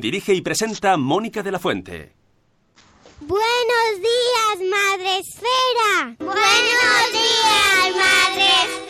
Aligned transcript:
Dirige 0.00 0.34
y 0.34 0.40
presenta 0.40 0.96
Mónica 0.96 1.42
de 1.42 1.50
la 1.50 1.58
Fuente. 1.58 2.12
Buenos 3.20 3.92
días, 3.98 4.58
Madre 4.70 5.18
Esfera. 5.18 6.16
Buenos 6.18 7.12
días, 7.12 7.96
Madre 7.96 8.48
Esfera. 8.64 8.86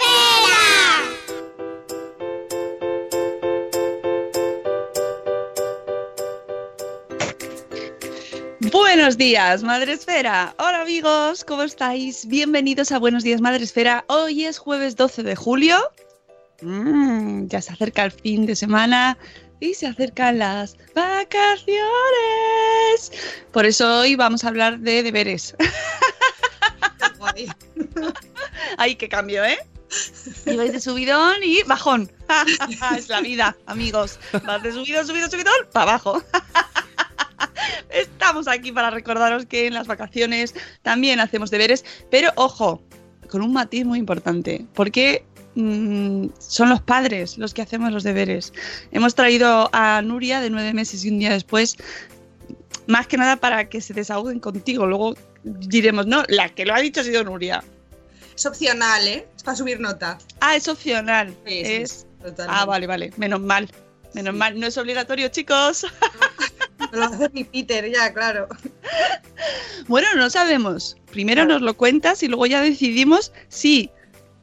Buenos 8.72 9.16
días, 9.16 9.62
Madre 9.62 9.92
Esfera. 9.92 10.54
Hola 10.58 10.82
amigos, 10.82 11.44
¿cómo 11.44 11.62
estáis? 11.62 12.26
Bienvenidos 12.26 12.90
a 12.90 12.98
Buenos 12.98 13.22
días, 13.22 13.40
Madre 13.40 13.62
Esfera. 13.62 14.04
Hoy 14.08 14.44
es 14.44 14.58
jueves 14.58 14.96
12 14.96 15.22
de 15.22 15.36
julio. 15.36 15.76
Mm, 16.62 17.46
ya 17.46 17.60
se 17.60 17.72
acerca 17.72 18.04
el 18.04 18.12
fin 18.12 18.46
de 18.46 18.56
semana 18.56 19.18
y 19.60 19.74
se 19.74 19.86
acercan 19.86 20.38
las 20.38 20.76
vacaciones. 20.94 21.76
Por 23.52 23.66
eso 23.66 24.00
hoy 24.00 24.16
vamos 24.16 24.44
a 24.44 24.48
hablar 24.48 24.78
de 24.80 25.02
deberes. 25.02 25.56
Ay, 28.78 28.94
qué 28.96 29.08
cambio, 29.08 29.44
¿eh? 29.44 29.58
Ibais 30.46 30.72
de 30.72 30.80
subidón 30.80 31.36
y 31.42 31.62
bajón. 31.62 32.10
es 32.96 33.08
la 33.08 33.20
vida, 33.20 33.56
amigos. 33.66 34.18
Vas 34.44 34.62
de 34.62 34.72
subidón, 34.72 35.06
subidón, 35.06 35.30
subidón, 35.30 35.54
para 35.72 35.92
abajo. 35.92 36.22
Estamos 37.90 38.48
aquí 38.48 38.72
para 38.72 38.90
recordaros 38.90 39.46
que 39.46 39.66
en 39.66 39.74
las 39.74 39.86
vacaciones 39.86 40.54
también 40.82 41.20
hacemos 41.20 41.50
deberes, 41.50 41.84
pero 42.10 42.30
ojo, 42.36 42.82
con 43.30 43.42
un 43.42 43.52
matiz 43.52 43.84
muy 43.84 43.98
importante, 43.98 44.66
porque 44.74 45.24
mm, 45.56 46.28
son 46.38 46.68
los 46.68 46.80
padres 46.80 47.36
los 47.38 47.52
que 47.52 47.62
hacemos 47.62 47.92
los 47.92 48.04
deberes. 48.04 48.52
Hemos 48.92 49.14
traído 49.14 49.68
a 49.72 50.00
Nuria 50.02 50.40
de 50.40 50.50
nueve 50.50 50.72
meses 50.72 51.04
y 51.04 51.08
un 51.10 51.18
día 51.18 51.32
después, 51.32 51.76
más 52.86 53.06
que 53.08 53.16
nada 53.16 53.36
para 53.36 53.68
que 53.68 53.80
se 53.80 53.92
desahoguen 53.94 54.38
contigo. 54.38 54.86
Luego 54.86 55.16
diremos, 55.42 56.06
no, 56.06 56.22
la 56.28 56.48
que 56.50 56.64
lo 56.64 56.74
ha 56.74 56.78
dicho 56.78 57.00
ha 57.00 57.04
sido 57.04 57.24
Nuria. 57.24 57.64
Es 58.36 58.46
opcional, 58.46 59.08
¿eh? 59.08 59.26
Es 59.34 59.42
para 59.42 59.56
subir 59.56 59.80
nota. 59.80 60.18
Ah, 60.40 60.56
es 60.56 60.68
opcional. 60.68 61.34
Sí, 61.46 61.64
sí, 61.64 61.72
es... 61.72 62.06
totalmente. 62.18 62.44
Ah, 62.48 62.64
vale, 62.66 62.86
vale. 62.86 63.12
Menos 63.16 63.40
mal. 63.40 63.68
Menos 64.14 64.34
Sí. 64.34 64.38
mal. 64.38 64.60
No 64.60 64.66
es 64.66 64.76
obligatorio, 64.78 65.28
chicos. 65.28 65.86
Me 66.92 66.98
lo 66.98 67.04
hace 67.04 67.30
mi 67.30 67.44
Peter, 67.44 67.90
ya, 67.90 68.12
claro. 68.12 68.46
Bueno, 69.88 70.08
no 70.16 70.28
sabemos. 70.28 70.96
Primero 71.10 71.46
nos 71.46 71.62
lo 71.62 71.74
cuentas 71.76 72.22
y 72.22 72.28
luego 72.28 72.46
ya 72.46 72.60
decidimos 72.60 73.32
si 73.48 73.90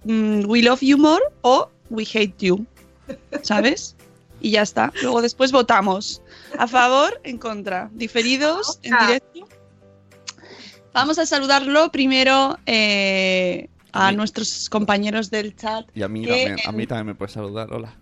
mm, 0.06 0.46
we 0.47 0.62
love 0.62 0.81
you 0.81 0.97
more 0.97 1.22
o 1.41 1.69
we 1.90 2.06
hate 2.06 2.36
you. 2.40 2.66
¿Sabes? 3.41 3.96
Y 4.41 4.52
ya 4.52 4.62
está. 4.62 4.91
Luego 5.02 5.22
después 5.22 5.52
votamos. 5.52 6.22
A 6.58 6.68
favor, 6.68 7.19
en 7.24 7.38
contra. 7.38 7.90
Diferidos, 7.94 8.80
en 8.84 8.94
Oja. 8.94 9.08
directo. 9.08 9.47
Vamos 10.94 11.18
a 11.18 11.25
saludarlo 11.25 11.91
primero 11.91 12.58
eh, 12.66 13.69
a 13.94 14.12
nuestros 14.12 14.69
compañeros 14.69 15.31
del 15.31 15.56
chat. 15.56 15.86
Y 15.96 16.03
a 16.03 16.08
mí, 16.08 16.24
que, 16.25 16.30
también, 16.30 16.58
a 16.68 16.72
mí 16.72 16.88
también 16.88 17.08
me 17.08 17.16
puedes 17.16 17.34
saludar, 17.34 17.74
hola. 17.74 17.96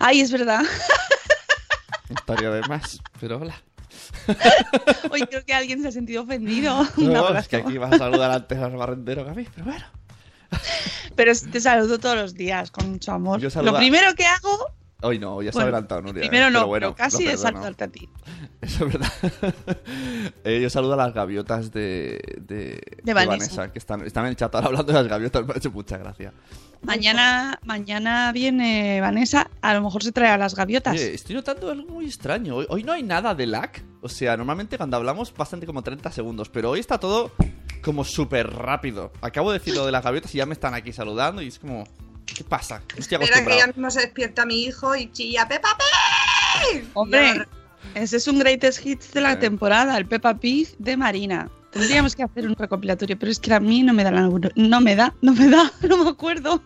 Ay, 0.00 0.20
es 0.20 0.32
verdad. 0.32 0.62
Estaría 2.08 2.50
de 2.50 2.62
más, 2.62 3.00
pero 3.20 3.38
hola. 3.38 3.62
Hoy 5.10 5.20
creo 5.22 5.44
que 5.44 5.54
alguien 5.54 5.82
se 5.82 5.88
ha 5.88 5.92
sentido 5.92 6.22
ofendido. 6.22 6.86
No, 6.96 7.36
es 7.36 7.48
que 7.48 7.56
aquí 7.56 7.78
vas 7.78 7.92
a 7.92 7.98
saludar 7.98 8.30
antes 8.30 8.58
al 8.58 8.76
barrendero 8.76 9.24
que 9.24 9.30
a 9.30 9.34
mí, 9.34 9.46
pero 9.54 9.66
bueno. 9.66 9.84
Pero 11.16 11.32
te 11.52 11.60
saludo 11.60 11.98
todos 11.98 12.16
los 12.16 12.34
días 12.34 12.70
con 12.70 12.90
mucho 12.90 13.12
amor. 13.12 13.40
Yo 13.40 13.50
saluda- 13.50 13.72
Lo 13.72 13.78
primero 13.78 14.14
que 14.14 14.24
hago 14.24 14.72
Hoy 15.00 15.20
no, 15.20 15.40
ya 15.42 15.52
se 15.52 15.60
ha 15.60 15.62
adelantado, 15.62 16.02
Nuria. 16.02 16.24
¿eh? 16.24 16.28
Primero 16.28 16.50
no, 16.50 16.58
pero 16.58 16.66
bueno, 16.66 16.86
pero 16.88 16.96
casi 16.96 17.24
perdono. 17.24 17.38
saludarte 17.42 17.84
a 17.84 17.88
ti. 17.88 18.08
Eso 18.60 18.84
es 18.86 18.92
verdad. 18.92 19.12
Eh, 20.44 20.60
yo 20.60 20.70
saludo 20.70 20.94
a 20.94 20.96
las 20.96 21.12
gaviotas 21.14 21.70
de, 21.72 22.20
de, 22.40 22.80
de 23.02 23.14
Vanessa. 23.14 23.70
que 23.72 23.78
están, 23.78 24.04
están 24.06 24.24
en 24.24 24.30
el 24.30 24.36
chat 24.36 24.52
ahora 24.54 24.68
hablando 24.68 24.92
de 24.92 24.98
las 24.98 25.08
gaviotas, 25.08 25.46
me 25.46 25.52
ha 25.52 25.56
hecho 25.56 25.70
mucha 25.70 25.98
gracia. 25.98 26.32
Mañana, 26.82 27.58
mañana 27.64 28.32
viene 28.32 29.00
Vanessa, 29.00 29.50
a 29.60 29.74
lo 29.74 29.82
mejor 29.82 30.02
se 30.02 30.12
trae 30.12 30.30
a 30.30 30.38
las 30.38 30.54
gaviotas. 30.54 30.94
Oye, 30.94 31.14
estoy 31.14 31.34
notando 31.36 31.70
algo 31.70 31.88
muy 31.92 32.06
extraño. 32.06 32.56
Hoy, 32.56 32.66
hoy 32.68 32.82
no 32.84 32.92
hay 32.92 33.02
nada 33.02 33.34
de 33.34 33.46
lag. 33.46 33.70
O 34.00 34.08
sea, 34.08 34.36
normalmente 34.36 34.76
cuando 34.78 34.96
hablamos 34.96 35.34
bastante 35.34 35.66
como 35.66 35.82
30 35.82 36.10
segundos, 36.12 36.48
pero 36.48 36.70
hoy 36.70 36.80
está 36.80 36.98
todo 36.98 37.32
como 37.80 38.04
súper 38.04 38.48
rápido. 38.52 39.12
Acabo 39.20 39.52
de 39.52 39.58
decir 39.58 39.74
lo 39.74 39.86
de 39.86 39.92
las 39.92 40.02
gaviotas 40.04 40.34
y 40.34 40.38
ya 40.38 40.46
me 40.46 40.52
están 40.54 40.74
aquí 40.74 40.92
saludando 40.92 41.42
y 41.42 41.48
es 41.48 41.58
como... 41.58 41.84
¿Qué 42.26 42.44
pasa? 42.44 42.82
No 42.94 43.00
estoy 43.00 43.18
Espera 43.24 43.44
que 43.44 43.56
ya 43.56 43.66
mismo 43.68 43.90
se 43.90 44.00
despierta 44.02 44.44
mi 44.44 44.64
hijo 44.64 44.94
y 44.94 45.10
chilla 45.10 45.48
Peppa 45.48 45.68
Pig. 46.70 46.86
Hombre, 46.92 47.46
ese 47.94 48.18
es 48.18 48.28
un 48.28 48.38
greatest 48.38 48.84
hits 48.84 49.12
de 49.14 49.22
la 49.22 49.32
Eh. 49.32 49.36
temporada, 49.36 49.96
el 49.96 50.04
Peppa 50.06 50.34
Pig 50.34 50.68
de 50.78 50.96
Marina. 50.98 51.50
Tendríamos 51.72 52.14
que 52.14 52.22
hacer 52.22 52.46
un 52.46 52.54
recopilatorio, 52.54 53.18
pero 53.18 53.32
es 53.32 53.40
que 53.40 53.52
a 53.54 53.60
mí 53.60 53.82
no 53.82 53.94
me 53.94 54.04
da 54.04 54.10
la 54.10 54.28
no 54.56 54.80
me 54.80 54.94
da, 54.94 55.14
no 55.22 55.32
me 55.32 55.48
da, 55.48 55.72
no 55.88 56.04
me 56.04 56.10
acuerdo. 56.10 56.62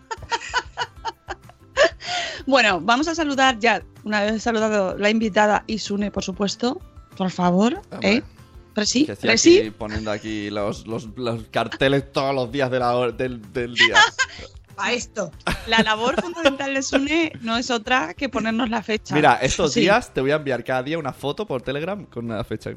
bueno, 2.46 2.80
vamos 2.80 3.08
a 3.08 3.14
saludar 3.14 3.58
ya, 3.58 3.82
una 4.04 4.20
vez 4.22 4.42
saludado 4.42 4.96
la 4.98 5.10
invitada 5.10 5.64
Isune, 5.68 6.10
por 6.10 6.24
supuesto, 6.24 6.80
por 7.16 7.30
favor, 7.30 7.80
Hombre. 7.90 8.14
¿eh? 8.14 8.22
Presi, 8.72 9.06
Que 9.06 9.12
estoy 9.12 9.28
Presi. 9.28 9.58
aquí 9.58 9.70
poniendo 9.70 10.10
aquí 10.10 10.50
los, 10.50 10.86
los, 10.86 11.08
los 11.16 11.42
carteles 11.50 12.10
todos 12.12 12.34
los 12.34 12.50
días 12.50 12.70
de 12.70 12.78
la 12.78 12.94
hora- 12.96 13.12
del, 13.12 13.40
del 13.52 13.74
día. 13.74 13.94
A 14.78 14.92
esto. 14.92 15.30
La 15.66 15.82
labor 15.82 16.20
fundamental 16.20 16.72
de 16.74 16.82
Sune 16.82 17.32
no 17.42 17.56
es 17.58 17.70
otra 17.70 18.14
que 18.14 18.28
ponernos 18.30 18.70
la 18.70 18.82
fecha. 18.82 19.14
Mira, 19.14 19.34
estos 19.36 19.74
Sí, 19.74 19.80
días 19.80 20.12
te 20.14 20.20
voy 20.22 20.30
a 20.30 20.36
enviar 20.36 20.64
cada 20.64 20.82
día 20.82 20.98
una 20.98 21.12
foto 21.12 21.46
por 21.46 21.60
Telegram 21.62 22.04
con 22.06 22.24
una 22.24 22.42
fecha. 22.42 22.70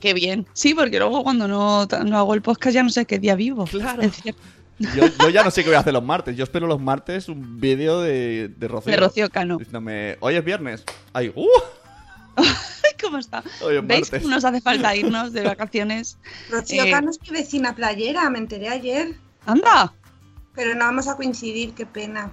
Qué 0.00 0.14
bien. 0.14 0.46
Sí, 0.52 0.74
porque 0.74 0.98
luego 0.98 1.22
cuando 1.24 1.48
no, 1.48 1.86
no 1.86 2.18
hago 2.18 2.34
el 2.34 2.42
podcast 2.42 2.74
ya 2.74 2.82
no 2.84 2.88
sé 2.90 3.04
qué 3.04 3.18
día 3.18 3.34
vivo. 3.34 3.64
Claro. 3.66 4.02
Yo, 4.78 5.04
yo 5.20 5.28
ya 5.28 5.44
no 5.44 5.50
sé 5.50 5.62
qué 5.62 5.70
voy 5.70 5.76
a 5.76 5.80
hacer 5.80 5.92
los 5.92 6.02
martes. 6.04 6.36
Yo 6.36 6.44
espero 6.44 6.66
los 6.66 6.80
martes 6.80 7.28
un 7.28 7.60
vídeo 7.60 8.00
de, 8.00 8.48
de 8.56 8.68
Rocío. 8.68 8.90
De 8.92 8.96
Rocío 8.96 9.28
Cano. 9.28 9.58
Diciéndome, 9.58 10.16
hoy 10.20 10.36
es 10.36 10.44
viernes. 10.44 10.84
Ay, 11.12 11.32
uh, 11.34 11.46
Ay, 12.36 12.46
¿Cómo 13.02 13.18
está? 13.18 13.42
hoy 13.60 13.76
es 13.76 13.86
¿Veis 13.86 14.10
cómo 14.10 14.28
nos 14.28 14.44
hace 14.44 14.60
falta 14.60 14.94
irnos 14.96 15.32
de 15.32 15.42
vacaciones? 15.42 16.16
Rocío 16.50 16.84
Eh. 16.84 16.90
Cano 16.90 17.10
es 17.10 17.20
mi 17.20 17.30
vecina 17.30 17.74
playera, 17.74 18.30
me 18.30 18.38
enteré 18.38 18.68
ayer. 18.68 19.16
¡Anda! 19.46 19.92
Pero 20.54 20.74
no 20.74 20.84
vamos 20.84 21.08
a 21.08 21.16
coincidir, 21.16 21.74
qué 21.74 21.86
pena. 21.86 22.30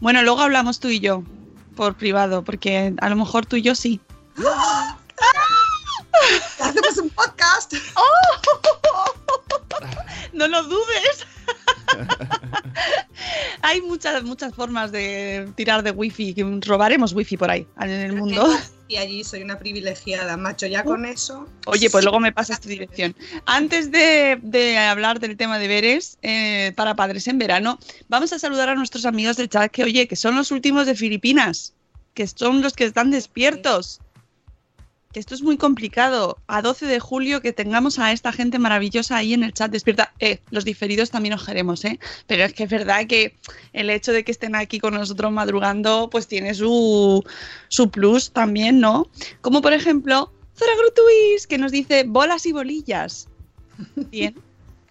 Bueno, 0.00 0.22
luego 0.22 0.40
hablamos 0.40 0.80
tú 0.80 0.88
y 0.88 1.00
yo 1.00 1.22
por 1.76 1.94
privado, 1.96 2.44
porque 2.44 2.92
a 3.00 3.08
lo 3.08 3.16
mejor 3.16 3.46
tú 3.46 3.56
y 3.56 3.62
yo 3.62 3.74
sí. 3.74 4.00
Hacemos 6.60 6.98
un 6.98 7.10
podcast. 7.10 7.74
No 10.32 10.48
lo 10.48 10.62
dudes. 10.62 11.26
Hay 13.62 13.80
muchas, 13.82 14.22
muchas 14.24 14.54
formas 14.54 14.92
de 14.92 15.48
tirar 15.54 15.82
de 15.82 15.90
wifi, 15.90 16.34
que 16.34 16.44
robaremos 16.66 17.12
wifi 17.12 17.36
por 17.36 17.50
ahí 17.50 17.66
en 17.80 17.90
el 17.90 18.12
mundo. 18.14 18.48
nací 18.48 18.96
allí, 18.96 19.24
soy 19.24 19.42
una 19.42 19.58
privilegiada, 19.58 20.36
macho, 20.36 20.66
ya 20.66 20.84
con 20.84 21.04
eso. 21.04 21.48
Oye, 21.66 21.88
pues 21.90 22.04
luego 22.04 22.20
me 22.20 22.32
pasas 22.32 22.60
tu 22.60 22.68
dirección. 22.68 23.14
Antes 23.46 23.90
de, 23.90 24.38
de 24.42 24.78
hablar 24.78 25.20
del 25.20 25.36
tema 25.36 25.58
de 25.58 25.68
veres 25.68 26.18
eh, 26.22 26.72
para 26.76 26.94
padres 26.94 27.26
en 27.28 27.38
verano, 27.38 27.78
vamos 28.08 28.32
a 28.32 28.38
saludar 28.38 28.68
a 28.68 28.74
nuestros 28.74 29.06
amigos 29.06 29.36
del 29.36 29.48
chat 29.48 29.70
que, 29.70 29.84
oye, 29.84 30.08
que 30.08 30.16
son 30.16 30.36
los 30.36 30.50
últimos 30.50 30.86
de 30.86 30.94
Filipinas, 30.94 31.74
que 32.14 32.26
son 32.26 32.62
los 32.62 32.74
que 32.74 32.84
están 32.84 33.10
despiertos. 33.10 34.00
Que 35.12 35.20
esto 35.20 35.34
es 35.34 35.42
muy 35.42 35.58
complicado. 35.58 36.38
A 36.46 36.62
12 36.62 36.86
de 36.86 36.98
julio 36.98 37.42
que 37.42 37.52
tengamos 37.52 37.98
a 37.98 38.12
esta 38.12 38.32
gente 38.32 38.58
maravillosa 38.58 39.16
ahí 39.16 39.34
en 39.34 39.44
el 39.44 39.52
chat 39.52 39.70
despierta. 39.70 40.12
Eh, 40.20 40.38
los 40.50 40.64
diferidos 40.64 41.10
también 41.10 41.34
os 41.34 41.44
queremos, 41.44 41.84
¿eh? 41.84 41.98
Pero 42.26 42.44
es 42.44 42.54
que 42.54 42.64
es 42.64 42.70
verdad 42.70 43.06
que 43.06 43.36
el 43.74 43.90
hecho 43.90 44.12
de 44.12 44.24
que 44.24 44.32
estén 44.32 44.54
aquí 44.54 44.80
con 44.80 44.94
nosotros 44.94 45.30
madrugando, 45.30 46.08
pues 46.10 46.26
tiene 46.28 46.54
su, 46.54 47.22
su 47.68 47.90
plus 47.90 48.30
también, 48.30 48.80
¿no? 48.80 49.06
Como 49.42 49.60
por 49.60 49.74
ejemplo, 49.74 50.32
Zora 50.56 50.72
Grutuis, 50.78 51.46
que 51.46 51.58
nos 51.58 51.72
dice 51.72 52.04
bolas 52.06 52.46
y 52.46 52.52
bolillas. 52.52 53.28
Bien, 53.96 54.34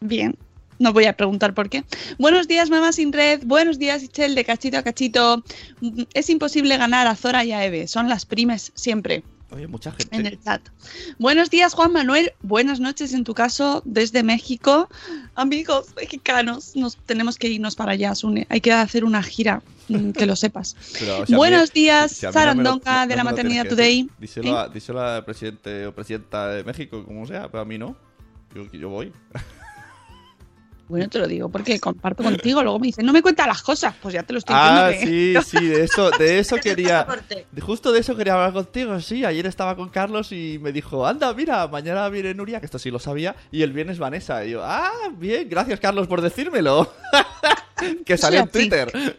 bien. 0.02 0.38
No 0.78 0.94
voy 0.94 1.06
a 1.06 1.16
preguntar 1.16 1.54
por 1.54 1.70
qué. 1.70 1.84
Buenos 2.18 2.48
días, 2.48 2.70
mamá 2.70 2.92
sin 2.92 3.14
red. 3.14 3.42
Buenos 3.46 3.78
días, 3.78 4.02
Ichel, 4.02 4.34
de 4.34 4.44
cachito 4.44 4.78
a 4.78 4.84
cachito. 4.84 5.44
Mm, 5.80 6.04
Es 6.14 6.30
imposible 6.30 6.78
ganar 6.78 7.08
a 7.08 7.16
Zora 7.16 7.46
y 7.46 7.52
a 7.52 7.64
Eve. 7.64 7.88
Son 7.88 8.10
las 8.10 8.26
primes 8.26 8.72
siempre 8.76 9.24
Oye, 9.52 9.68
mucha 9.68 9.92
gente. 9.92 10.16
en 10.16 10.26
el 10.26 10.40
chat. 10.42 10.62
Buenos 11.20 11.50
días, 11.50 11.74
Juan 11.74 11.92
Manuel. 11.92 12.32
Buenas 12.42 12.80
noches, 12.80 13.14
en 13.14 13.24
tu 13.26 13.34
caso, 13.34 13.82
desde 13.86 14.24
México. 14.24 14.88
Amigos 15.36 15.88
mexicanos, 15.96 16.76
nos 16.76 16.96
tenemos 16.96 17.38
que 17.38 17.50
irnos 17.50 17.76
para 17.76 17.92
allá, 17.92 18.16
Sune. 18.16 18.48
Hay 18.50 18.62
que 18.62 18.72
hacer 18.72 19.04
una 19.04 19.22
gira, 19.22 19.62
mm, 19.90 20.12
que 20.12 20.26
lo 20.26 20.38
sepas. 20.38 20.76
Pero, 21.00 21.16
a 21.18 21.26
mí- 21.28 21.36
Buenos 21.36 21.74
días, 21.74 22.12
si 22.14 22.26
a 22.26 22.32
no 22.54 22.64
no- 22.64 23.08
de 23.08 23.16
la 23.16 23.24
Maternidad 23.26 23.68
Today. 23.68 24.10
Díselo, 24.20 24.48
¿Eh? 24.48 24.58
a, 24.58 24.68
díselo 24.70 25.02
al 25.02 25.26
presidente 25.26 25.86
o 25.86 25.94
presidenta 25.94 26.48
de 26.48 26.64
México, 26.64 27.04
como 27.04 27.28
sea, 27.28 27.50
pero 27.52 27.62
a 27.62 27.66
mí 27.66 27.78
no. 27.78 27.96
Yo, 28.56 28.72
yo 28.72 28.90
voy. 28.90 29.12
Bueno, 30.92 31.10
te 31.10 31.20
lo 31.20 31.28
digo 31.28 31.50
porque 31.50 31.80
comparto 31.80 32.22
contigo. 32.24 32.62
Luego 32.62 32.78
me 32.80 32.88
dicen, 32.88 33.06
no 33.06 33.14
me 33.14 33.22
cuentas 33.22 33.48
las 33.48 33.62
cosas. 33.64 33.96
Pues 34.02 34.14
ya 34.14 34.24
te 34.24 34.34
lo 34.34 34.40
estoy 34.40 34.56
Ah, 34.58 34.90
diciendo. 34.92 35.42
sí, 35.42 35.58
sí, 35.58 35.66
de 35.68 35.84
eso, 35.86 36.12
de 36.12 36.40
eso 36.40 36.58
quería. 36.58 37.08
De- 37.52 37.62
Justo 37.62 37.92
de 37.92 38.00
eso 38.02 38.16
quería 38.16 38.34
hablar 38.34 38.54
contigo, 38.54 39.00
sí. 39.00 39.24
Ayer 39.26 39.46
estaba 39.46 39.76
con 39.76 39.90
Carlos 39.90 40.32
y 40.32 40.60
me 40.62 40.72
dijo, 40.72 41.08
anda, 41.08 41.34
mira, 41.34 41.68
mañana 41.68 42.08
viene 42.10 42.34
Nuria, 42.34 42.60
que 42.60 42.66
esto 42.66 42.78
sí 42.78 42.92
lo 42.92 43.00
sabía, 43.00 43.36
y 43.52 43.62
el 43.64 43.72
viernes 43.74 43.98
Vanessa. 44.00 44.44
Y 44.46 44.52
yo, 44.52 44.62
ah, 44.64 44.92
bien, 45.18 45.48
gracias 45.50 45.80
Carlos 45.80 46.08
por 46.08 46.22
decírmelo. 46.22 46.92
que 48.06 48.18
salió 48.18 48.42
en. 48.42 48.50
Twitter. 48.50 49.18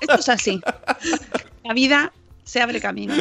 Esto 0.00 0.14
es 0.14 0.28
así. 0.28 0.60
La 1.64 1.74
vida 1.74 2.12
se 2.44 2.60
abre 2.60 2.80
camino. 2.80 3.14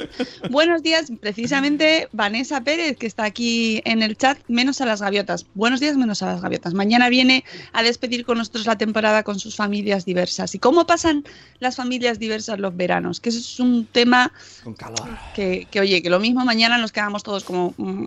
Buenos 0.50 0.84
días, 0.84 1.12
precisamente 1.20 2.08
Vanessa 2.12 2.62
Pérez, 2.62 2.98
que 2.98 3.08
está 3.08 3.24
aquí 3.24 3.82
en 3.86 4.02
el 4.02 4.18
chat, 4.18 4.38
menos 4.48 4.82
a 4.82 4.86
las 4.86 5.02
gaviotas. 5.02 5.46
Buenos 5.54 5.80
días, 5.80 5.96
menos 5.98 6.22
a 6.24 6.28
las 6.28 6.42
gaviotas. 6.42 6.74
Mañana 6.74 7.10
viene 7.10 7.44
a 7.74 7.84
despedir 7.84 8.26
con 8.26 8.38
nosotros 8.38 8.66
la 8.66 8.78
temporada 8.78 9.24
con 9.24 9.40
sus 9.40 9.56
familias 9.56 10.06
diversas. 10.06 10.56
¿Y 10.56 10.60
cómo 10.60 10.86
pasan 10.86 11.24
las 11.60 11.76
familias 11.76 12.20
diversas 12.20 12.60
los 12.60 12.76
veranos? 12.76 13.20
Que 13.20 13.30
eso 13.30 13.40
es 13.40 13.60
un 13.60 13.86
tema 13.86 14.32
Con 14.64 14.74
calor. 14.74 15.08
que, 15.36 15.68
que, 15.70 15.80
oye, 15.80 16.02
que 16.02 16.10
lo 16.10 16.20
mismo 16.20 16.44
mañana 16.44 16.78
nos 16.78 16.92
quedamos 16.92 17.24
todos 17.24 17.44
como, 17.44 17.74
mm, 17.78 18.06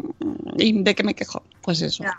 ¿y 0.58 0.82
de 0.82 0.94
qué 0.94 1.04
me 1.04 1.14
quejo? 1.14 1.42
Pues 1.62 1.80
eso. 1.80 2.04
Ya. 2.04 2.18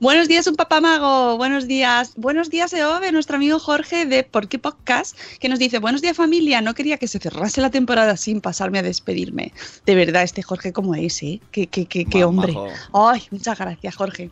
Buenos 0.00 0.28
días, 0.28 0.46
un 0.46 0.54
papamago. 0.54 1.36
Buenos 1.36 1.66
días. 1.66 2.12
Buenos 2.14 2.50
días, 2.50 2.72
Eove, 2.72 3.10
nuestro 3.10 3.34
amigo 3.34 3.58
Jorge 3.58 4.06
de 4.06 4.22
Por 4.22 4.46
qué 4.46 4.60
Podcast, 4.60 5.18
que 5.40 5.48
nos 5.48 5.58
dice, 5.58 5.80
buenos 5.80 6.02
días 6.02 6.16
familia, 6.16 6.60
no 6.60 6.72
quería 6.74 6.98
que 6.98 7.08
se 7.08 7.18
cerrase 7.18 7.60
la 7.60 7.70
temporada 7.70 8.16
sin 8.16 8.40
pasarme 8.40 8.78
a 8.78 8.82
despedirme. 8.82 9.52
De 9.86 9.96
verdad, 9.96 10.22
este 10.22 10.42
Jorge 10.42 10.72
como 10.72 10.94
es, 10.94 11.20
¿eh? 11.24 11.40
Qué, 11.50 11.66
qué, 11.66 11.86
qué, 11.86 12.04
qué 12.04 12.18
Más 12.18 12.28
hombre. 12.28 12.52
majo. 12.52 12.68
Ay, 13.10 13.26
muchas 13.32 13.58
gracias, 13.58 13.96
Jorge. 13.96 14.30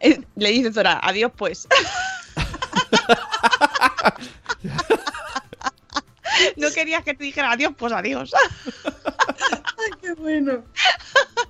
Eh, 0.00 0.20
le 0.36 0.50
dice 0.50 0.70
Zora, 0.70 1.00
adiós 1.02 1.32
pues. 1.34 1.66
No 6.56 6.70
querías 6.70 7.02
que 7.02 7.14
te 7.14 7.24
dijera 7.24 7.52
adiós, 7.52 7.72
pues 7.78 7.92
adiós. 7.94 8.30
Ay, 8.84 9.90
qué 10.02 10.12
bueno. 10.14 10.64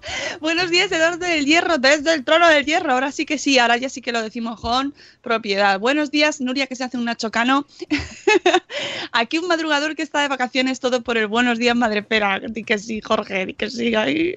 Buenos 0.41 0.71
días, 0.71 0.91
Eduardo 0.93 1.19
del 1.19 1.45
Hierro, 1.45 1.79
desde 1.79 2.15
el 2.15 2.25
trono 2.25 2.49
del 2.49 2.65
Hierro. 2.65 2.93
Ahora 2.93 3.13
sí 3.13 3.27
que 3.27 3.39
sí, 3.39 3.59
ahora 3.59 3.77
ya 3.77 3.89
sí 3.89 4.01
que 4.01 4.13
lo 4.13 4.23
decimos 4.23 4.61
con 4.61 4.95
propiedad. 5.23 5.79
Buenos 5.79 6.11
días, 6.11 6.41
Nuria, 6.41 6.67
que 6.67 6.77
se 6.77 6.85
hace 6.85 6.97
un 6.97 7.05
nachocano. 7.05 7.67
Aquí 9.13 9.39
un 9.39 9.49
madrugador 9.49 9.97
que 9.97 10.03
está 10.03 10.21
de 10.23 10.29
vacaciones, 10.29 10.81
todo 10.81 11.03
por 11.03 11.17
el 11.17 11.27
buenos 11.27 11.59
días, 11.59 11.77
madre 11.77 12.03
pera. 12.03 12.41
Di 12.41 12.65
que 12.65 12.79
sí, 12.79 13.01
Jorge, 13.01 13.47
di 13.47 13.55
que 13.55 13.71
sí. 13.71 13.95
ay. 13.95 14.35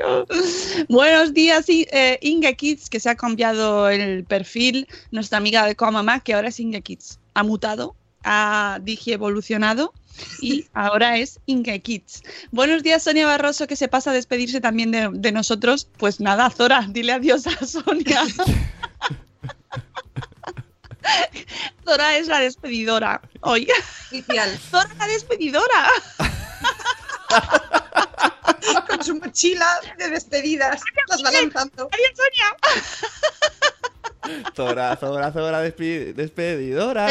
Buenos 0.87 1.33
días, 1.33 1.65
eh, 1.69 2.19
Inge 2.21 2.55
Kids, 2.55 2.89
que 2.89 2.99
se 2.99 3.09
ha 3.09 3.15
cambiado 3.15 3.89
el 3.89 4.23
perfil. 4.25 4.87
Nuestra 5.11 5.37
amiga 5.37 5.65
de 5.65 5.75
Coamamá, 5.75 6.19
que 6.21 6.33
ahora 6.33 6.49
es 6.49 6.59
Inge 6.59 6.81
Kids. 6.81 7.19
Ha 7.33 7.43
mutado, 7.43 7.95
ha 8.23 8.79
digi 8.81 9.13
evolucionado 9.13 9.93
y 10.41 10.67
ahora 10.73 11.17
es 11.17 11.39
Inge 11.45 11.79
Kids. 11.81 12.23
Buenos 12.51 12.83
días, 12.83 13.03
Sonia 13.03 13.25
Barroso, 13.25 13.67
que 13.67 13.75
se 13.75 13.87
pasa 13.87 14.11
a 14.11 14.13
despedirse 14.13 14.61
también 14.61 14.91
de, 14.91 15.09
de 15.11 15.31
nosotros. 15.31 15.87
Pues 15.97 16.19
nada, 16.19 16.49
Zora, 16.49 16.85
dile 16.89 17.13
adiós 17.13 17.47
a 17.47 17.65
Sonia. 17.65 18.23
Zora 21.85 22.17
es 22.17 22.27
la 22.27 22.39
despedidora 22.39 23.21
hoy. 23.41 23.67
Oficial. 24.09 24.59
Zora 24.69 24.93
la 24.97 25.07
despedidora. 25.07 25.89
Con 28.87 29.03
su 29.03 29.15
mochila 29.15 29.79
de 29.97 30.09
despedidas. 30.09 30.81
Las 31.07 31.23
va 31.23 31.31
lanzando. 31.31 31.89
Adiós, 31.91 32.11
Sonia. 32.15 32.57
Zora, 34.55 34.95
Zora, 34.97 35.31
Zora, 35.31 35.61
despedidora. 35.61 36.13
Despedidora. 36.13 37.07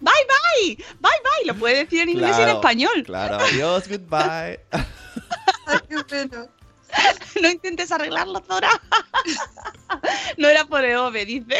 Bye, 0.00 0.24
bye. 0.28 0.76
Bye, 0.76 1.20
bye. 1.22 1.46
Lo 1.46 1.54
puede 1.54 1.84
decir 1.84 2.02
en 2.02 2.10
inglés 2.10 2.36
y 2.38 2.42
en 2.42 2.48
español. 2.48 3.02
Claro, 3.04 3.36
adiós, 3.36 3.88
goodbye. 3.88 4.60
Ay, 5.66 5.78
qué 5.88 5.96
bueno. 6.08 6.48
No 7.42 7.50
intentes 7.50 7.92
arreglarlo, 7.92 8.42
Zora. 8.48 8.70
No 10.38 10.48
era 10.48 10.64
por 10.64 10.84
Eove, 10.84 11.24
dice. 11.26 11.56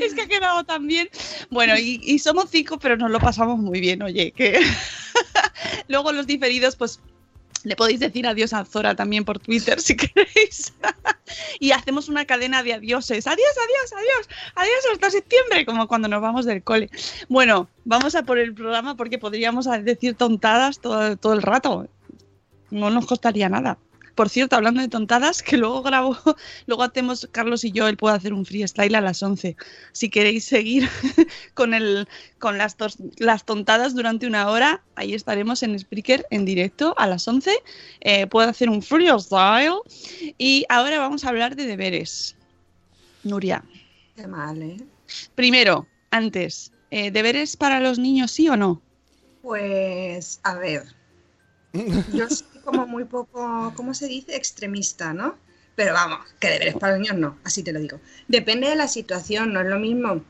Es 0.00 0.14
que 0.14 0.22
ha 0.22 0.26
quedado 0.26 0.64
tan 0.64 0.86
bien. 0.86 1.08
Bueno, 1.50 1.76
y, 1.78 2.00
y 2.02 2.18
somos 2.18 2.50
cinco, 2.50 2.78
pero 2.78 2.96
nos 2.96 3.10
lo 3.10 3.18
pasamos 3.18 3.58
muy 3.58 3.80
bien, 3.80 4.02
oye, 4.02 4.32
que 4.32 4.60
luego 5.88 6.12
los 6.12 6.26
diferidos, 6.26 6.76
pues 6.76 7.00
le 7.64 7.76
podéis 7.76 8.00
decir 8.00 8.26
adiós 8.26 8.52
a 8.52 8.64
Zora 8.64 8.94
también 8.94 9.24
por 9.24 9.38
Twitter 9.38 9.80
si 9.80 9.96
queréis. 9.96 10.72
Y 11.60 11.72
hacemos 11.72 12.08
una 12.08 12.24
cadena 12.24 12.62
de 12.62 12.74
adioses. 12.74 13.26
Adiós, 13.26 13.52
adiós, 13.56 13.92
adiós. 13.92 14.28
Adiós 14.54 14.84
hasta 14.92 15.10
septiembre, 15.10 15.66
como 15.66 15.88
cuando 15.88 16.08
nos 16.08 16.20
vamos 16.20 16.44
del 16.46 16.62
cole. 16.62 16.90
Bueno, 17.28 17.68
vamos 17.84 18.14
a 18.14 18.22
por 18.22 18.38
el 18.38 18.54
programa 18.54 18.96
porque 18.96 19.18
podríamos 19.18 19.66
decir 19.82 20.14
tontadas 20.14 20.80
todo, 20.80 21.16
todo 21.16 21.34
el 21.34 21.42
rato. 21.42 21.88
No 22.70 22.90
nos 22.90 23.06
costaría 23.06 23.48
nada. 23.48 23.78
Por 24.18 24.30
cierto, 24.30 24.56
hablando 24.56 24.80
de 24.80 24.88
tontadas, 24.88 25.44
que 25.44 25.56
luego 25.56 25.80
grabo, 25.80 26.16
luego 26.66 26.82
hacemos 26.82 27.28
Carlos 27.30 27.62
y 27.62 27.70
yo, 27.70 27.86
él 27.86 27.96
puede 27.96 28.16
hacer 28.16 28.32
un 28.32 28.44
freestyle 28.44 28.96
a 28.96 29.00
las 29.00 29.22
11. 29.22 29.54
Si 29.92 30.10
queréis 30.10 30.44
seguir 30.44 30.88
con, 31.54 31.72
el, 31.72 32.08
con 32.40 32.58
las, 32.58 32.76
tos- 32.76 32.96
las 33.18 33.44
tontadas 33.44 33.94
durante 33.94 34.26
una 34.26 34.50
hora, 34.50 34.82
ahí 34.96 35.14
estaremos 35.14 35.62
en 35.62 35.78
Spreaker 35.78 36.26
en 36.30 36.44
directo 36.44 36.96
a 36.98 37.06
las 37.06 37.28
11. 37.28 37.52
Eh, 38.00 38.26
puedo 38.26 38.48
hacer 38.48 38.68
un 38.68 38.82
freestyle. 38.82 39.76
Y 40.36 40.66
ahora 40.68 40.98
vamos 40.98 41.24
a 41.24 41.28
hablar 41.28 41.54
de 41.54 41.66
deberes. 41.66 42.34
Nuria, 43.22 43.62
Qué 44.16 44.26
mal, 44.26 44.60
¿eh? 44.60 44.78
primero, 45.36 45.86
antes, 46.10 46.72
eh, 46.90 47.12
¿deberes 47.12 47.56
para 47.56 47.78
los 47.78 48.00
niños 48.00 48.32
sí 48.32 48.48
o 48.48 48.56
no? 48.56 48.82
Pues, 49.42 50.40
a 50.42 50.54
ver. 50.56 50.82
Yo 51.72 52.28
soy 52.28 52.57
como 52.68 52.86
muy 52.86 53.04
poco, 53.04 53.72
¿cómo 53.74 53.94
se 53.94 54.06
dice? 54.08 54.36
Extremista, 54.36 55.14
¿no? 55.14 55.36
Pero 55.74 55.94
vamos, 55.94 56.20
que 56.38 56.50
deberes 56.50 56.74
para 56.74 56.92
los 56.92 57.00
niños 57.00 57.16
no, 57.16 57.38
así 57.42 57.62
te 57.62 57.72
lo 57.72 57.80
digo. 57.80 57.98
Depende 58.26 58.68
de 58.68 58.76
la 58.76 58.88
situación, 58.88 59.54
no 59.54 59.62
es 59.62 59.66
lo 59.68 59.78
mismo 59.78 60.22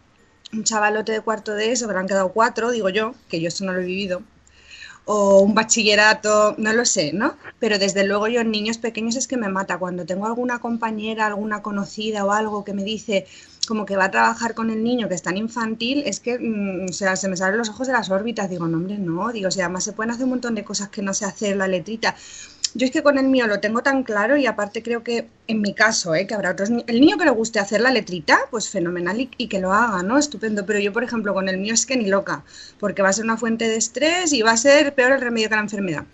un 0.52 0.64
chavalote 0.64 1.10
de 1.10 1.20
cuarto 1.20 1.54
de 1.54 1.72
eso, 1.72 1.88
que 1.88 1.94
le 1.94 1.98
han 1.98 2.06
quedado 2.06 2.32
cuatro, 2.32 2.70
digo 2.70 2.90
yo, 2.90 3.14
que 3.28 3.40
yo 3.40 3.48
eso 3.48 3.64
no 3.64 3.72
lo 3.72 3.80
he 3.80 3.84
vivido, 3.84 4.22
o 5.04 5.40
un 5.40 5.54
bachillerato, 5.54 6.54
no 6.58 6.72
lo 6.72 6.84
sé, 6.84 7.12
¿no? 7.12 7.36
Pero 7.58 7.78
desde 7.78 8.04
luego 8.04 8.28
yo 8.28 8.40
en 8.40 8.52
niños 8.52 8.78
pequeños 8.78 9.16
es 9.16 9.26
que 9.26 9.36
me 9.36 9.48
mata. 9.48 9.78
Cuando 9.78 10.06
tengo 10.06 10.26
alguna 10.26 10.60
compañera, 10.60 11.26
alguna 11.26 11.60
conocida 11.60 12.24
o 12.24 12.30
algo 12.30 12.64
que 12.64 12.72
me 12.72 12.84
dice 12.84 13.26
como 13.68 13.84
que 13.84 13.96
va 13.96 14.06
a 14.06 14.10
trabajar 14.10 14.54
con 14.54 14.70
el 14.70 14.82
niño 14.82 15.08
que 15.08 15.14
es 15.14 15.22
tan 15.22 15.36
infantil, 15.36 16.02
es 16.06 16.20
que 16.20 16.38
mm, 16.38 16.86
o 16.88 16.92
sea, 16.92 17.16
se 17.16 17.28
me 17.28 17.36
salen 17.36 17.58
los 17.58 17.68
ojos 17.68 17.86
de 17.86 17.92
las 17.92 18.10
órbitas. 18.10 18.48
Digo, 18.48 18.66
no, 18.66 18.78
hombre, 18.78 18.96
no. 18.98 19.30
Digo, 19.30 19.48
o 19.48 19.52
además 19.52 19.84
se 19.84 19.92
pueden 19.92 20.10
hacer 20.10 20.24
un 20.24 20.30
montón 20.30 20.54
de 20.54 20.64
cosas 20.64 20.88
que 20.88 21.02
no 21.02 21.12
sé 21.14 21.26
hacer 21.26 21.56
la 21.56 21.68
letrita. 21.68 22.16
yo 22.74 22.86
es 22.86 22.92
que 22.92 23.02
con 23.02 23.18
el 23.18 23.28
mío 23.28 23.46
lo 23.46 23.60
tengo 23.60 23.82
tan 23.82 24.02
claro 24.04 24.36
y 24.36 24.46
aparte 24.46 24.82
creo 24.82 25.02
que 25.02 25.28
en 25.46 25.60
mi 25.62 25.74
caso, 25.74 26.14
¿eh? 26.14 26.26
que 26.26 26.34
habrá 26.34 26.50
otros 26.52 26.70
el 26.70 27.00
niño 27.00 27.18
que 27.18 27.24
le 27.24 27.30
guste 27.30 27.58
hacer 27.60 27.80
la 27.80 27.90
letrita, 27.90 28.38
pues 28.50 28.68
fenomenal 28.70 29.20
y, 29.20 29.30
y 29.36 29.48
que 29.48 29.60
lo 29.60 29.72
haga, 29.72 30.02
¿no? 30.02 30.18
Estupendo. 30.18 30.64
Pero 30.66 30.78
yo, 30.80 30.92
por 30.92 31.04
ejemplo, 31.04 31.34
con 31.34 31.48
el 31.48 31.58
mío 31.58 31.74
es 31.74 31.86
que 31.86 31.96
ni 31.96 32.06
loca, 32.06 32.44
porque 32.78 33.02
va 33.02 33.10
a 33.10 33.12
ser 33.12 33.24
una 33.24 33.36
fuente 33.36 33.68
de 33.68 33.76
estrés 33.76 34.32
y 34.32 34.42
va 34.42 34.52
a 34.52 34.56
ser 34.56 34.94
peor 34.94 35.12
el 35.12 35.20
remedio 35.20 35.48
que 35.48 35.56
la 35.56 35.62
enfermedad. 35.62 36.04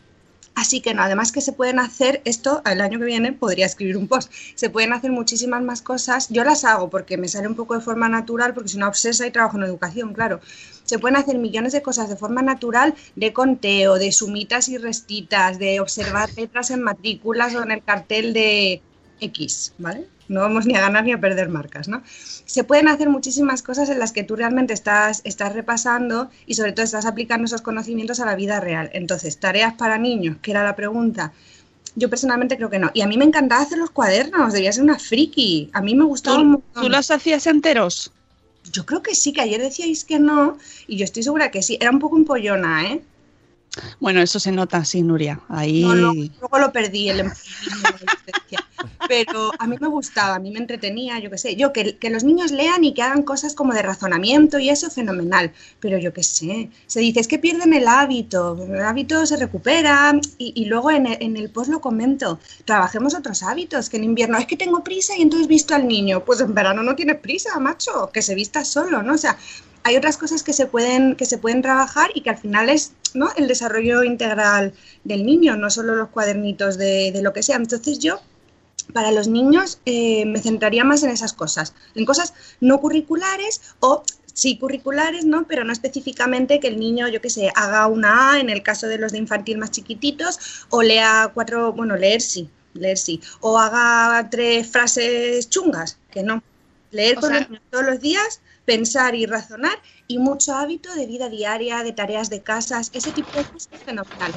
Así 0.54 0.80
que 0.80 0.94
no, 0.94 1.02
además 1.02 1.32
que 1.32 1.40
se 1.40 1.52
pueden 1.52 1.80
hacer 1.80 2.22
esto, 2.24 2.62
el 2.64 2.80
año 2.80 3.00
que 3.00 3.04
viene 3.06 3.32
podría 3.32 3.66
escribir 3.66 3.96
un 3.96 4.06
post, 4.06 4.32
se 4.54 4.70
pueden 4.70 4.92
hacer 4.92 5.10
muchísimas 5.10 5.62
más 5.62 5.82
cosas, 5.82 6.28
yo 6.30 6.44
las 6.44 6.64
hago 6.64 6.90
porque 6.90 7.16
me 7.16 7.26
sale 7.28 7.48
un 7.48 7.56
poco 7.56 7.74
de 7.74 7.80
forma 7.80 8.08
natural, 8.08 8.54
porque 8.54 8.68
soy 8.68 8.78
una 8.78 8.88
obsesa 8.88 9.26
y 9.26 9.32
trabajo 9.32 9.56
en 9.56 9.64
educación, 9.64 10.14
claro. 10.14 10.40
Se 10.84 10.98
pueden 10.98 11.16
hacer 11.16 11.38
millones 11.38 11.72
de 11.72 11.82
cosas 11.82 12.08
de 12.08 12.16
forma 12.16 12.42
natural, 12.42 12.94
de 13.16 13.32
conteo, 13.32 13.94
de 13.96 14.12
sumitas 14.12 14.68
y 14.68 14.78
restitas, 14.78 15.58
de 15.58 15.80
observar 15.80 16.30
letras 16.36 16.70
en 16.70 16.82
matrículas 16.82 17.54
o 17.54 17.62
en 17.62 17.72
el 17.72 17.82
cartel 17.82 18.32
de 18.32 18.80
X, 19.20 19.74
¿vale? 19.78 20.06
No 20.28 20.40
vamos 20.40 20.66
ni 20.66 20.74
a 20.74 20.80
ganar 20.80 21.04
ni 21.04 21.12
a 21.12 21.20
perder 21.20 21.48
marcas, 21.48 21.88
¿no? 21.88 22.02
Se 22.06 22.64
pueden 22.64 22.88
hacer 22.88 23.08
muchísimas 23.08 23.62
cosas 23.62 23.88
en 23.90 23.98
las 23.98 24.12
que 24.12 24.24
tú 24.24 24.36
realmente 24.36 24.72
estás, 24.72 25.20
estás 25.24 25.52
repasando 25.52 26.30
y 26.46 26.54
sobre 26.54 26.72
todo 26.72 26.84
estás 26.84 27.06
aplicando 27.06 27.44
esos 27.44 27.62
conocimientos 27.62 28.20
a 28.20 28.26
la 28.26 28.34
vida 28.34 28.60
real. 28.60 28.90
Entonces, 28.92 29.38
tareas 29.38 29.74
para 29.74 29.98
niños, 29.98 30.36
que 30.40 30.50
era 30.50 30.64
la 30.64 30.76
pregunta. 30.76 31.32
Yo 31.96 32.10
personalmente 32.10 32.56
creo 32.56 32.70
que 32.70 32.78
no. 32.78 32.90
Y 32.94 33.02
a 33.02 33.06
mí 33.06 33.16
me 33.16 33.24
encantaba 33.24 33.62
hacer 33.62 33.78
los 33.78 33.90
cuadernos, 33.90 34.52
debía 34.52 34.72
ser 34.72 34.82
una 34.82 34.98
friki. 34.98 35.70
A 35.72 35.80
mí 35.80 35.94
me 35.94 36.04
gustaba 36.04 36.38
un 36.38 36.42
¿Tú, 36.42 36.50
montón. 36.50 36.82
tú 36.82 36.88
los 36.88 37.10
hacías 37.10 37.46
enteros? 37.46 38.10
Yo 38.72 38.86
creo 38.86 39.02
que 39.02 39.14
sí, 39.14 39.32
que 39.32 39.42
ayer 39.42 39.60
decíais 39.60 40.04
que 40.04 40.18
no, 40.18 40.56
y 40.86 40.96
yo 40.96 41.04
estoy 41.04 41.22
segura 41.22 41.50
que 41.50 41.62
sí. 41.62 41.76
Era 41.80 41.90
un 41.90 41.98
poco 41.98 42.16
empollona, 42.16 42.90
¿eh? 42.90 43.02
Bueno, 44.00 44.20
eso 44.20 44.38
se 44.38 44.52
nota, 44.52 44.84
sí, 44.84 45.02
Nuria. 45.02 45.40
Ahí. 45.48 45.82
No, 45.82 45.94
no, 45.94 46.12
luego 46.14 46.58
lo 46.58 46.72
perdí, 46.72 47.08
el 47.10 47.24
Pero 49.08 49.50
a 49.58 49.66
mí 49.66 49.76
me 49.80 49.88
gustaba, 49.88 50.36
a 50.36 50.38
mí 50.38 50.50
me 50.50 50.58
entretenía, 50.58 51.18
yo 51.18 51.30
qué 51.30 51.38
sé. 51.38 51.56
Yo, 51.56 51.72
que, 51.72 51.96
que 51.96 52.10
los 52.10 52.24
niños 52.24 52.50
lean 52.50 52.84
y 52.84 52.94
que 52.94 53.02
hagan 53.02 53.22
cosas 53.22 53.54
como 53.54 53.74
de 53.74 53.82
razonamiento 53.82 54.58
y 54.58 54.70
eso, 54.70 54.90
fenomenal. 54.90 55.52
Pero 55.80 55.98
yo 55.98 56.12
qué 56.12 56.22
sé, 56.22 56.70
se 56.86 57.00
dice, 57.00 57.20
es 57.20 57.28
que 57.28 57.38
pierden 57.38 57.74
el 57.74 57.88
hábito, 57.88 58.56
el 58.62 58.80
hábito 58.80 59.26
se 59.26 59.36
recupera 59.36 60.18
y, 60.38 60.52
y 60.56 60.64
luego 60.66 60.90
en 60.90 61.06
el, 61.06 61.16
en 61.20 61.36
el 61.36 61.50
post 61.50 61.70
lo 61.70 61.80
comento, 61.80 62.38
trabajemos 62.64 63.14
otros 63.14 63.42
hábitos, 63.42 63.88
que 63.90 63.96
en 63.96 64.04
invierno 64.04 64.38
es 64.38 64.46
que 64.46 64.56
tengo 64.56 64.82
prisa 64.84 65.16
y 65.16 65.22
entonces 65.22 65.48
visto 65.48 65.74
al 65.74 65.86
niño. 65.88 66.24
Pues 66.24 66.40
en 66.40 66.54
verano 66.54 66.82
no 66.82 66.94
tienes 66.96 67.16
prisa, 67.16 67.58
macho, 67.58 68.10
que 68.12 68.22
se 68.22 68.34
vista 68.34 68.64
solo, 68.64 69.02
¿no? 69.02 69.14
O 69.14 69.18
sea, 69.18 69.36
hay 69.84 69.96
otras 69.96 70.16
cosas 70.16 70.42
que 70.42 70.52
se 70.52 70.66
pueden, 70.66 71.14
que 71.14 71.26
se 71.26 71.38
pueden 71.38 71.62
trabajar 71.62 72.10
y 72.14 72.22
que 72.22 72.30
al 72.30 72.38
final 72.38 72.70
es 72.70 72.92
¿no? 73.12 73.28
el 73.36 73.46
desarrollo 73.46 74.02
integral 74.02 74.72
del 75.04 75.24
niño, 75.26 75.56
no 75.56 75.70
solo 75.70 75.94
los 75.94 76.08
cuadernitos 76.08 76.78
de, 76.78 77.12
de 77.12 77.22
lo 77.22 77.32
que 77.32 77.42
sea. 77.42 77.56
Entonces 77.56 77.98
yo, 77.98 78.20
para 78.92 79.12
los 79.12 79.28
niños, 79.28 79.80
eh, 79.84 80.24
me 80.26 80.40
centraría 80.40 80.84
más 80.84 81.02
en 81.02 81.10
esas 81.10 81.32
cosas, 81.32 81.74
en 81.94 82.04
cosas 82.04 82.34
no 82.60 82.80
curriculares 82.80 83.60
o 83.80 84.02
sí 84.32 84.58
curriculares, 84.58 85.24
¿no? 85.24 85.46
Pero 85.46 85.64
no 85.64 85.72
específicamente 85.72 86.60
que 86.60 86.68
el 86.68 86.78
niño, 86.78 87.08
yo 87.08 87.20
qué 87.20 87.30
sé, 87.30 87.50
haga 87.54 87.86
una 87.86 88.32
A 88.32 88.40
en 88.40 88.50
el 88.50 88.62
caso 88.62 88.86
de 88.88 88.98
los 88.98 89.12
de 89.12 89.18
infantil 89.18 89.58
más 89.58 89.70
chiquititos 89.70 90.66
o 90.70 90.82
lea 90.82 91.30
cuatro, 91.34 91.72
bueno, 91.72 91.96
leer 91.96 92.20
sí, 92.20 92.50
leer 92.72 92.98
sí, 92.98 93.20
o 93.40 93.58
haga 93.58 94.28
tres 94.30 94.70
frases 94.70 95.48
chungas, 95.48 96.00
que 96.10 96.22
no. 96.22 96.42
Leer 96.90 97.18
con 97.18 97.30
sea- 97.30 97.40
los 97.40 97.48
niños 97.50 97.62
todos 97.70 97.84
los 97.84 98.00
días, 98.00 98.40
pensar 98.64 99.14
y 99.14 99.26
razonar 99.26 99.78
y 100.06 100.18
mucho 100.18 100.54
hábito 100.54 100.94
de 100.94 101.06
vida 101.06 101.28
diaria, 101.28 101.82
de 101.82 101.92
tareas 101.92 102.30
de 102.30 102.42
casas, 102.42 102.90
ese 102.94 103.12
tipo 103.12 103.36
de 103.38 103.44
cosas 103.46 103.68
es 103.72 103.82
fenomenal. 103.84 104.34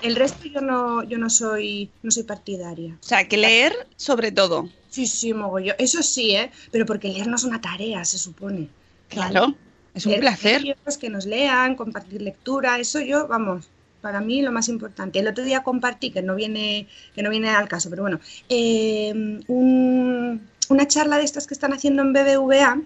El 0.00 0.16
resto 0.16 0.46
yo 0.46 0.60
no, 0.60 1.02
yo 1.04 1.18
no 1.18 1.30
soy, 1.30 1.90
no 2.02 2.10
soy 2.10 2.22
partidaria. 2.24 3.00
O 3.00 3.06
sea, 3.06 3.28
que 3.28 3.36
leer 3.36 3.72
sobre 3.96 4.32
todo. 4.32 4.68
Sí, 4.88 5.06
sí, 5.06 5.34
mogollón. 5.34 5.74
Eso 5.78 6.02
sí, 6.02 6.36
¿eh? 6.36 6.50
Pero 6.70 6.86
porque 6.86 7.08
leer 7.08 7.26
no 7.26 7.36
es 7.36 7.44
una 7.44 7.60
tarea, 7.60 8.04
se 8.04 8.18
supone. 8.18 8.68
Claro, 9.08 9.54
es 9.92 10.06
un 10.06 10.12
Leer 10.12 10.20
placer. 10.20 10.62
libros, 10.62 10.98
que 10.98 11.10
nos 11.10 11.26
lean, 11.26 11.76
compartir 11.76 12.22
lectura, 12.22 12.78
eso 12.78 13.00
yo, 13.00 13.26
vamos, 13.28 13.70
para 14.00 14.20
mí 14.20 14.42
lo 14.42 14.52
más 14.52 14.68
importante. 14.68 15.18
El 15.18 15.28
otro 15.28 15.44
día 15.44 15.62
compartí, 15.62 16.10
que 16.12 16.22
no 16.22 16.34
viene, 16.34 16.88
que 17.14 17.22
no 17.22 17.30
viene 17.30 17.48
al 17.50 17.68
caso, 17.68 17.90
pero 17.90 18.02
bueno, 18.02 18.20
eh, 18.48 19.12
un- 19.48 20.50
una 20.68 20.86
charla 20.88 21.18
de 21.18 21.24
estas 21.24 21.46
que 21.46 21.54
están 21.54 21.72
haciendo 21.72 22.02
en 22.02 22.12
BBVA, 22.12 22.82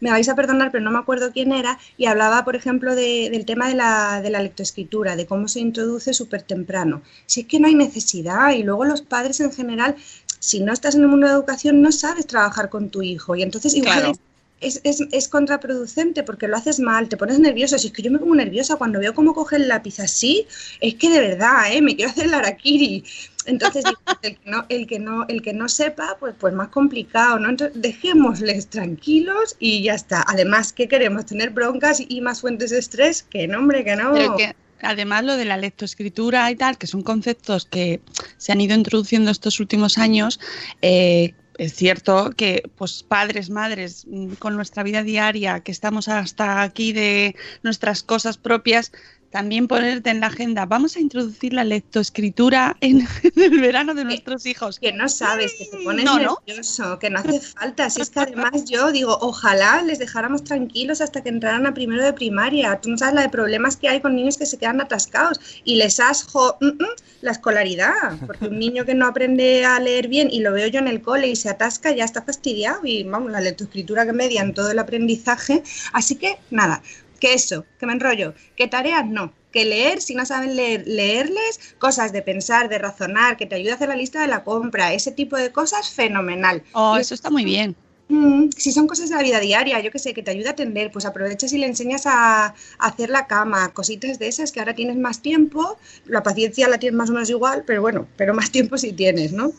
me 0.00 0.10
vais 0.10 0.28
a 0.28 0.34
perdonar, 0.34 0.70
pero 0.72 0.82
no 0.84 0.90
me 0.90 0.98
acuerdo 0.98 1.32
quién 1.32 1.52
era, 1.52 1.78
y 1.96 2.06
hablaba, 2.06 2.44
por 2.44 2.56
ejemplo, 2.56 2.94
de- 2.94 3.28
del 3.30 3.44
tema 3.44 3.68
de 3.68 3.74
la, 3.74 4.20
de 4.22 4.30
la 4.30 4.42
lectoescritura, 4.42 5.16
de 5.16 5.26
cómo 5.26 5.48
se 5.48 5.60
introduce 5.60 6.14
súper 6.14 6.42
temprano. 6.42 7.02
Si 7.26 7.40
es 7.42 7.46
que 7.46 7.60
no 7.60 7.66
hay 7.68 7.74
necesidad, 7.74 8.50
y 8.52 8.62
luego 8.62 8.84
los 8.84 9.02
padres 9.02 9.40
en 9.40 9.52
general, 9.52 9.96
si 10.38 10.60
no 10.60 10.72
estás 10.72 10.94
en 10.94 11.02
el 11.02 11.08
mundo 11.08 11.26
de 11.26 11.32
la 11.32 11.38
educación, 11.38 11.82
no 11.82 11.92
sabes 11.92 12.26
trabajar 12.26 12.68
con 12.70 12.90
tu 12.90 13.02
hijo, 13.02 13.36
y 13.36 13.42
entonces 13.42 13.74
igual 13.74 14.00
Claro. 14.00 14.12
Es, 14.60 14.80
es, 14.84 15.02
es 15.10 15.28
contraproducente 15.28 16.22
porque 16.22 16.48
lo 16.48 16.56
haces 16.56 16.80
mal, 16.80 17.08
te 17.08 17.16
pones 17.16 17.38
nervioso. 17.38 17.78
Si 17.78 17.88
es 17.88 17.92
que 17.92 18.02
yo 18.02 18.10
me 18.10 18.18
pongo 18.18 18.34
nerviosa 18.34 18.76
cuando 18.76 19.00
veo 19.00 19.14
cómo 19.14 19.34
coge 19.34 19.56
el 19.56 19.68
lápiz 19.68 20.00
así, 20.00 20.46
es 20.80 20.94
que 20.94 21.10
de 21.10 21.20
verdad, 21.20 21.72
¿eh? 21.72 21.82
me 21.82 21.96
quiero 21.96 22.10
hacer 22.10 22.26
el 22.26 22.34
araquiri. 22.34 23.04
Entonces, 23.46 23.84
digo, 23.84 23.98
el 24.22 24.36
que 24.36 24.50
no, 24.50 24.66
el 24.68 24.86
que 24.86 24.98
no, 24.98 25.26
el 25.28 25.42
que 25.42 25.52
no 25.52 25.68
sepa, 25.68 26.16
pues, 26.20 26.34
pues 26.38 26.52
más 26.52 26.68
complicado, 26.68 27.38
¿no? 27.38 27.48
Entonces, 27.48 27.80
dejémosles 27.80 28.68
tranquilos 28.68 29.56
y 29.58 29.82
ya 29.82 29.94
está. 29.94 30.24
Además, 30.26 30.72
¿qué 30.72 30.88
queremos? 30.88 31.26
¿Tener 31.26 31.50
broncas 31.50 32.02
y 32.06 32.20
más 32.20 32.42
fuentes 32.42 32.70
de 32.70 32.78
estrés? 32.78 33.22
Que 33.22 33.48
no, 33.48 33.58
hombre, 33.58 33.82
que 33.84 33.96
no. 33.96 34.12
Que 34.36 34.54
además 34.82 35.24
lo 35.24 35.36
de 35.36 35.44
la 35.44 35.56
lectoescritura 35.56 36.50
y 36.50 36.56
tal, 36.56 36.78
que 36.78 36.86
son 36.86 37.02
conceptos 37.02 37.66
que 37.66 38.00
se 38.36 38.52
han 38.52 38.60
ido 38.60 38.74
introduciendo 38.74 39.30
estos 39.30 39.60
últimos 39.60 39.98
años, 39.98 40.40
eh, 40.82 41.34
es 41.60 41.74
cierto 41.74 42.30
que 42.34 42.62
pues 42.76 43.02
padres, 43.02 43.50
madres, 43.50 44.06
mm, 44.08 44.32
con 44.38 44.56
nuestra 44.56 44.82
vida 44.82 45.02
diaria, 45.02 45.60
que 45.60 45.72
estamos 45.72 46.08
hasta 46.08 46.62
aquí 46.62 46.94
de 46.94 47.36
nuestras 47.62 48.02
cosas 48.02 48.38
propias, 48.38 48.92
también 49.30 49.68
ponerte 49.68 50.10
en 50.10 50.20
la 50.20 50.26
agenda, 50.26 50.66
vamos 50.66 50.96
a 50.96 51.00
introducir 51.00 51.52
la 51.52 51.62
lectoescritura 51.62 52.76
en, 52.80 53.06
el 53.36 53.60
verano 53.60 53.94
de 53.94 54.04
nuestros 54.04 54.44
hijos. 54.44 54.78
Que 54.80 54.92
no 54.92 55.08
sabes, 55.08 55.54
que 55.54 55.66
te 55.66 55.84
pones 55.84 56.04
No, 56.04 56.18
no. 56.18 56.38
nervioso, 56.46 56.98
que 56.98 57.10
no 57.10 57.20
hace 57.20 57.40
falta. 57.40 57.88
Si 57.90 58.00
es 58.00 58.10
que 58.10 58.20
además 58.20 58.64
yo 58.64 58.90
digo, 58.90 59.16
ojalá 59.20 59.82
les 59.82 60.00
dejáramos 60.00 60.42
tranquilos 60.42 61.00
hasta 61.00 61.22
que 61.22 61.28
entraran 61.28 61.66
a 61.66 61.74
primero 61.74 62.02
de 62.02 62.12
primaria. 62.12 62.80
Tú 62.80 62.90
no 62.90 62.98
sabes 62.98 63.14
la 63.14 63.22
de 63.22 63.28
problemas 63.28 63.76
que 63.76 63.88
hay 63.88 64.00
con 64.00 64.16
niños 64.16 64.36
que 64.36 64.46
se 64.46 64.58
quedan 64.58 64.80
atascados 64.80 65.40
y 65.64 65.76
les 65.76 66.00
asjo 66.00 66.56
mm, 66.60 66.66
mm, 66.66 66.86
la 67.22 67.30
escolaridad. 67.30 68.18
Porque 68.26 68.48
un 68.48 68.58
niño 68.58 68.84
que 68.84 68.94
no 68.94 69.06
aprende 69.06 69.64
a 69.64 69.78
leer 69.78 70.08
bien 70.08 70.28
y 70.30 70.40
lo 70.40 70.52
veo 70.52 70.66
yo 70.66 70.80
en 70.80 70.88
el 70.88 71.02
cole 71.02 71.28
y 71.28 71.36
se 71.36 71.48
atasca 71.48 71.92
ya 71.92 72.04
está 72.04 72.22
fastidiado 72.22 72.80
y 72.84 73.04
vamos, 73.04 73.30
la 73.30 73.40
lectoescritura 73.40 74.06
que 74.06 74.12
media 74.12 74.42
en 74.42 74.54
todo 74.54 74.72
el 74.72 74.78
aprendizaje. 74.80 75.62
Así 75.92 76.16
que 76.16 76.38
nada, 76.50 76.82
que 77.20 77.34
eso, 77.34 77.66
que 77.78 77.86
me 77.86 77.92
enrollo, 77.92 78.34
que 78.56 78.66
tareas 78.68 79.06
no, 79.06 79.34
que 79.52 79.64
leer, 79.64 80.00
si 80.00 80.14
no 80.14 80.24
saben 80.26 80.56
leer, 80.56 80.84
leerles, 80.86 81.60
cosas 81.78 82.12
de 82.12 82.22
pensar, 82.22 82.68
de 82.68 82.78
razonar, 82.78 83.36
que 83.36 83.46
te 83.46 83.56
ayude 83.56 83.72
a 83.72 83.74
hacer 83.76 83.88
la 83.88 83.96
lista 83.96 84.20
de 84.20 84.28
la 84.28 84.44
compra, 84.44 84.92
ese 84.94 85.12
tipo 85.12 85.36
de 85.36 85.52
cosas, 85.52 85.90
fenomenal. 85.90 86.64
Oh, 86.72 86.96
Y 86.96 86.98
eso 86.98 87.14
está 87.14 87.30
muy 87.30 87.44
bien. 87.44 87.76
Mm, 88.08 88.50
si 88.56 88.72
son 88.72 88.88
cosas 88.88 89.08
de 89.08 89.16
la 89.16 89.22
vida 89.22 89.38
diaria, 89.40 89.80
yo 89.80 89.90
que 89.92 89.98
sé, 90.00 90.14
que 90.14 90.22
te 90.22 90.32
ayuda 90.32 90.50
a 90.50 90.52
atender, 90.52 90.90
pues 90.90 91.04
aprovechas 91.06 91.52
y 91.52 91.58
le 91.58 91.66
enseñas 91.66 92.06
a, 92.06 92.46
a 92.46 92.54
hacer 92.78 93.08
la 93.10 93.26
cama, 93.28 93.72
cositas 93.72 94.18
de 94.18 94.26
esas 94.28 94.50
que 94.52 94.58
ahora 94.60 94.74
tienes 94.74 94.96
más 94.96 95.22
tiempo, 95.22 95.78
la 96.06 96.22
paciencia 96.22 96.68
la 96.68 96.78
tienes 96.78 96.96
más 96.98 97.10
o 97.10 97.12
menos 97.12 97.30
igual, 97.30 97.62
pero 97.66 97.82
bueno, 97.82 98.08
pero 98.16 98.34
más 98.34 98.50
tiempo 98.50 98.78
si 98.78 98.92
tienes, 98.92 99.32
¿no? 99.32 99.52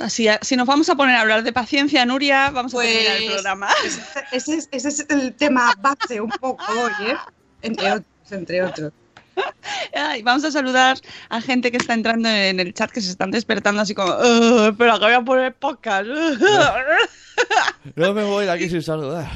Así, 0.00 0.26
si 0.40 0.56
nos 0.56 0.66
vamos 0.66 0.88
a 0.88 0.94
poner 0.94 1.14
a 1.16 1.20
hablar 1.20 1.42
de 1.42 1.52
paciencia, 1.52 2.04
Nuria, 2.06 2.50
vamos 2.50 2.74
a 2.74 2.78
terminar 2.78 3.16
el 3.16 3.22
Pues, 3.24 3.32
programa. 3.34 3.68
Ese 4.32 4.54
es, 4.56 4.68
ese 4.72 4.88
es 4.88 5.06
el 5.10 5.34
tema 5.34 5.72
base 5.78 6.20
un 6.20 6.30
poco 6.30 6.64
hoy, 6.72 7.08
¿eh? 7.08 7.16
Entre 7.62 7.90
otros, 7.92 8.06
entre 8.32 8.62
otros. 8.62 8.92
Ay, 9.94 10.22
vamos 10.22 10.44
a 10.44 10.50
saludar 10.50 10.98
a 11.28 11.40
gente 11.40 11.70
que 11.70 11.76
está 11.76 11.94
entrando 11.94 12.28
en 12.28 12.58
el 12.60 12.74
chat, 12.74 12.90
que 12.90 13.00
se 13.00 13.10
están 13.10 13.30
despertando 13.30 13.80
así 13.82 13.94
como, 13.94 14.12
"Oh, 14.12 14.68
espera, 14.68 14.94
que 14.98 15.04
voy 15.04 15.14
a 15.14 15.20
poner 15.22 15.54
podcast. 15.54 16.06
No 17.94 18.14
me 18.14 18.24
voy 18.24 18.44
de 18.46 18.50
aquí 18.50 18.68
sin 18.68 18.82
saludar. 18.82 19.30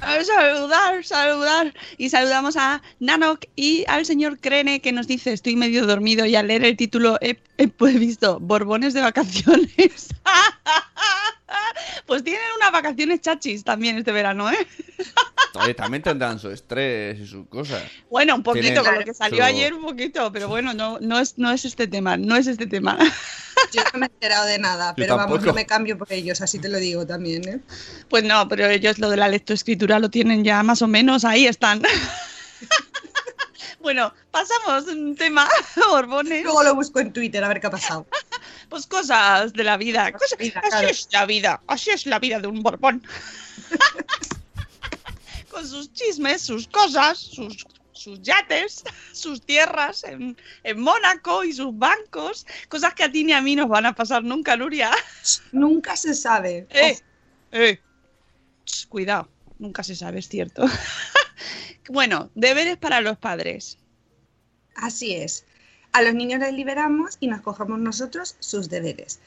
Saludar, 0.00 1.04
saludar. 1.04 1.74
Y 1.98 2.08
saludamos 2.10 2.56
a 2.56 2.82
Nanok 3.00 3.44
y 3.56 3.84
al 3.88 4.04
señor 4.04 4.38
Crene 4.38 4.80
que 4.80 4.92
nos 4.92 5.06
dice, 5.06 5.32
estoy 5.32 5.56
medio 5.56 5.86
dormido 5.86 6.26
y 6.26 6.36
al 6.36 6.48
leer 6.48 6.64
el 6.64 6.76
título 6.76 7.18
he, 7.20 7.38
he 7.58 7.98
visto 7.98 8.38
Borbones 8.40 8.94
de 8.94 9.00
vacaciones. 9.00 10.08
pues 12.06 12.24
tienen 12.24 12.42
unas 12.56 12.72
vacaciones 12.72 13.20
chachis 13.20 13.64
también 13.64 13.98
este 13.98 14.12
verano, 14.12 14.50
¿eh? 14.50 14.66
Oye, 15.54 15.74
también 15.74 16.02
tendrán 16.02 16.38
su 16.38 16.50
estrés 16.50 17.18
y 17.18 17.26
sus 17.26 17.48
cosas. 17.48 17.82
Bueno, 18.10 18.34
un 18.34 18.42
poquito 18.42 18.64
Tienen 18.64 18.84
con 18.84 18.94
lo 18.94 19.04
que 19.04 19.14
salió 19.14 19.38
su- 19.38 19.44
ayer, 19.44 19.72
un 19.72 19.82
poquito, 19.82 20.30
pero 20.30 20.48
bueno, 20.48 20.74
no, 20.74 20.98
no, 21.00 21.18
es, 21.18 21.38
no 21.38 21.50
es 21.50 21.64
este 21.64 21.86
tema, 21.86 22.16
no 22.18 22.36
es 22.36 22.46
este 22.46 22.66
tema. 22.66 22.98
Yo 23.72 23.82
no 23.92 24.00
me 24.00 24.06
he 24.06 24.08
enterado 24.10 24.46
de 24.46 24.58
nada, 24.58 24.90
Yo 24.90 24.94
pero 24.96 25.16
vamos, 25.16 25.42
no 25.42 25.54
me 25.54 25.64
cambio 25.64 25.96
por 25.96 26.12
ellos, 26.12 26.42
así 26.42 26.58
te 26.58 26.68
lo 26.68 26.76
digo 26.76 27.06
también, 27.06 27.48
¿eh? 27.48 27.60
Pues 28.10 28.22
no, 28.22 28.46
pero 28.48 28.66
ellos 28.66 28.98
lo 28.98 29.08
de 29.08 29.16
la 29.16 29.28
lectoescritura 29.28 29.98
lo 29.98 30.10
tienen 30.10 30.44
ya 30.44 30.62
más 30.62 30.82
o 30.82 30.88
menos, 30.88 31.24
ahí 31.24 31.46
están. 31.46 31.80
Bueno, 33.80 34.12
pasamos 34.32 34.88
un 34.88 35.14
tema, 35.14 35.48
Borbones. 35.90 36.42
Luego 36.42 36.62
lo 36.64 36.74
busco 36.74 36.98
en 36.98 37.12
Twitter 37.12 37.42
a 37.44 37.48
ver 37.48 37.60
qué 37.60 37.68
ha 37.68 37.70
pasado. 37.70 38.04
Pues 38.68 38.86
cosas 38.86 39.52
de 39.52 39.64
la 39.64 39.76
vida. 39.76 40.12
cosas- 40.12 40.32
así 40.38 40.50
claro. 40.50 40.88
es 40.88 41.08
la 41.12 41.26
vida. 41.26 41.62
Así 41.66 41.90
es 41.90 42.06
la 42.06 42.18
vida 42.18 42.40
de 42.40 42.48
un 42.48 42.62
Borbón. 42.62 43.02
Con 45.50 45.66
sus 45.66 45.92
chismes, 45.92 46.42
sus 46.42 46.68
cosas, 46.68 47.18
sus, 47.18 47.66
sus 47.92 48.20
yates, 48.22 48.82
sus 49.12 49.40
tierras 49.40 50.04
en, 50.04 50.36
en 50.64 50.80
Mónaco 50.80 51.44
y 51.44 51.52
sus 51.52 51.76
bancos. 51.78 52.46
Cosas 52.68 52.94
que 52.94 53.04
a 53.04 53.10
ti 53.12 53.24
ni 53.24 53.32
a 53.32 53.40
mí 53.40 53.56
nos 53.56 53.68
van 53.68 53.86
a 53.86 53.94
pasar 53.94 54.22
nunca, 54.22 54.56
Nuria. 54.56 54.90
Nunca 55.52 55.96
se 55.96 56.14
sabe. 56.14 56.66
Eh, 56.70 56.98
eh. 57.52 57.80
Ch, 58.64 58.86
Cuidado, 58.88 59.28
nunca 59.58 59.82
se 59.84 59.94
sabe, 59.94 60.18
es 60.18 60.28
cierto. 60.28 60.64
bueno, 61.88 62.30
deberes 62.34 62.76
para 62.76 63.00
los 63.00 63.16
padres. 63.16 63.78
Así 64.74 65.14
es. 65.14 65.46
A 65.96 66.02
los 66.02 66.14
niños 66.14 66.40
les 66.40 66.52
liberamos 66.52 67.16
y 67.20 67.26
nos 67.28 67.40
cogemos 67.40 67.78
nosotros 67.78 68.36
sus 68.38 68.68
deberes. 68.68 69.18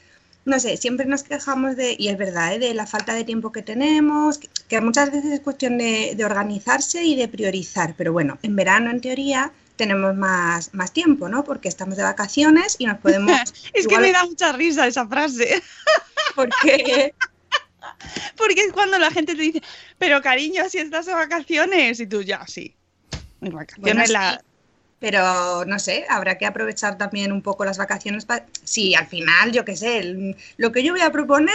No 0.44 0.58
sé, 0.60 0.76
siempre 0.76 1.04
nos 1.04 1.22
quejamos 1.24 1.74
de, 1.76 1.96
y 1.98 2.08
es 2.08 2.16
verdad, 2.16 2.54
¿eh? 2.54 2.58
de 2.60 2.74
la 2.74 2.86
falta 2.86 3.12
de 3.12 3.24
tiempo 3.24 3.50
que 3.52 3.62
tenemos, 3.62 4.38
que, 4.38 4.48
que 4.68 4.80
muchas 4.80 5.10
veces 5.10 5.32
es 5.32 5.40
cuestión 5.40 5.78
de, 5.78 6.14
de 6.16 6.24
organizarse 6.24 7.02
y 7.04 7.16
de 7.16 7.26
priorizar. 7.28 7.94
Pero 7.96 8.12
bueno, 8.12 8.38
en 8.42 8.54
verano, 8.56 8.90
en 8.90 9.00
teoría, 9.00 9.52
tenemos 9.76 10.14
más, 10.14 10.72
más 10.72 10.92
tiempo, 10.92 11.28
¿no? 11.28 11.42
Porque 11.42 11.68
estamos 11.68 11.96
de 11.96 12.04
vacaciones 12.04 12.76
y 12.78 12.86
nos 12.86 12.98
podemos... 13.04 13.32
Es 13.72 13.86
que 13.88 13.94
igual- 13.94 14.02
me 14.02 14.12
da 14.12 14.24
mucha 14.24 14.52
risa 14.52 14.86
esa 14.86 15.06
frase. 15.08 15.62
Porque 16.36 17.12
Porque 18.36 18.60
es 18.62 18.72
cuando 18.72 18.96
la 18.98 19.10
gente 19.10 19.34
te 19.34 19.42
dice, 19.42 19.62
pero 19.98 20.22
cariño, 20.22 20.68
si 20.68 20.78
estás 20.78 21.06
de 21.06 21.14
vacaciones. 21.14 21.98
Y 22.00 22.06
tú 22.06 22.22
ya, 22.22 22.46
sí. 22.46 22.74
Mis 23.40 23.52
vacaciones 23.52 23.94
Bueno, 23.94 24.12
la- 24.12 24.32
sí, 24.38 24.46
pero 25.00 25.64
no 25.66 25.78
sé, 25.80 26.06
habrá 26.08 26.38
que 26.38 26.46
aprovechar 26.46 26.98
también 26.98 27.32
un 27.32 27.42
poco 27.42 27.64
las 27.64 27.78
vacaciones. 27.78 28.24
para 28.26 28.46
Sí, 28.64 28.94
al 28.94 29.06
final, 29.08 29.52
yo 29.52 29.64
qué 29.64 29.76
sé, 29.76 29.98
el- 29.98 30.36
lo 30.58 30.72
que 30.72 30.82
yo 30.84 30.92
voy 30.92 31.02
a 31.02 31.10
proponer 31.12 31.54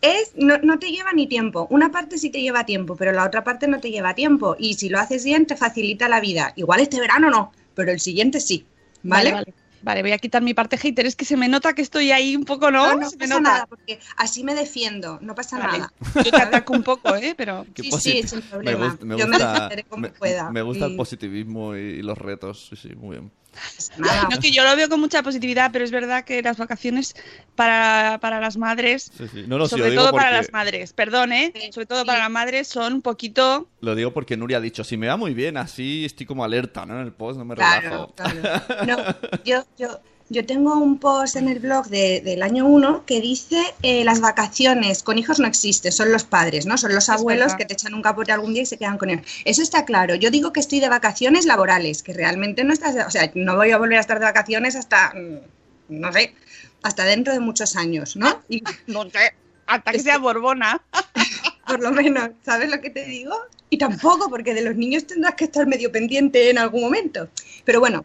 es, 0.00 0.32
no, 0.36 0.58
no 0.58 0.78
te 0.78 0.90
lleva 0.90 1.12
ni 1.12 1.26
tiempo. 1.26 1.66
Una 1.70 1.90
parte 1.90 2.18
sí 2.18 2.30
te 2.30 2.40
lleva 2.42 2.64
tiempo, 2.66 2.96
pero 2.96 3.12
la 3.12 3.24
otra 3.26 3.44
parte 3.44 3.66
no 3.68 3.80
te 3.80 3.90
lleva 3.90 4.14
tiempo. 4.14 4.56
Y 4.58 4.74
si 4.74 4.88
lo 4.88 4.98
haces 5.00 5.24
bien, 5.24 5.46
te 5.46 5.56
facilita 5.56 6.08
la 6.08 6.20
vida. 6.20 6.52
Igual 6.56 6.80
este 6.80 7.00
verano 7.00 7.30
no, 7.30 7.52
pero 7.74 7.90
el 7.92 8.00
siguiente 8.00 8.40
sí. 8.40 8.66
¿Vale? 9.02 9.30
Vale, 9.30 9.32
vale. 9.32 9.54
Vale, 9.82 10.02
voy 10.02 10.12
a 10.12 10.18
quitar 10.18 10.42
mi 10.42 10.54
parte 10.54 10.76
hater. 10.78 11.06
Es 11.06 11.14
que 11.16 11.24
se 11.24 11.36
me 11.36 11.48
nota 11.48 11.72
que 11.74 11.82
estoy 11.82 12.10
ahí 12.10 12.34
un 12.34 12.44
poco, 12.44 12.70
¿no? 12.70 12.86
No, 12.94 13.00
no 13.00 13.10
se 13.10 13.16
me 13.16 13.20
pasa 13.28 13.40
nota. 13.40 13.52
nada, 13.52 13.66
porque 13.66 14.00
así 14.16 14.42
me 14.42 14.54
defiendo, 14.54 15.18
no 15.20 15.34
pasa 15.34 15.58
Vale. 15.58 15.78
nada. 15.78 15.92
Yo 16.16 16.30
te 16.30 16.36
ataco 16.42 16.72
un 16.72 16.82
poco, 16.82 17.14
¿eh? 17.14 17.34
Pero. 17.36 17.64
Qué 17.74 17.82
Sí, 17.84 17.90
sí, 18.22 18.22
sin 18.28 18.38
Me 18.38 18.44
problema. 18.44 18.86
gusta, 18.88 19.04
me 19.04 19.16
Yo 19.18 19.26
me 19.28 19.36
gusta- 19.36 19.52
defenderé 19.52 19.84
como 19.84 20.02
me- 20.02 20.08
pueda. 20.10 20.50
me 20.50 20.62
gusta 20.62 20.86
el 20.86 20.92
Y- 20.92 20.96
positivismo 20.96 21.76
y 21.76 22.02
los 22.02 22.18
retos. 22.18 22.66
Sí, 22.70 22.76
sí, 22.76 22.94
muy 22.96 23.16
bien. 23.18 23.30
Nada. 23.96 24.28
No, 24.30 24.38
que 24.40 24.50
yo 24.52 24.64
lo 24.64 24.76
veo 24.76 24.88
con 24.88 25.00
mucha 25.00 25.22
positividad, 25.22 25.70
pero 25.72 25.84
es 25.84 25.90
verdad 25.90 26.24
que 26.24 26.42
las 26.42 26.56
vacaciones 26.56 27.14
para, 27.54 28.18
para 28.20 28.40
las 28.40 28.56
madres, 28.56 29.10
Sí, 29.16 29.24
sí. 29.32 29.44
No, 29.46 29.58
no, 29.58 29.66
sí, 29.66 29.76
lo 29.76 29.78
sobre 29.78 29.90
digo 29.90 30.02
todo 30.02 30.12
para 30.12 30.30
las 30.30 30.52
madres, 30.52 30.92
perdón, 30.92 31.32
¿eh? 31.32 31.52
Sobre 31.72 31.86
todo 31.86 32.04
para 32.04 32.18
las 32.20 32.30
madres 32.30 32.68
son 32.68 32.94
un 32.94 33.02
poquito... 33.02 33.68
Lo 33.80 33.94
digo 33.94 34.12
porque 34.12 34.36
Nuria 34.36 34.58
ha 34.58 34.60
dicho, 34.60 34.84
si 34.84 34.96
me 34.96 35.06
va 35.08 35.16
muy 35.16 35.34
bien, 35.34 35.56
así 35.56 36.04
estoy 36.04 36.26
como 36.26 36.44
alerta, 36.44 36.84
¿no? 36.86 37.00
En 37.00 37.06
el 37.06 37.12
post, 37.12 37.38
no 37.38 37.44
me 37.44 37.54
Claro, 37.54 38.12
relajo. 38.14 38.14
claro. 38.14 38.64
No, 38.86 39.42
yo, 39.44 39.64
yo, 39.78 40.00
yo 40.28 40.44
tengo 40.44 40.74
un 40.76 40.98
post 40.98 41.36
en 41.36 41.48
el 41.48 41.60
blog 41.60 41.86
de- 41.86 42.20
del 42.20 42.42
año 42.42 42.66
1 42.66 43.04
que 43.06 43.20
dice 43.20 43.62
eh, 43.82 44.04
las 44.04 44.20
vacaciones 44.20 45.02
con 45.02 45.18
hijos 45.18 45.38
no 45.38 45.46
existen, 45.46 45.92
son 45.92 46.10
los 46.10 46.24
padres, 46.24 46.66
¿no? 46.66 46.76
Son 46.78 46.92
los 46.94 47.08
abuelos 47.08 47.54
que 47.54 47.64
te 47.64 47.74
echan 47.74 47.94
un 47.94 48.02
capote 48.02 48.32
algún 48.32 48.52
día 48.52 48.62
y 48.62 48.66
se 48.66 48.76
quedan 48.76 48.98
con 48.98 49.10
ellos. 49.10 49.24
Eso 49.44 49.62
está 49.62 49.84
claro. 49.84 50.14
Yo 50.16 50.30
digo 50.30 50.52
que 50.52 50.60
estoy 50.60 50.80
de 50.80 50.88
vacaciones 50.88 51.46
laborales, 51.46 52.02
que 52.02 52.12
realmente 52.12 52.64
no 52.64 52.72
estás, 52.72 52.96
o 53.06 53.10
sea, 53.10 53.30
no 53.34 53.56
voy 53.56 53.70
a 53.70 53.78
volver 53.78 53.98
a 53.98 54.00
estar 54.00 54.18
de 54.18 54.24
vacaciones 54.24 54.74
hasta, 54.74 55.12
mm, 55.14 56.00
no 56.00 56.12
sé, 56.12 56.34
hasta 56.82 57.04
dentro 57.04 57.32
de 57.32 57.40
muchos 57.40 57.76
años, 57.76 58.16
¿no? 58.16 58.42
Y 58.48 58.62
No 58.88 59.08
sé, 59.10 59.34
hasta 59.66 59.92
que 59.92 59.98
sea 60.00 60.18
Borbona. 60.18 60.82
por 61.66 61.80
lo 61.80 61.92
menos, 61.92 62.30
¿sabes 62.44 62.70
lo 62.70 62.80
que 62.80 62.90
te 62.90 63.04
digo? 63.04 63.34
Y 63.70 63.78
tampoco, 63.78 64.28
porque 64.28 64.54
de 64.54 64.62
los 64.62 64.76
niños 64.76 65.06
tendrás 65.06 65.34
que 65.34 65.44
estar 65.44 65.66
medio 65.66 65.90
pendiente 65.90 66.50
en 66.50 66.58
algún 66.58 66.82
momento. 66.82 67.28
Pero 67.64 67.80
bueno, 67.80 68.04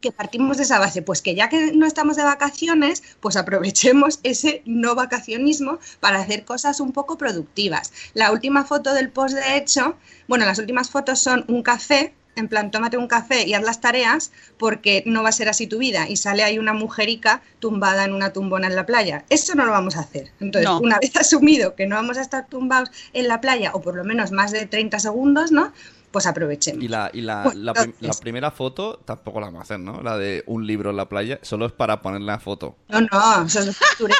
que 0.00 0.12
partimos 0.12 0.56
de 0.56 0.62
esa 0.62 0.78
base, 0.78 1.02
pues 1.02 1.22
que 1.22 1.34
ya 1.34 1.48
que 1.48 1.72
no 1.72 1.86
estamos 1.86 2.16
de 2.16 2.22
vacaciones, 2.22 3.02
pues 3.20 3.36
aprovechemos 3.36 4.20
ese 4.22 4.62
no 4.64 4.94
vacacionismo 4.94 5.78
para 6.00 6.20
hacer 6.20 6.44
cosas 6.44 6.80
un 6.80 6.92
poco 6.92 7.18
productivas. 7.18 7.92
La 8.14 8.30
última 8.32 8.64
foto 8.64 8.94
del 8.94 9.10
post, 9.10 9.34
de 9.34 9.56
hecho, 9.56 9.96
bueno, 10.28 10.44
las 10.44 10.58
últimas 10.58 10.90
fotos 10.90 11.18
son 11.20 11.44
un 11.48 11.62
café, 11.62 12.14
en 12.36 12.46
plan, 12.46 12.70
tómate 12.70 12.96
un 12.96 13.08
café 13.08 13.48
y 13.48 13.54
haz 13.54 13.64
las 13.64 13.80
tareas, 13.80 14.30
porque 14.58 15.02
no 15.06 15.24
va 15.24 15.30
a 15.30 15.32
ser 15.32 15.48
así 15.48 15.66
tu 15.66 15.78
vida. 15.78 16.08
Y 16.08 16.16
sale 16.16 16.44
ahí 16.44 16.60
una 16.60 16.72
mujerica 16.72 17.42
tumbada 17.58 18.04
en 18.04 18.12
una 18.12 18.32
tumbona 18.32 18.68
en 18.68 18.76
la 18.76 18.86
playa. 18.86 19.24
Eso 19.28 19.56
no 19.56 19.64
lo 19.64 19.72
vamos 19.72 19.96
a 19.96 20.00
hacer. 20.00 20.30
Entonces, 20.38 20.70
No. 20.70 20.78
una 20.78 21.00
vez 21.00 21.10
asumido 21.16 21.74
que 21.74 21.88
no 21.88 21.96
vamos 21.96 22.16
a 22.16 22.20
estar 22.20 22.46
tumbados 22.46 22.92
en 23.12 23.26
la 23.26 23.40
playa, 23.40 23.72
o 23.74 23.80
por 23.80 23.96
lo 23.96 24.04
menos 24.04 24.30
más 24.30 24.52
de 24.52 24.66
30 24.66 25.00
segundos, 25.00 25.50
¿no? 25.50 25.72
Pues 26.10 26.26
aprovechemos. 26.26 26.82
Y 26.82 26.88
la, 26.88 27.10
y 27.12 27.20
la, 27.20 27.44
la, 27.54 27.72
prim- 27.74 27.92
la 27.92 27.96
entonces- 28.00 28.20
primera 28.20 28.50
foto 28.50 29.00
tampoco 29.04 29.40
la 29.40 29.46
vamos 29.46 29.60
a 29.60 29.62
hacer, 29.64 29.78
¿no? 29.80 30.00
La 30.02 30.16
de 30.16 30.42
un 30.46 30.66
libro 30.66 30.90
en 30.90 30.96
la 30.96 31.08
playa, 31.08 31.38
solo 31.42 31.66
es 31.66 31.72
para 31.72 32.00
poner 32.00 32.22
la 32.22 32.38
foto. 32.38 32.76
No, 32.88 33.00
no, 33.00 33.44
eso 33.46 33.60
es 33.60 33.78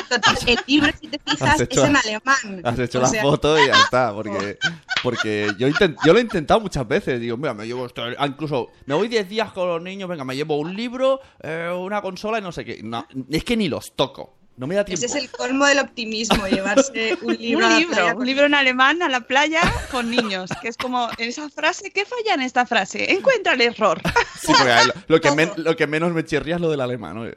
total. 0.08 0.36
El 0.46 0.58
libro, 0.66 0.90
si 1.00 1.08
te 1.08 1.18
fijas, 1.18 1.48
Has 1.54 1.60
es 1.60 1.60
hecho- 1.62 1.86
en 1.86 1.96
alemán. 1.96 2.60
Has 2.64 2.78
hecho 2.78 2.98
O 2.98 3.02
la 3.02 3.08
sea, 3.08 3.22
foto 3.22 3.58
y 3.62 3.66
ya 3.66 3.72
está, 3.84 4.12
porque, 4.14 4.58
porque 5.02 5.50
yo, 5.58 5.68
yo 5.68 6.12
lo 6.12 6.18
he 6.18 6.22
intentado 6.22 6.60
muchas 6.60 6.86
veces. 6.86 7.20
Digo, 7.20 7.36
mira, 7.36 7.54
me 7.54 7.66
llevo 7.66 7.86
esto, 7.86 8.02
ah, 8.18 8.26
incluso 8.26 8.68
me 8.86 8.94
voy 8.94 9.08
10 9.08 9.28
días 9.28 9.52
con 9.52 9.68
los 9.68 9.82
niños, 9.82 10.08
venga, 10.08 10.24
me 10.24 10.36
llevo 10.36 10.58
un 10.58 10.74
libro, 10.74 11.20
eh, 11.42 11.70
una 11.78 12.02
consola 12.02 12.38
y 12.38 12.42
no 12.42 12.52
sé 12.52 12.64
qué. 12.64 12.80
No, 12.82 13.06
es 13.30 13.44
que 13.44 13.56
ni 13.56 13.68
los 13.68 13.94
toco, 13.96 14.37
no 14.58 14.66
me 14.66 14.74
da 14.74 14.84
tiempo. 14.84 15.04
Ese 15.06 15.16
es 15.18 15.24
el 15.24 15.30
colmo 15.30 15.64
del 15.66 15.78
optimismo, 15.78 16.46
llevarse 16.46 17.16
un 17.22 17.36
libro. 17.36 17.64
a 17.64 17.68
un 17.68 17.72
la 17.72 17.78
libro, 17.78 17.94
playa 17.94 18.10
un 18.12 18.16
con- 18.18 18.26
libro 18.26 18.44
en 18.46 18.54
alemán 18.54 19.02
a 19.02 19.08
la 19.08 19.20
playa 19.20 19.60
con 19.90 20.10
niños, 20.10 20.50
que 20.60 20.68
es 20.68 20.76
como 20.76 21.08
esa 21.18 21.48
frase, 21.48 21.90
¿qué 21.90 22.04
falla 22.04 22.34
en 22.34 22.42
esta 22.42 22.66
frase? 22.66 23.12
Encuentra 23.12 23.54
el 23.54 23.60
error. 23.62 24.00
Sí, 24.40 24.52
porque 24.52 24.64
lo, 24.86 24.92
lo 25.16 25.20
que 25.20 25.30
men- 25.32 25.52
lo 25.56 25.76
que 25.76 25.86
menos 25.86 26.12
me 26.12 26.24
chirría 26.24 26.56
es 26.56 26.60
lo 26.60 26.70
del 26.70 26.80
alemán, 26.80 27.14
¿no? 27.16 27.30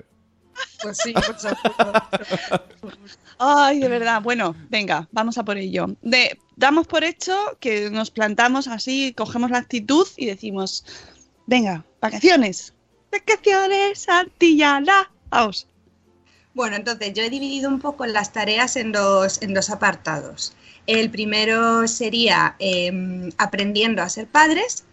Pues 0.83 0.97
sí, 0.97 1.13
por 1.13 1.23
supuesto. 1.39 2.03
Ay, 3.39 3.79
de 3.79 3.87
verdad. 3.87 4.21
Bueno, 4.21 4.55
venga, 4.69 5.07
vamos 5.11 5.37
a 5.37 5.43
por 5.43 5.57
ello. 5.57 5.87
De, 6.01 6.37
damos 6.55 6.87
por 6.87 7.03
hecho 7.03 7.35
que 7.59 7.89
nos 7.89 8.11
plantamos 8.11 8.67
así, 8.67 9.13
cogemos 9.13 9.49
la 9.51 9.59
actitud 9.59 10.07
y 10.17 10.25
decimos, 10.27 10.85
venga, 11.47 11.83
vacaciones. 12.01 12.73
Vacaciones, 13.11 14.07
Antillana. 14.09 15.11
Vamos. 15.29 15.67
Bueno, 16.53 16.75
entonces 16.75 17.13
yo 17.13 17.23
he 17.23 17.29
dividido 17.29 17.69
un 17.69 17.79
poco 17.79 18.05
las 18.05 18.33
tareas 18.33 18.75
en 18.75 18.91
dos, 18.91 19.41
en 19.41 19.53
dos 19.53 19.69
apartados. 19.69 20.53
El 20.85 21.09
primero 21.09 21.87
sería 21.87 22.55
em, 22.59 23.31
aprendiendo 23.37 24.01
a 24.01 24.09
ser 24.09 24.27
padres 24.27 24.83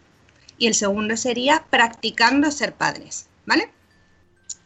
y 0.58 0.68
el 0.68 0.74
segundo 0.74 1.16
sería 1.16 1.64
practicando 1.70 2.50
ser 2.52 2.74
padres, 2.74 3.26
¿vale? 3.46 3.72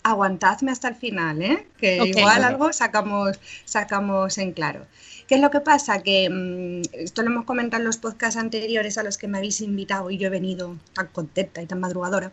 Aguantadme 0.05 0.73
hasta 0.73 0.89
el 0.89 0.97
final, 0.97 1.43
¿eh? 1.43 1.69
Que 1.79 2.03
Ok. 2.03 2.17
igual 2.17 2.43
algo 2.45 2.73
sacamos, 2.73 3.39
sacamos 3.65 4.37
en 4.39 4.53
claro. 4.53 4.87
¿Qué 5.29 5.37
es 5.37 5.41
lo 5.41 5.51
que 5.51 5.61
pasa? 5.61 6.03
Que 6.03 6.29
mm, 6.29 6.83
esto 6.93 7.23
lo 7.23 7.29
hemos 7.31 7.45
comentado 7.45 7.81
en 7.83 7.87
los 7.87 7.99
podcasts 7.99 8.37
anteriores 8.37 8.99
a 8.99 9.05
los 9.05 9.17
que 9.17 9.29
me 9.29 9.39
habéis 9.39 9.61
invitado 9.61 10.11
y 10.11 10.19
yo 10.19 10.27
he 10.27 10.31
venido 10.31 10.77
tan 10.93 11.07
contenta 11.09 11.63
y 11.63 11.67
tan 11.67 11.79
madrugadora, 11.81 12.33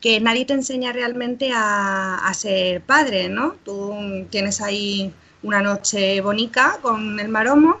que 0.00 0.20
nadie 0.20 0.44
te 0.46 0.54
enseña 0.54 0.92
realmente 0.92 1.50
a, 1.52 2.16
a 2.28 2.34
ser 2.34 2.82
padre, 2.82 3.28
¿no? 3.28 3.56
Tú 3.64 3.92
tienes 4.30 4.60
ahí 4.60 5.12
una 5.42 5.60
noche 5.62 6.20
bonita 6.20 6.78
con 6.82 7.18
el 7.20 7.28
maromo 7.28 7.80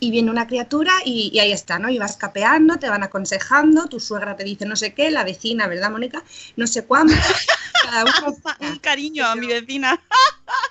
y 0.00 0.10
viene 0.10 0.30
una 0.30 0.46
criatura 0.46 0.92
y, 1.04 1.30
y 1.32 1.40
ahí 1.40 1.52
está, 1.52 1.78
¿no? 1.78 1.88
Y 1.90 1.98
vas 1.98 2.16
capeando, 2.16 2.78
te 2.78 2.88
van 2.88 3.02
aconsejando, 3.02 3.86
tu 3.88 4.00
suegra 4.00 4.36
te 4.36 4.44
dice 4.44 4.66
no 4.66 4.76
sé 4.76 4.94
qué, 4.94 5.10
la 5.10 5.24
vecina, 5.24 5.66
¿verdad, 5.68 5.90
Mónica? 5.90 6.24
No 6.56 6.66
sé 6.66 6.84
cuándo. 6.86 7.14
Cada 7.88 8.04
uno 8.04 8.36
Un 8.60 8.78
cariño 8.78 9.26
a 9.26 9.34
mi 9.34 9.46
vecina. 9.46 9.98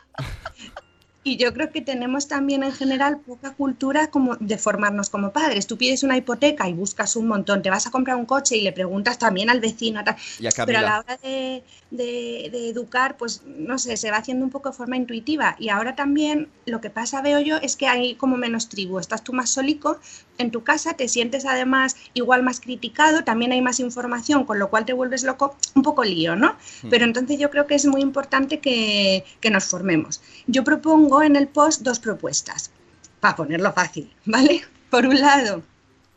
Y 1.29 1.37
yo 1.37 1.53
creo 1.53 1.71
que 1.71 1.81
tenemos 1.81 2.27
también 2.27 2.63
en 2.63 2.71
general 2.71 3.19
poca 3.19 3.53
cultura 3.53 4.07
como 4.09 4.35
de 4.37 4.57
formarnos 4.57 5.09
como 5.09 5.31
padres. 5.33 5.67
Tú 5.67 5.77
pides 5.77 6.03
una 6.03 6.15
hipoteca 6.17 6.69
y 6.69 6.73
buscas 6.73 7.15
un 7.15 7.27
montón, 7.27 7.61
te 7.61 7.69
vas 7.69 7.85
a 7.87 7.91
comprar 7.91 8.15
un 8.17 8.25
coche 8.25 8.55
y 8.57 8.61
le 8.61 8.71
preguntas 8.71 9.19
también 9.19 9.49
al 9.49 9.59
vecino. 9.59 10.03
tal. 10.03 10.15
Y 10.39 10.47
a 10.47 10.51
Pero 10.65 10.79
a 10.79 10.81
la 10.81 10.99
hora 10.99 11.17
de, 11.23 11.63
de- 11.91 12.49
de 12.51 12.69
educar, 12.69 13.17
pues 13.17 13.41
no 13.45 13.77
sé, 13.77 13.97
se 13.97 14.11
va 14.11 14.17
haciendo 14.17 14.45
un 14.45 14.51
poco 14.51 14.69
de 14.69 14.75
forma 14.75 14.95
intuitiva. 14.97 15.55
Y 15.59 15.69
ahora 15.69 15.95
también 15.95 16.47
lo 16.65 16.79
que 16.81 16.89
pasa, 16.89 17.21
veo 17.21 17.39
yo, 17.41 17.57
es 17.57 17.75
que 17.75 17.87
hay 17.87 18.15
como 18.15 18.37
menos 18.37 18.69
tribu. 18.69 18.99
Estás 18.99 19.23
tú 19.23 19.33
más 19.33 19.49
solico 19.49 19.99
en 20.37 20.51
tu 20.51 20.63
casa, 20.63 20.93
te 20.93 21.07
sientes 21.07 21.45
además 21.45 21.95
igual 22.13 22.43
más 22.43 22.59
criticado, 22.59 23.23
también 23.23 23.51
hay 23.51 23.61
más 23.61 23.79
información, 23.79 24.45
con 24.45 24.59
lo 24.59 24.69
cual 24.69 24.85
te 24.85 24.93
vuelves 24.93 25.23
loco, 25.23 25.55
un 25.75 25.81
poco 25.83 26.03
lío, 26.03 26.35
¿no? 26.35 26.55
Pero 26.89 27.05
entonces 27.05 27.39
yo 27.39 27.49
creo 27.49 27.65
que 27.65 27.75
es 27.75 27.85
muy 27.85 28.01
importante 28.01 28.59
que, 28.59 29.25
que 29.41 29.49
nos 29.49 29.65
formemos. 29.65 30.21
Yo 30.45 30.63
propongo 30.63 31.16
en 31.21 31.35
el 31.35 31.47
post 31.47 31.81
dos 31.81 31.99
propuestas, 31.99 32.71
para 33.19 33.35
ponerlo 33.35 33.73
fácil, 33.73 34.11
¿vale? 34.25 34.65
Por 34.89 35.05
un 35.05 35.19
lado, 35.19 35.63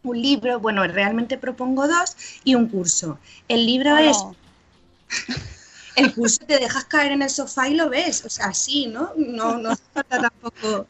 un 0.02 0.20
libro, 0.20 0.60
bueno, 0.60 0.86
realmente 0.86 1.38
propongo 1.38 1.86
dos 1.88 2.16
y 2.44 2.54
un 2.54 2.68
curso. 2.68 3.18
El 3.48 3.66
libro 3.66 3.94
Oh. 3.94 3.98
es 3.98 4.16
el 5.96 6.14
curso 6.14 6.38
te 6.46 6.58
dejas 6.58 6.84
caer 6.84 7.12
en 7.12 7.22
el 7.22 7.30
sofá 7.30 7.68
y 7.68 7.74
lo 7.74 7.88
ves, 7.88 8.24
o 8.24 8.30
sea, 8.30 8.54
sí, 8.54 8.86
¿no? 8.86 9.12
No, 9.16 9.58
no 9.58 9.70
hace 9.70 9.82
falta 9.92 10.20
tampoco. 10.20 10.86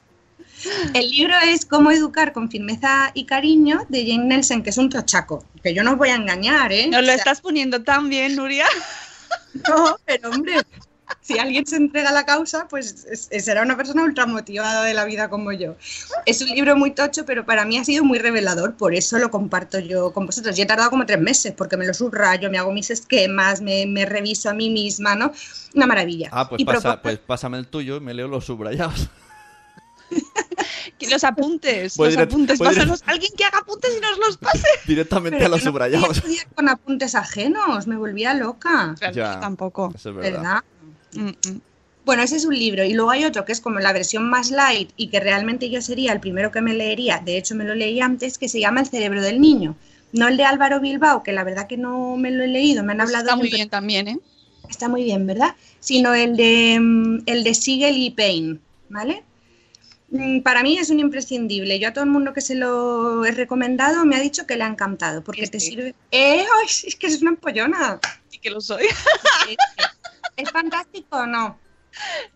El 0.92 1.08
libro 1.08 1.34
es 1.42 1.64
Cómo 1.64 1.90
educar 1.90 2.32
con 2.32 2.50
firmeza 2.50 3.10
y 3.14 3.24
cariño 3.24 3.86
de 3.88 4.06
Jane 4.06 4.26
Nelson, 4.26 4.62
que 4.62 4.70
es 4.70 4.76
un 4.76 4.90
tochaco, 4.90 5.44
que 5.62 5.72
yo 5.74 5.82
no 5.82 5.92
os 5.92 5.98
voy 5.98 6.10
a 6.10 6.16
engañar, 6.16 6.70
¿eh? 6.72 6.86
Nos 6.88 7.00
lo 7.00 7.04
O 7.04 7.06
sea, 7.06 7.14
estás 7.14 7.40
poniendo 7.40 7.82
tan 7.82 8.08
bien, 8.08 8.36
Nuria. 8.36 8.66
No, 9.68 9.96
pero 10.04 10.30
hombre, 10.30 10.60
si 11.20 11.38
alguien 11.38 11.66
se 11.66 11.76
entrega 11.76 12.10
a 12.10 12.12
la 12.12 12.24
causa, 12.26 12.66
pues 12.68 13.04
es- 13.10 13.28
es- 13.30 13.44
será 13.44 13.62
una 13.62 13.76
persona 13.76 14.02
ultramotivada 14.04 14.84
de 14.84 14.94
la 14.94 15.04
vida 15.04 15.28
como 15.28 15.52
yo. 15.52 15.76
Es 16.26 16.40
un 16.42 16.48
libro 16.48 16.76
muy 16.76 16.92
tocho, 16.92 17.24
pero 17.24 17.44
para 17.44 17.64
mí 17.64 17.78
ha 17.78 17.84
sido 17.84 18.04
muy 18.04 18.18
revelador, 18.18 18.74
por 18.74 18.94
eso 18.94 19.18
lo 19.18 19.30
comparto 19.30 19.78
yo 19.78 20.12
con 20.12 20.26
vosotros. 20.26 20.58
Y 20.58 20.62
he 20.62 20.66
tardado 20.66 20.90
como 20.90 21.06
tres 21.06 21.20
meses, 21.20 21.52
porque 21.56 21.76
me 21.76 21.86
lo 21.86 21.94
subrayo, 21.94 22.50
me 22.50 22.58
hago 22.58 22.72
mis 22.72 22.90
esquemas, 22.90 23.60
me, 23.60 23.86
me 23.86 24.06
reviso 24.06 24.50
a 24.50 24.54
mí 24.54 24.70
misma, 24.70 25.14
¿no? 25.14 25.32
Una 25.74 25.86
maravilla. 25.86 26.28
Ah, 26.32 26.48
pues, 26.48 26.60
Y 26.60 26.64
pasa, 26.64 26.80
propongo- 26.94 27.02
pues 27.02 27.18
pásame 27.18 27.58
el 27.58 27.66
tuyo 27.68 27.96
y 27.96 28.00
me 28.00 28.14
leo 28.14 28.28
los 28.28 28.44
subrayados. 28.44 29.08
Los 31.10 31.24
apuntes, 31.24 31.96
Voy 31.96 32.08
los 32.08 32.16
direct- 32.16 32.28
apuntes. 32.28 32.58
Pásanos 32.58 33.02
alguien 33.06 33.32
que 33.36 33.44
haga 33.44 33.58
apuntes 33.58 33.90
y 33.96 34.00
nos 34.00 34.18
los 34.18 34.36
pase. 34.36 34.62
Directamente 34.86 35.38
Pero 35.38 35.46
a 35.46 35.48
los 35.50 35.60
yo 35.64 35.66
no 35.66 35.72
podía 35.78 35.88
subrayados. 35.88 36.16
estudiar 36.18 36.46
con 36.54 36.68
apuntes 36.68 37.14
ajenos, 37.14 37.86
me 37.86 37.96
volvía 37.96 38.34
loca. 38.34 38.94
Ya, 39.12 39.40
Tampoco. 39.40 39.92
Eso 39.94 40.10
es 40.10 40.16
verdad. 40.16 40.32
¿Verdad? 40.32 40.64
Mm, 41.14 41.28
mm. 41.28 41.60
Bueno, 42.04 42.22
ese 42.22 42.36
es 42.36 42.44
un 42.44 42.58
libro. 42.58 42.84
Y 42.84 42.94
luego 42.94 43.10
hay 43.10 43.24
otro 43.24 43.44
que 43.44 43.52
es 43.52 43.60
como 43.60 43.78
la 43.78 43.92
versión 43.92 44.28
más 44.28 44.50
light 44.50 44.90
y 44.96 45.08
que 45.08 45.20
realmente 45.20 45.68
yo 45.70 45.80
sería 45.82 46.12
el 46.12 46.20
primero 46.20 46.50
que 46.50 46.60
me 46.60 46.74
leería. 46.74 47.18
De 47.24 47.36
hecho, 47.36 47.54
me 47.54 47.64
lo 47.64 47.74
leí 47.74 48.00
antes, 48.00 48.38
que 48.38 48.48
se 48.48 48.58
llama 48.60 48.80
El 48.80 48.86
cerebro 48.86 49.22
del 49.22 49.40
niño. 49.40 49.76
No 50.12 50.26
el 50.26 50.36
de 50.36 50.44
Álvaro 50.44 50.80
Bilbao, 50.80 51.22
que 51.22 51.32
la 51.32 51.44
verdad 51.44 51.68
que 51.68 51.76
no 51.76 52.16
me 52.16 52.30
lo 52.32 52.42
he 52.42 52.48
leído, 52.48 52.82
me 52.82 52.92
han 52.92 53.00
hablado 53.00 53.24
Está 53.24 53.36
muy 53.36 53.48
pero- 53.48 53.56
bien 53.58 53.68
también, 53.68 54.08
¿eh? 54.08 54.18
Está 54.68 54.88
muy 54.88 55.04
bien, 55.04 55.26
¿verdad? 55.26 55.54
Sino 55.80 56.14
el 56.14 56.36
de 56.36 56.78
mm, 56.80 57.22
el 57.26 57.44
de 57.44 57.54
Siegel 57.54 57.96
y 57.96 58.10
Payne, 58.10 58.58
¿vale? 58.88 59.22
Para 60.42 60.64
mí 60.64 60.76
es 60.78 60.90
un 60.90 60.98
imprescindible. 60.98 61.78
Yo 61.78 61.88
a 61.88 61.92
todo 61.92 62.02
el 62.02 62.10
mundo 62.10 62.32
que 62.32 62.40
se 62.40 62.56
lo 62.56 63.24
he 63.24 63.30
recomendado 63.30 64.04
me 64.04 64.16
ha 64.16 64.20
dicho 64.20 64.44
que 64.46 64.56
le 64.56 64.64
ha 64.64 64.66
encantado, 64.66 65.22
porque 65.22 65.46
te 65.46 65.60
sirve... 65.60 65.94
¡Eh! 66.10 66.40
¡Ay, 66.60 66.66
es 66.84 66.96
que 66.96 67.06
es 67.06 67.22
una 67.22 67.30
empollona! 67.30 68.00
Sí 68.28 68.38
que 68.38 68.50
lo 68.50 68.60
soy. 68.60 68.86
¿Es 70.36 70.50
fantástico 70.50 71.16
o 71.18 71.26
no? 71.26 71.58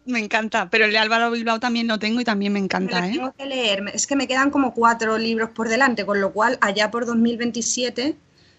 Me 0.05 0.19
encanta. 0.19 0.69
Pero 0.69 0.85
el 0.87 0.93
de 0.93 0.99
Álvaro 0.99 1.31
Bilbao 1.31 1.61
también 1.61 1.87
lo 1.87 1.99
tengo 1.99 2.21
y 2.21 2.25
también 2.25 2.53
me 2.53 2.59
Me 2.61 2.65
encanta, 2.65 3.07
¿eh? 3.07 3.13
tengo 3.13 3.33
que 3.33 3.47
leer. 3.47 3.85
Es 3.95 4.07
que 4.07 4.17
me 4.17 4.27
quedan 4.27 4.51
como 4.51 4.75
cuatro 4.75 5.17
libros 5.17 5.51
por 5.51 5.69
delante, 5.69 6.05
con 6.05 6.21
lo 6.21 6.33
cual 6.33 6.59
allá 6.61 6.91
por 6.91 7.07
2027... 7.07 8.17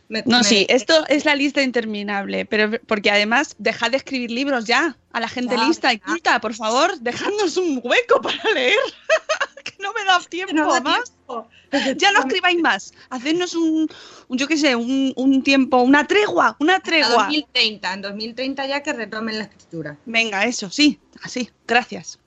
Me, 0.07 0.21
No, 0.25 0.37
me- 0.37 0.43
sí, 0.43 0.67
esto 0.69 1.03
es 1.07 1.25
la 1.25 1.35
lista 1.35 1.63
interminable, 1.63 2.45
pero 2.45 2.79
porque 2.85 3.09
además 3.09 3.55
dejad 3.57 3.89
de 3.89 3.97
escribir 3.97 4.29
libros 4.29 4.65
ya 4.65 4.95
a 5.11 5.19
la 5.19 5.27
gente 5.27 5.55
Ya, 5.55 5.67
lista 5.67 5.91
y 5.93 5.99
culta, 5.99 6.39
por 6.39 6.53
favor, 6.53 6.97
dejadnos 6.99 7.57
un 7.57 7.81
hueco 7.83 8.21
para 8.21 8.51
leer, 8.53 8.77
no 9.85 9.93
me 9.93 10.03
da 10.03 10.19
tiempo 10.27 10.53
no 10.53 10.73
da 10.73 10.81
más. 10.81 11.11
tiempo. 11.11 11.47
Ya 11.97 12.11
no 12.11 12.19
escribáis 12.19 12.61
más, 12.61 12.93
hacednos 13.09 13.53
un, 13.55 13.87
un 14.27 14.37
yo 14.37 14.47
qué 14.47 14.57
sé, 14.57 14.75
un, 14.75 15.13
un 15.15 15.43
tiempo, 15.43 15.81
una 15.81 16.07
tregua, 16.07 16.55
una 16.59 16.79
tregua. 16.79 17.25
2030, 17.25 17.93
en 17.93 18.01
2030 18.01 18.67
ya 18.67 18.81
que 18.81 18.93
retomen 18.93 19.37
la 19.37 19.43
escritura. 19.45 19.97
Venga, 20.05 20.45
eso, 20.45 20.69
sí, 20.69 20.99
así, 21.21 21.49
gracias. 21.67 22.19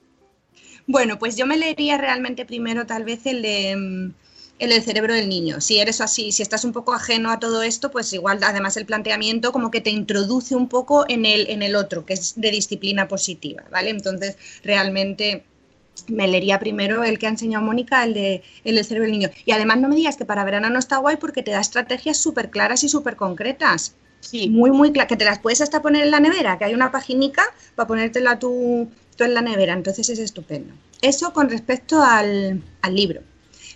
Bueno, 0.85 1.19
pues 1.19 1.35
yo 1.35 1.45
me 1.45 1.57
leería 1.57 1.97
realmente 1.97 2.45
primero 2.45 2.85
tal 2.85 3.03
vez 3.03 3.25
el 3.25 3.41
de 3.41 3.75
mm, 3.75 4.13
el 4.59 4.83
cerebro 4.83 5.13
del 5.13 5.29
niño. 5.29 5.61
Si 5.61 5.79
eres 5.79 6.01
así, 6.01 6.31
si 6.31 6.41
estás 6.41 6.65
un 6.65 6.73
poco 6.73 6.93
ajeno 6.93 7.31
a 7.31 7.39
todo 7.39 7.63
esto, 7.63 7.91
pues 7.91 8.11
igual 8.13 8.39
además 8.43 8.77
el 8.77 8.85
planteamiento 8.85 9.51
como 9.51 9.71
que 9.71 9.81
te 9.81 9.89
introduce 9.89 10.55
un 10.55 10.67
poco 10.67 11.05
en 11.07 11.25
el, 11.25 11.49
en 11.49 11.63
el 11.63 11.75
otro, 11.75 12.05
que 12.05 12.13
es 12.13 12.33
de 12.35 12.51
disciplina 12.51 13.07
positiva, 13.07 13.63
¿vale? 13.71 13.89
Entonces, 13.89 14.37
realmente 14.63 15.45
me 16.07 16.27
leería 16.27 16.59
primero 16.59 17.03
el 17.03 17.19
que 17.19 17.27
ha 17.27 17.29
enseñado 17.29 17.63
Mónica, 17.63 18.03
el 18.03 18.13
de 18.13 18.43
el 18.63 18.75
del 18.75 18.85
cerebro 18.85 19.05
del 19.05 19.11
niño. 19.11 19.29
Y 19.45 19.51
además 19.51 19.79
no 19.79 19.89
me 19.89 19.95
digas 19.95 20.17
que 20.17 20.25
para 20.25 20.43
verano 20.43 20.69
no 20.69 20.79
está 20.79 20.97
guay 20.97 21.17
porque 21.17 21.43
te 21.43 21.51
da 21.51 21.59
estrategias 21.59 22.17
súper 22.17 22.49
claras 22.49 22.83
y 22.83 22.89
súper 22.89 23.15
concretas. 23.15 23.95
Sí. 24.21 24.49
Muy, 24.49 24.71
muy 24.71 24.91
claras, 24.91 25.07
que 25.09 25.15
te 25.17 25.25
las 25.25 25.39
puedes 25.39 25.61
hasta 25.61 25.81
poner 25.81 26.03
en 26.03 26.11
la 26.11 26.19
nevera, 26.19 26.57
que 26.57 26.65
hay 26.65 26.73
una 26.73 26.91
paginica 26.91 27.43
para 27.75 27.87
ponértela 27.87 28.37
tú, 28.37 28.89
tú 29.15 29.23
en 29.23 29.33
la 29.33 29.41
nevera, 29.41 29.73
entonces 29.73 30.09
es 30.09 30.19
estupendo. 30.19 30.73
Eso 31.01 31.31
con 31.31 31.49
respecto 31.49 32.01
al, 32.03 32.61
al 32.81 32.95
libro. 32.95 33.21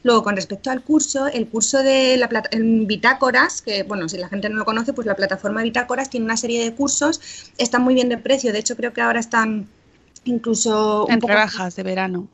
Luego, 0.04 0.22
con 0.22 0.36
respecto 0.36 0.70
al 0.70 0.84
curso, 0.84 1.28
el 1.28 1.48
curso 1.48 1.82
de 1.82 2.18
la 2.18 2.28
plata- 2.28 2.50
en 2.52 2.88
Bitácoras, 2.88 3.62
que 3.62 3.84
bueno, 3.84 4.10
si 4.10 4.18
la 4.18 4.28
gente 4.28 4.50
no 4.50 4.58
lo 4.58 4.66
conoce, 4.66 4.92
pues 4.92 5.08
la 5.08 5.16
plataforma 5.16 5.64
Bitácoras 5.64 6.10
tiene 6.10 6.26
una 6.26 6.36
serie 6.36 6.62
de 6.62 6.76
cursos, 6.76 7.22
están 7.58 7.84
muy 7.84 7.94
bien 7.94 8.10
de 8.10 8.18
precio, 8.18 8.52
de 8.52 8.60
hecho 8.60 8.76
creo 8.76 8.92
que 8.92 9.00
ahora 9.00 9.22
están 9.22 9.70
incluso 10.26 11.06
un 11.06 11.14
En 11.14 11.20
poco 11.20 11.34
rebajas 11.34 11.76
de 11.76 11.84
verano. 11.84 12.28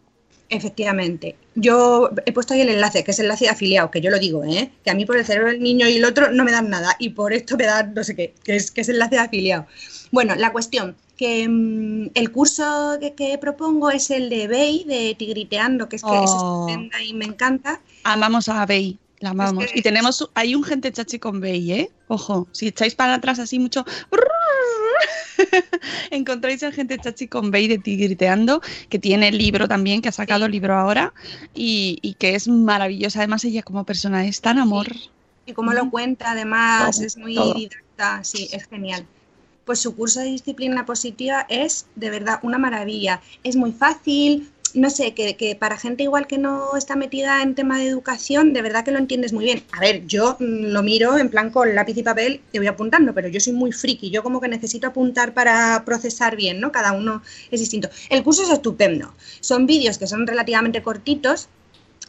Efectivamente. 0.51 1.35
Yo 1.55 2.09
he 2.25 2.31
puesto 2.33 2.53
ahí 2.55 2.61
el 2.61 2.69
enlace, 2.69 3.03
que 3.03 3.11
es 3.11 3.19
el 3.19 3.25
enlace 3.25 3.45
de 3.45 3.51
afiliado, 3.51 3.91
que 3.91 4.01
yo 4.01 4.09
lo 4.09 4.17
digo, 4.17 4.43
¿eh? 4.43 4.71
Que 4.83 4.89
a 4.89 4.95
mí 4.95 5.05
por 5.05 5.15
el 5.17 5.25
cerebro 5.25 5.49
del 5.49 5.61
niño 5.61 5.87
y 5.87 5.97
el 5.97 6.05
otro 6.05 6.31
no 6.31 6.43
me 6.43 6.51
dan 6.51 6.69
nada. 6.69 6.95
Y 6.99 7.09
por 7.09 7.33
esto 7.33 7.55
me 7.55 7.65
dan 7.65 7.93
no 7.93 8.03
sé 8.03 8.15
qué, 8.15 8.33
que 8.43 8.55
es, 8.55 8.71
que 8.71 8.81
es 8.81 8.89
el 8.89 8.95
enlace 8.95 9.15
de 9.15 9.21
afiliado. 9.21 9.67
Bueno, 10.11 10.33
la 10.35 10.51
cuestión, 10.51 10.95
que 11.17 11.47
mm, 11.47 12.11
el 12.15 12.31
curso 12.31 12.97
que, 12.99 13.13
que 13.13 13.37
propongo 13.37 13.91
es 13.91 14.09
el 14.09 14.29
de 14.29 14.47
Bey, 14.47 14.85
de 14.85 15.13
Tigriteando, 15.19 15.87
que 15.87 15.97
es 15.97 16.01
que 16.03 16.09
es 16.23 16.31
Oh. 16.33 16.65
estupenda 16.67 16.99
y 17.03 17.13
me 17.13 17.25
encanta. 17.25 17.81
Amamos 18.03 18.49
a 18.49 18.65
Bey, 18.65 18.97
la 19.19 19.29
amamos. 19.31 19.65
que- 19.67 19.77
Y 19.79 19.81
tenemos, 19.83 20.27
hay 20.33 20.55
un 20.55 20.63
gente 20.63 20.91
chachi 20.91 21.19
con 21.19 21.41
Bey, 21.41 21.71
¿eh? 21.73 21.91
Ojo, 22.07 22.47
si 22.53 22.69
echáis 22.69 22.95
para 22.95 23.13
atrás 23.15 23.37
así 23.37 23.59
mucho, 23.59 23.85
encontráis 26.11 26.63
el 26.63 26.73
gente 26.73 26.97
chachi 26.97 27.27
con 27.27 27.51
Bey 27.51 27.67
de 27.67 27.77
Tigriteando, 27.77 28.61
que 28.89 28.99
tiene 28.99 29.29
el 29.29 29.37
libro 29.37 29.67
también, 29.67 30.01
que 30.01 30.09
ha 30.09 30.13
sacado 30.13 30.45
el 30.45 30.51
libro 30.51 30.75
ahora, 30.75 31.13
y, 31.53 31.99
y 32.01 32.13
que 32.15 32.35
es 32.35 32.47
maravillosa. 32.47 33.19
Además, 33.19 33.43
ella 33.45 33.63
como 33.63 33.83
persona 33.85 34.25
es 34.25 34.41
tan 34.41 34.57
amor. 34.57 34.87
Y 35.45 35.53
como 35.53 35.73
lo 35.73 35.89
cuenta, 35.89 36.31
además, 36.31 36.97
Todo, 36.97 37.05
es 37.05 37.17
muy 37.17 37.35
todo. 37.35 37.53
didacta, 37.53 38.23
sí, 38.23 38.49
es 38.51 38.67
genial. 38.67 39.05
Pues 39.65 39.79
su 39.79 39.95
curso 39.95 40.19
de 40.19 40.27
disciplina 40.27 40.85
positiva 40.85 41.45
es 41.49 41.85
de 41.95 42.09
verdad 42.09 42.39
una 42.43 42.57
maravilla. 42.57 43.21
Es 43.43 43.55
muy 43.55 43.71
fácil, 43.71 44.49
no 44.75 44.89
sé, 44.89 45.13
que, 45.13 45.35
que 45.35 45.55
para 45.55 45.77
gente 45.77 46.03
igual 46.03 46.27
que 46.27 46.37
no 46.37 46.75
está 46.75 46.95
metida 46.95 47.41
en 47.41 47.55
tema 47.55 47.79
de 47.79 47.87
educación, 47.87 48.53
de 48.53 48.61
verdad 48.61 48.83
que 48.83 48.91
lo 48.91 48.99
entiendes 48.99 49.33
muy 49.33 49.45
bien. 49.45 49.63
A 49.71 49.79
ver, 49.79 50.05
yo 50.05 50.37
mm, 50.39 50.71
lo 50.71 50.83
miro 50.83 51.17
en 51.17 51.29
plan 51.29 51.49
con 51.49 51.73
lápiz 51.75 51.97
y 51.97 52.03
papel 52.03 52.41
y 52.51 52.57
voy 52.57 52.67
apuntando, 52.67 53.13
pero 53.13 53.27
yo 53.27 53.39
soy 53.39 53.53
muy 53.53 53.71
friki, 53.71 54.09
yo 54.09 54.23
como 54.23 54.41
que 54.41 54.47
necesito 54.47 54.87
apuntar 54.87 55.33
para 55.33 55.83
procesar 55.85 56.35
bien, 56.35 56.59
¿no? 56.59 56.71
Cada 56.71 56.91
uno 56.93 57.21
es 57.51 57.59
distinto. 57.59 57.89
El 58.09 58.23
curso 58.23 58.43
es 58.43 58.49
estupendo. 58.49 59.13
Son 59.39 59.65
vídeos 59.65 59.97
que 59.97 60.07
son 60.07 60.27
relativamente 60.27 60.81
cortitos, 60.81 61.49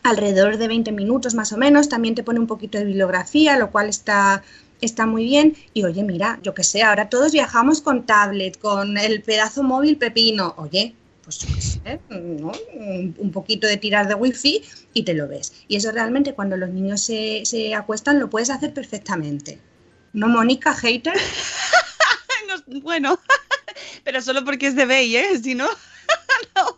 alrededor 0.03 0.57
de 0.57 0.69
20 0.69 0.93
minutos 0.93 1.35
más 1.35 1.53
o 1.53 1.57
menos. 1.57 1.89
También 1.89 2.15
te 2.15 2.23
pone 2.23 2.41
un 2.41 2.47
poquito 2.47 2.79
de 2.79 2.85
bibliografía, 2.85 3.59
lo 3.59 3.71
cual 3.71 3.89
está, 3.89 4.43
está 4.81 5.07
muy 5.07 5.25
bien. 5.25 5.57
Y 5.75 5.85
oye, 5.85 6.03
mira, 6.03 6.39
yo 6.43 6.55
que 6.55 6.65
sé, 6.65 6.83
ahora 6.83 7.09
todos 7.09 7.33
viajamos 7.33 7.81
con 7.81 8.07
tablet, 8.07 8.59
con 8.59 8.99
el 8.99 9.23
pedazo 9.23 9.63
móvil 9.63 9.97
pepino. 9.97 10.55
Oye, 10.57 10.95
pues 11.39 11.81
un, 12.11 13.31
poquito 13.33 13.67
de 13.67 13.77
tirar 13.77 14.09
de 14.09 14.15
wifi 14.15 14.63
y 14.95 15.03
te 15.05 15.15
lo 15.15 15.29
ves. 15.29 15.53
Y 15.69 15.77
eso 15.77 15.93
realmente 15.93 16.35
cuando 16.35 16.57
los 16.57 16.71
niños 16.71 17.03
se, 17.03 17.43
se 17.45 17.75
acuestan 17.75 18.19
lo 18.19 18.29
puedes 18.31 18.51
hacer 18.51 18.73
perfectamente. 18.75 19.59
¿No, 20.13 20.29
Mónica, 20.29 20.75
hater? 20.75 21.15
No, 22.49 22.81
bueno, 22.81 23.21
pero 24.05 24.21
solo 24.21 24.45
porque 24.45 24.67
es 24.69 24.75
de 24.75 24.85
Bey, 24.85 25.15
¿eh? 25.15 25.39
Si 25.41 25.55
no, 25.55 25.69
no. 26.57 26.77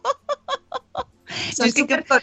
Son 1.57 1.67
es 1.69 1.75
que- 1.75 1.81
súper 1.81 2.05
cor- 2.05 2.23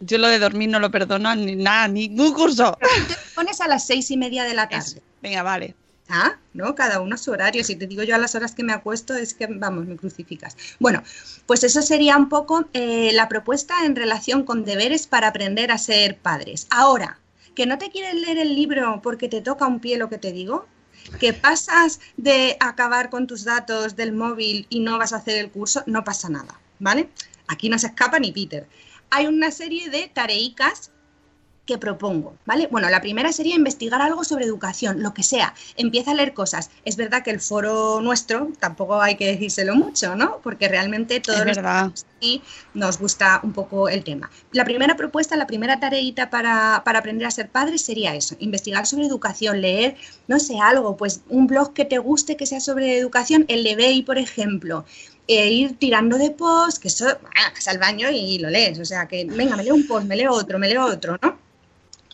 yo 0.00 0.18
lo 0.18 0.28
de 0.28 0.38
dormir 0.38 0.68
no 0.68 0.78
lo 0.78 0.90
perdono 0.90 1.34
ni 1.34 1.56
nada, 1.56 1.88
ningún 1.88 2.34
curso. 2.34 2.76
Te 3.08 3.14
pones 3.34 3.60
a 3.62 3.68
las 3.68 3.86
seis 3.86 4.10
y 4.10 4.16
media 4.18 4.44
de 4.44 4.54
la 4.54 4.68
tarde. 4.68 5.02
Venga, 5.22 5.42
vale. 5.42 5.74
¿No? 6.54 6.74
Cada 6.74 7.00
uno 7.00 7.14
a 7.14 7.18
su 7.18 7.30
horario. 7.30 7.64
Si 7.64 7.76
te 7.76 7.86
digo 7.86 8.02
yo 8.02 8.14
a 8.14 8.18
las 8.18 8.34
horas 8.34 8.54
que 8.54 8.64
me 8.64 8.72
acuesto, 8.72 9.14
es 9.14 9.34
que, 9.34 9.46
vamos, 9.46 9.86
me 9.86 9.96
crucificas. 9.96 10.56
Bueno, 10.78 11.02
pues 11.46 11.64
eso 11.64 11.82
sería 11.82 12.16
un 12.16 12.28
poco 12.28 12.68
eh, 12.72 13.10
la 13.12 13.28
propuesta 13.28 13.84
en 13.84 13.96
relación 13.96 14.44
con 14.44 14.64
deberes 14.64 15.06
para 15.06 15.28
aprender 15.28 15.70
a 15.70 15.78
ser 15.78 16.18
padres. 16.18 16.66
Ahora, 16.70 17.18
que 17.54 17.66
no 17.66 17.78
te 17.78 17.90
quieres 17.90 18.14
leer 18.14 18.38
el 18.38 18.54
libro 18.54 19.00
porque 19.02 19.28
te 19.28 19.40
toca 19.40 19.66
un 19.66 19.80
pie 19.80 19.98
lo 19.98 20.08
que 20.08 20.18
te 20.18 20.32
digo, 20.32 20.66
que 21.20 21.32
pasas 21.32 22.00
de 22.16 22.56
acabar 22.60 23.10
con 23.10 23.26
tus 23.26 23.44
datos 23.44 23.96
del 23.96 24.12
móvil 24.12 24.66
y 24.68 24.80
no 24.80 24.98
vas 24.98 25.12
a 25.12 25.16
hacer 25.16 25.38
el 25.38 25.50
curso, 25.50 25.82
no 25.86 26.04
pasa 26.04 26.28
nada, 26.28 26.60
¿vale? 26.78 27.08
Aquí 27.46 27.68
no 27.68 27.78
se 27.78 27.88
escapa 27.88 28.18
ni 28.18 28.32
Peter. 28.32 28.66
Hay 29.10 29.26
una 29.26 29.50
serie 29.50 29.88
de 29.88 30.08
tareicas 30.08 30.90
que 31.68 31.76
propongo, 31.76 32.34
¿vale? 32.46 32.66
Bueno, 32.70 32.88
la 32.88 33.02
primera 33.02 33.30
sería 33.30 33.54
investigar 33.54 34.00
algo 34.00 34.24
sobre 34.24 34.46
educación, 34.46 35.02
lo 35.02 35.12
que 35.12 35.22
sea. 35.22 35.52
Empieza 35.76 36.12
a 36.12 36.14
leer 36.14 36.32
cosas. 36.32 36.70
Es 36.86 36.96
verdad 36.96 37.22
que 37.22 37.30
el 37.30 37.40
foro 37.40 38.00
nuestro 38.00 38.48
tampoco 38.58 39.02
hay 39.02 39.16
que 39.16 39.26
decírselo 39.26 39.74
mucho, 39.74 40.16
¿no? 40.16 40.38
Porque 40.42 40.66
realmente 40.66 41.20
todos 41.20 41.44
los 41.44 41.58
y 42.20 42.42
nos 42.72 42.98
gusta 42.98 43.40
un 43.42 43.52
poco 43.52 43.90
el 43.90 44.02
tema. 44.02 44.30
La 44.52 44.64
primera 44.64 44.96
propuesta, 44.96 45.36
la 45.36 45.46
primera 45.46 45.78
tareita 45.78 46.30
para, 46.30 46.82
para 46.86 47.00
aprender 47.00 47.26
a 47.26 47.30
ser 47.30 47.50
padre 47.50 47.76
sería 47.76 48.14
eso, 48.14 48.34
investigar 48.40 48.86
sobre 48.86 49.06
educación, 49.06 49.60
leer, 49.60 49.94
no 50.26 50.40
sé, 50.40 50.58
algo, 50.58 50.96
pues 50.96 51.20
un 51.28 51.46
blog 51.46 51.74
que 51.74 51.84
te 51.84 51.98
guste 51.98 52.38
que 52.38 52.46
sea 52.46 52.60
sobre 52.60 52.98
educación, 52.98 53.44
el 53.48 53.62
de 53.62 53.76
BEI, 53.76 54.02
por 54.02 54.16
ejemplo, 54.16 54.86
e 55.28 55.50
ir 55.50 55.78
tirando 55.78 56.16
de 56.16 56.30
post, 56.30 56.78
que 56.78 56.88
eso, 56.88 57.04
vas 57.04 57.68
al 57.68 57.78
baño 57.78 58.08
y 58.10 58.38
lo 58.38 58.48
lees, 58.48 58.78
o 58.78 58.86
sea, 58.86 59.06
que 59.06 59.26
venga, 59.26 59.54
me 59.54 59.64
leo 59.64 59.74
un 59.74 59.86
post, 59.86 60.06
me 60.06 60.16
leo 60.16 60.32
otro, 60.32 60.58
me 60.58 60.68
leo 60.68 60.86
otro, 60.86 61.18
¿no? 61.20 61.47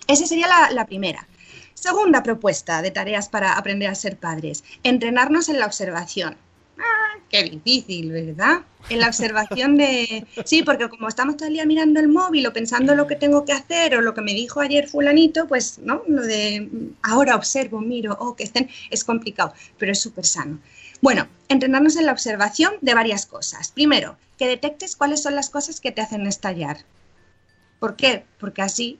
Esa 0.07 0.27
sería 0.27 0.49
la, 0.71 0.87
primera. 0.87 1.27
Segunda 1.75 2.23
propuesta 2.23 2.83
de 2.83 2.91
tareas 2.91 3.29
para 3.29 3.55
aprender 3.55 3.89
a 3.89 3.95
ser 3.95 4.17
padres, 4.17 4.65
entrenarnos 4.83 5.49
en 5.49 5.59
la 5.59 5.67
observación. 5.67 6.37
Ah, 6.79 7.19
qué 7.31 7.45
difícil, 7.45 8.13
¿verdad? 8.13 8.63
En 8.91 9.01
la 9.01 9.09
observación 9.09 9.77
de... 9.77 10.27
Sí, 10.45 10.63
porque 10.63 10.89
como 10.89 11.09
estamos 11.09 11.37
todo 11.37 11.49
el 11.49 11.55
día 11.55 11.67
mirando 11.67 12.01
el 12.01 12.09
móvil 12.09 12.47
o 12.47 12.53
pensando 12.53 12.95
lo 12.95 13.07
que 13.07 13.17
tengo 13.17 13.45
que 13.45 13.53
hacer 13.53 13.97
o 13.97 14.03
lo 14.03 14.15
que 14.15 14.21
me 14.21 14.35
dijo 14.35 14.61
ayer 14.61 14.89
fulanito, 14.89 15.47
pues, 15.47 15.79
¿no? 15.79 16.03
Lo 16.07 16.23
de 16.23 16.69
ahora 17.03 17.37
observo, 17.37 17.81
miro, 17.81 18.17
oh, 18.21 18.37
que 18.37 18.45
estén, 18.45 18.69
es 18.91 19.05
complicado, 19.05 19.55
pero 19.79 19.93
es 19.93 20.01
súper 20.01 20.27
sano. 20.27 20.61
Bueno, 21.01 21.29
entrenarnos 21.49 21.97
en 21.97 22.07
la 22.07 22.13
observación 22.13 22.75
de 22.81 22.95
varias 22.95 23.27
cosas. 23.27 23.73
Primero, 23.73 24.17
que 24.39 24.49
detectes 24.49 24.97
cuáles 24.97 25.23
son 25.23 25.35
las 25.35 25.51
cosas 25.51 25.81
que 25.81 25.93
te 25.93 26.01
hacen 26.01 26.27
estallar. 26.27 26.79
¿Por 27.79 27.97
qué? 27.97 28.25
Porque 28.39 28.63
así 28.63 28.99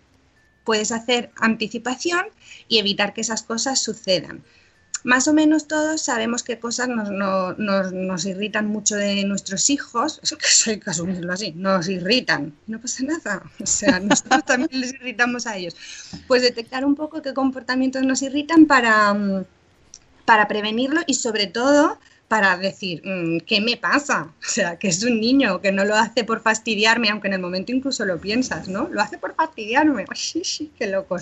puedes 0.65 0.93
hacer 0.93 1.31
anticipación 1.37 2.25
y 2.69 2.79
evitar 2.79 3.13
que 3.15 3.21
esas 3.21 3.43
cosas 3.43 3.81
sucedan. 3.83 4.43
Más 5.05 5.29
o 5.29 5.35
menos 5.35 5.69
todos 5.69 6.01
sabemos 6.01 6.43
qué 6.43 6.59
cosas 6.59 6.89
nos, 6.89 7.11
no- 7.11 7.53
nos- 7.55 7.93
nos 7.93 8.25
irritan 8.25 8.67
mucho 8.69 8.97
de 8.97 9.23
nuestros 9.25 9.69
hijos, 9.69 10.19
eso 10.23 10.39
que 10.39 10.47
hay 10.71 10.81
que 10.81 10.91
asumirlo 10.91 11.33
así, 11.33 11.53
nos 11.53 11.89
irritan, 11.89 12.55
no 12.67 12.81
pasa 12.81 13.05
nada, 13.05 13.43
o 13.63 13.67
sea, 13.67 14.01
nosotros 14.01 14.45
también 14.47 14.81
les 14.81 14.95
irritamos 14.95 15.47
a 15.47 15.57
ellos. 15.59 15.77
Pues 16.27 16.41
detectar 16.43 16.85
un 16.87 16.95
poco 16.95 17.21
qué 17.21 17.35
comportamientos 17.35 18.03
nos 18.03 18.23
irritan 18.23 18.65
para, 18.67 19.13
mm, 19.13 19.45
para 20.25 20.49
prevenirlo 20.49 21.03
y 21.07 21.15
sobre 21.15 21.47
todo 21.49 21.99
para 22.29 22.57
decir, 22.57 23.03
mm, 23.05 23.41
¿qué 23.47 23.61
me 23.61 23.77
pasa? 23.77 24.33
O 24.41 24.51
sea, 24.55 24.79
que 24.79 24.89
es 24.89 25.03
un 25.03 25.21
niño, 25.21 25.61
que 25.61 25.73
no 25.73 25.85
lo 25.85 25.95
hace 25.95 26.25
por 26.25 26.41
fastidiarme, 26.41 27.11
aunque 27.11 27.29
en 27.29 27.35
el 27.35 27.41
momento 27.41 27.73
incluso 27.73 28.05
lo 28.05 28.21
piensas, 28.21 28.69
¿no? 28.69 28.89
Lo 28.89 29.01
hace 29.01 29.19
por 29.19 29.35
fastidiarme. 29.35 30.05
Sí, 30.15 30.43
sí, 30.45 30.73
qué 30.79 30.87
loco. 30.87 31.17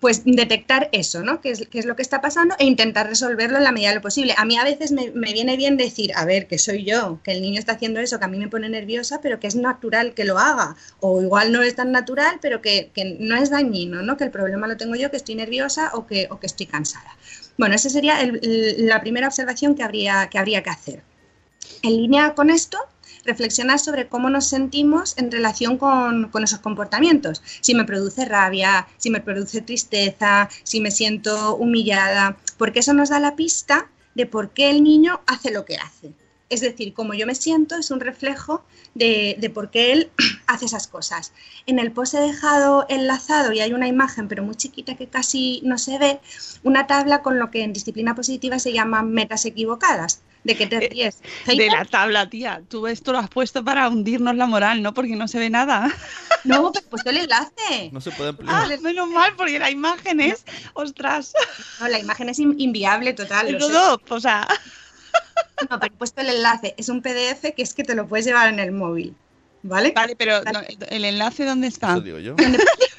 Pues 0.00 0.22
detectar 0.24 0.88
eso, 0.92 1.22
¿no? 1.22 1.40
¿Qué 1.40 1.50
es, 1.50 1.66
qué 1.68 1.78
es 1.78 1.86
lo 1.86 1.96
que 1.96 2.02
está 2.02 2.20
pasando? 2.20 2.54
E 2.58 2.64
intentar 2.64 3.08
resolverlo 3.08 3.58
en 3.58 3.64
la 3.64 3.72
medida 3.72 3.88
de 3.90 3.96
lo 3.96 4.02
posible. 4.02 4.34
A 4.36 4.44
mí 4.44 4.56
a 4.56 4.64
veces 4.64 4.92
me, 4.92 5.10
me 5.10 5.32
viene 5.32 5.56
bien 5.56 5.76
decir, 5.76 6.12
a 6.14 6.24
ver, 6.24 6.46
que 6.46 6.58
soy 6.58 6.84
yo, 6.84 7.20
que 7.24 7.32
el 7.32 7.42
niño 7.42 7.58
está 7.58 7.72
haciendo 7.72 7.98
eso, 7.98 8.18
que 8.18 8.24
a 8.24 8.28
mí 8.28 8.38
me 8.38 8.48
pone 8.48 8.68
nerviosa, 8.68 9.20
pero 9.20 9.40
que 9.40 9.48
es 9.48 9.56
natural 9.56 10.14
que 10.14 10.24
lo 10.24 10.38
haga. 10.38 10.76
O 11.00 11.20
igual 11.20 11.50
no 11.52 11.62
es 11.62 11.74
tan 11.74 11.90
natural, 11.92 12.38
pero 12.40 12.62
que, 12.62 12.90
que 12.94 13.16
no 13.18 13.36
es 13.36 13.50
dañino, 13.50 14.02
¿no? 14.02 14.16
Que 14.16 14.24
el 14.24 14.30
problema 14.30 14.68
lo 14.68 14.76
tengo 14.76 14.94
yo, 14.94 15.10
que 15.10 15.16
estoy 15.16 15.34
nerviosa 15.34 15.90
o 15.94 16.06
que, 16.06 16.28
o 16.30 16.38
que 16.38 16.46
estoy 16.46 16.66
cansada. 16.66 17.16
Bueno, 17.58 17.74
esa 17.74 17.90
sería 17.90 18.16
la 18.22 19.00
primera 19.00 19.26
observación 19.26 19.74
que 19.74 19.82
habría, 19.82 20.28
que 20.30 20.70
hacer. 20.70 21.02
En 21.82 21.96
línea 21.96 22.34
con 22.34 22.50
esto, 22.50 22.78
reflexionar 23.24 23.80
sobre 23.80 24.08
cómo 24.08 24.30
nos 24.30 24.46
sentimos 24.46 25.18
en 25.18 25.30
relación 25.32 25.76
con 25.76 26.30
esos 26.44 26.60
comportamientos. 26.60 27.42
Si 27.60 27.74
me 27.74 27.84
produce 27.84 28.24
rabia, 28.24 28.86
si 28.96 29.10
me 29.10 29.20
produce 29.20 29.60
tristeza, 29.60 30.48
si 30.62 30.80
me 30.80 30.92
siento 30.92 31.56
humillada, 31.56 32.36
porque 32.56 32.78
eso 32.78 32.94
nos 32.94 33.08
da 33.08 33.18
la 33.18 33.34
pista 33.34 33.90
de 34.14 34.26
por 34.26 34.50
qué 34.50 34.70
el 34.70 34.84
niño 34.84 35.20
hace 35.26 35.50
lo 35.50 35.64
que 35.64 35.76
hace. 35.76 36.12
Es 36.50 36.60
decir, 36.62 36.94
cómo 36.94 37.12
yo 37.14 37.26
me 37.26 37.34
siento 37.34 37.76
es 37.76 37.90
un 37.90 38.00
reflejo 38.00 38.64
de, 38.94 39.36
de 39.38 39.50
por 39.50 39.70
qué 39.70 39.92
él 39.92 40.10
hace 40.46 40.64
esas 40.66 40.86
cosas. 40.88 41.32
En 41.66 41.78
el 41.78 41.92
post 41.92 42.14
he 42.14 42.20
dejado 42.20 42.86
enlazado, 42.88 43.52
y 43.52 43.60
hay 43.60 43.72
una 43.74 43.86
imagen, 43.86 44.28
pero 44.28 44.42
muy 44.42 44.54
chiquita 44.56 44.96
que 44.96 45.08
casi 45.08 45.60
no 45.64 45.76
se 45.78 45.98
ve, 45.98 46.20
una 46.62 46.86
tabla 46.86 47.20
con 47.22 47.38
lo 47.38 47.50
que 47.50 47.62
en 47.62 47.72
disciplina 47.74 48.14
positiva 48.14 48.58
se 48.58 48.72
llaman 48.72 49.12
metas 49.12 49.44
equivocadas. 49.44 50.22
¿De 50.44 50.56
qué 50.56 50.66
te 50.66 50.80
ríes? 50.88 51.18
De 51.46 51.66
la 51.66 51.84
tabla, 51.84 52.30
tía. 52.30 52.62
Tú 52.68 52.86
esto 52.86 53.12
lo 53.12 53.18
has 53.18 53.28
puesto 53.28 53.62
para 53.64 53.88
hundirnos 53.88 54.36
la 54.36 54.46
moral, 54.46 54.80
¿no? 54.82 54.94
Porque 54.94 55.16
no 55.16 55.28
se 55.28 55.38
ve 55.38 55.50
nada. 55.50 55.90
No, 56.44 56.70
pero 56.72 56.86
he 56.86 56.88
puesto 56.88 57.10
el 57.10 57.16
enlace. 57.16 57.90
No 57.90 58.00
se 58.00 58.12
puede 58.12 58.30
ampliar. 58.30 58.54
Ah, 58.54 58.68
menos 58.80 59.08
mal, 59.08 59.34
porque 59.36 59.58
la 59.58 59.70
imagen 59.72 60.20
es. 60.20 60.44
¡Ostras! 60.72 61.32
No, 61.80 61.88
la 61.88 61.98
imagen 61.98 62.28
es 62.28 62.38
in- 62.38 62.54
inviable 62.58 63.12
total. 63.12 63.50
lo 63.50 63.60
sé. 63.60 63.72
Todo, 63.72 64.00
o 64.08 64.20
sea. 64.20 64.46
No, 65.70 65.80
pero 65.80 65.92
he 65.92 65.96
puesto 65.96 66.20
el 66.20 66.28
enlace. 66.28 66.74
Es 66.76 66.88
un 66.88 67.02
PDF 67.02 67.54
que 67.56 67.62
es 67.62 67.74
que 67.74 67.84
te 67.84 67.94
lo 67.94 68.06
puedes 68.06 68.26
llevar 68.26 68.48
en 68.48 68.58
el 68.58 68.72
móvil. 68.72 69.14
¿Vale? 69.62 69.92
Vale, 69.94 70.14
pero 70.16 70.40
no, 70.44 70.60
¿el 70.88 71.04
enlace 71.04 71.44
dónde 71.44 71.66
está? 71.66 71.92
Eso 71.92 72.00
digo 72.00 72.18
yo. 72.18 72.36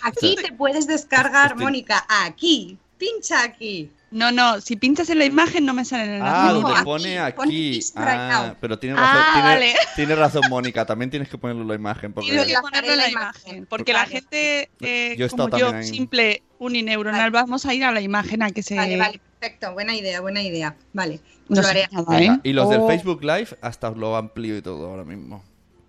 Aquí 0.02 0.36
te 0.36 0.52
puedes 0.52 0.88
descargar, 0.88 1.56
Mónica. 1.56 2.06
Aquí. 2.10 2.78
Pincha 2.98 3.43
aquí. 3.43 3.89
No, 4.12 4.32
no, 4.32 4.60
si 4.62 4.76
pinchas 4.76 5.10
en 5.10 5.19
la 5.19 5.26
imagen 5.26 5.65
no 5.65 5.74
me 5.74 5.86
sale 5.86 6.04
el 6.06 6.10
enlace. 6.15 6.34
Ah, 6.36 6.52
No, 6.54 6.62
donde 6.62 6.84
pone 6.84 7.19
aquí. 7.19 7.80
Ah, 7.95 8.56
pero 8.60 8.80
tiene 8.80 8.95
Ah, 8.98 9.02
razón, 9.02 9.34
tiene, 9.34 9.48
vale. 9.48 9.74
tiene 9.95 10.15
razón 10.15 10.41
Mónica, 10.50 10.86
también 10.86 11.10
tienes 11.12 11.30
que 11.30 11.38
ponerlo 11.38 11.62
en 11.62 11.67
la 11.67 11.76
imagen. 11.76 12.13
Porque 12.13 12.30
Tienes 12.32 12.48
que 12.48 12.56
ponerlo 12.62 12.91
en 12.93 12.98
la 12.98 13.10
imagen. 13.10 13.65
Porque 13.67 13.93
la 13.93 14.06
gente, 14.06 14.69
eh, 14.82 15.15
Yo 15.17 15.26
he 15.26 15.28
estado 15.28 15.50
como 15.50 15.60
yo, 15.60 15.69
ahí. 15.76 15.84
simple 15.86 16.41
unineuronal, 16.58 17.32
vamos 17.32 17.65
a 17.65 17.74
ir 17.74 17.84
a 17.84 17.91
la 17.91 18.02
imagen 18.02 18.41
a 18.43 18.52
que 18.52 18.63
se. 18.63 18.76
Vale, 18.76 18.98
vale, 18.98 19.22
perfecto. 19.39 19.74
Buena 19.74 19.95
idea, 19.95 20.22
buena 20.22 20.41
idea. 20.41 20.76
Vale, 20.93 21.19
No 21.48 21.62
lo 21.62 21.67
haré. 21.67 21.88
nada, 21.91 22.22
¿eh? 22.22 22.39
Y 22.43 22.54
los 22.54 22.69
del 22.69 22.82
Oh. 22.82 22.88
Facebook 22.88 23.24
Live 23.24 23.50
hasta 23.62 23.89
os 23.89 23.98
lo 23.98 24.15
amplío 24.15 24.58
y 24.58 24.62
todo 24.62 24.89
ahora 24.89 25.04
mismo. 25.06 25.43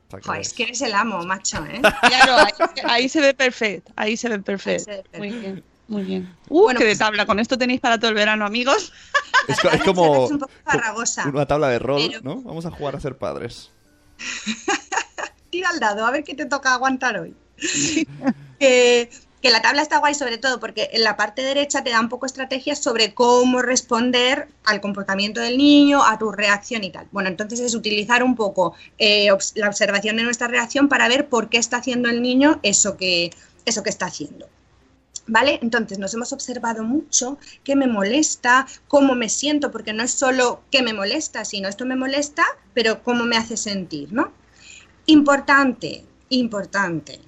O 0.08 0.10
sea 0.10 0.20
que 0.20 0.26
Joder, 0.26 0.40
es 0.42 0.52
que 0.52 0.62
eres 0.64 0.80
el 0.82 0.92
amo, 0.92 1.22
macho, 1.24 1.64
¿eh? 1.66 1.80
Claro, 2.02 2.36
ahí, 2.36 2.52
ahí 2.84 3.08
se 3.08 3.20
ve 3.20 3.32
perfecto. 3.32 3.92
Ahí 3.96 4.16
se 4.16 4.28
ve 4.28 4.40
perfecto. 4.40 4.84
se 4.84 4.90
ve 4.90 5.02
perfecto. 5.04 5.18
Muy 5.18 5.30
bien, 5.30 5.64
muy 5.90 6.02
bien. 6.04 6.34
Uh, 6.48 6.62
Bueno, 6.62 6.78
qué 6.78 6.84
de 6.86 6.90
pues- 6.92 6.98
tabla. 6.98 7.26
Con 7.26 7.38
esto 7.38 7.58
tenéis 7.58 7.80
para 7.80 7.98
todo 7.98 8.08
el 8.08 8.14
verano, 8.14 8.46
amigos. 8.46 8.92
Es, 9.48 9.58
como 9.84 10.26
es 10.26 10.30
un 10.32 10.38
poco 10.38 10.52
farragosa. 10.64 11.26
una 11.28 11.46
tabla 11.46 11.68
de 11.68 11.78
rol, 11.78 12.02
Pero- 12.08 12.20
¿no? 12.22 12.40
Vamos 12.42 12.66
a 12.66 12.70
jugar 12.70 12.94
a 12.96 13.00
ser 13.00 13.16
padres. 13.16 13.70
Tira 15.50 15.70
al 15.70 15.80
dado, 15.80 16.06
a 16.06 16.10
ver 16.10 16.24
qué 16.24 16.34
te 16.34 16.46
toca 16.46 16.72
aguantar 16.74 17.18
hoy. 17.18 17.34
que, 18.60 19.10
que 19.42 19.50
la 19.50 19.60
tabla 19.62 19.82
está 19.82 19.98
guay 19.98 20.14
sobre 20.14 20.38
todo 20.38 20.60
porque 20.60 20.90
en 20.92 21.02
la 21.04 21.16
parte 21.16 21.42
derecha 21.42 21.82
te 21.82 21.90
da 21.90 22.00
un 22.00 22.08
poco 22.08 22.26
estrategias 22.26 22.78
sobre 22.82 23.12
cómo 23.14 23.60
responder 23.62 24.48
al 24.64 24.80
comportamiento 24.80 25.40
del 25.40 25.58
niño, 25.58 26.04
a 26.04 26.18
tu 26.18 26.30
reacción 26.30 26.84
y 26.84 26.90
tal. 26.90 27.06
Bueno, 27.10 27.28
entonces 27.28 27.58
es 27.60 27.74
utilizar 27.74 28.22
un 28.22 28.36
poco 28.36 28.74
eh, 28.98 29.28
obs- 29.32 29.52
la 29.56 29.68
observación 29.68 30.16
de 30.16 30.22
nuestra 30.22 30.46
reacción 30.48 30.88
para 30.88 31.08
ver 31.08 31.28
por 31.28 31.48
qué 31.48 31.58
está 31.58 31.78
haciendo 31.78 32.08
el 32.08 32.22
niño 32.22 32.60
eso 32.62 32.96
que, 32.96 33.30
eso 33.64 33.82
que 33.82 33.90
está 33.90 34.06
haciendo. 34.06 34.48
¿Vale? 35.34 35.58
Entonces 35.62 35.98
nos 35.98 36.12
hemos 36.14 36.32
observado 36.32 36.82
mucho 36.82 37.38
qué 37.64 37.76
me 37.76 37.86
molesta, 37.86 38.66
cómo 38.88 39.14
me 39.14 39.28
siento, 39.28 39.70
porque 39.70 39.92
no 39.92 40.02
es 40.02 40.10
solo 40.10 40.62
qué 40.70 40.82
me 40.82 40.92
molesta, 40.92 41.44
sino 41.44 41.68
esto 41.68 41.86
me 41.86 41.96
molesta, 41.96 42.44
pero 42.74 43.02
cómo 43.02 43.24
me 43.24 43.36
hace 43.36 43.56
sentir, 43.56 44.12
¿no? 44.12 44.32
Importante, 45.06 46.04
importante. 46.30 47.20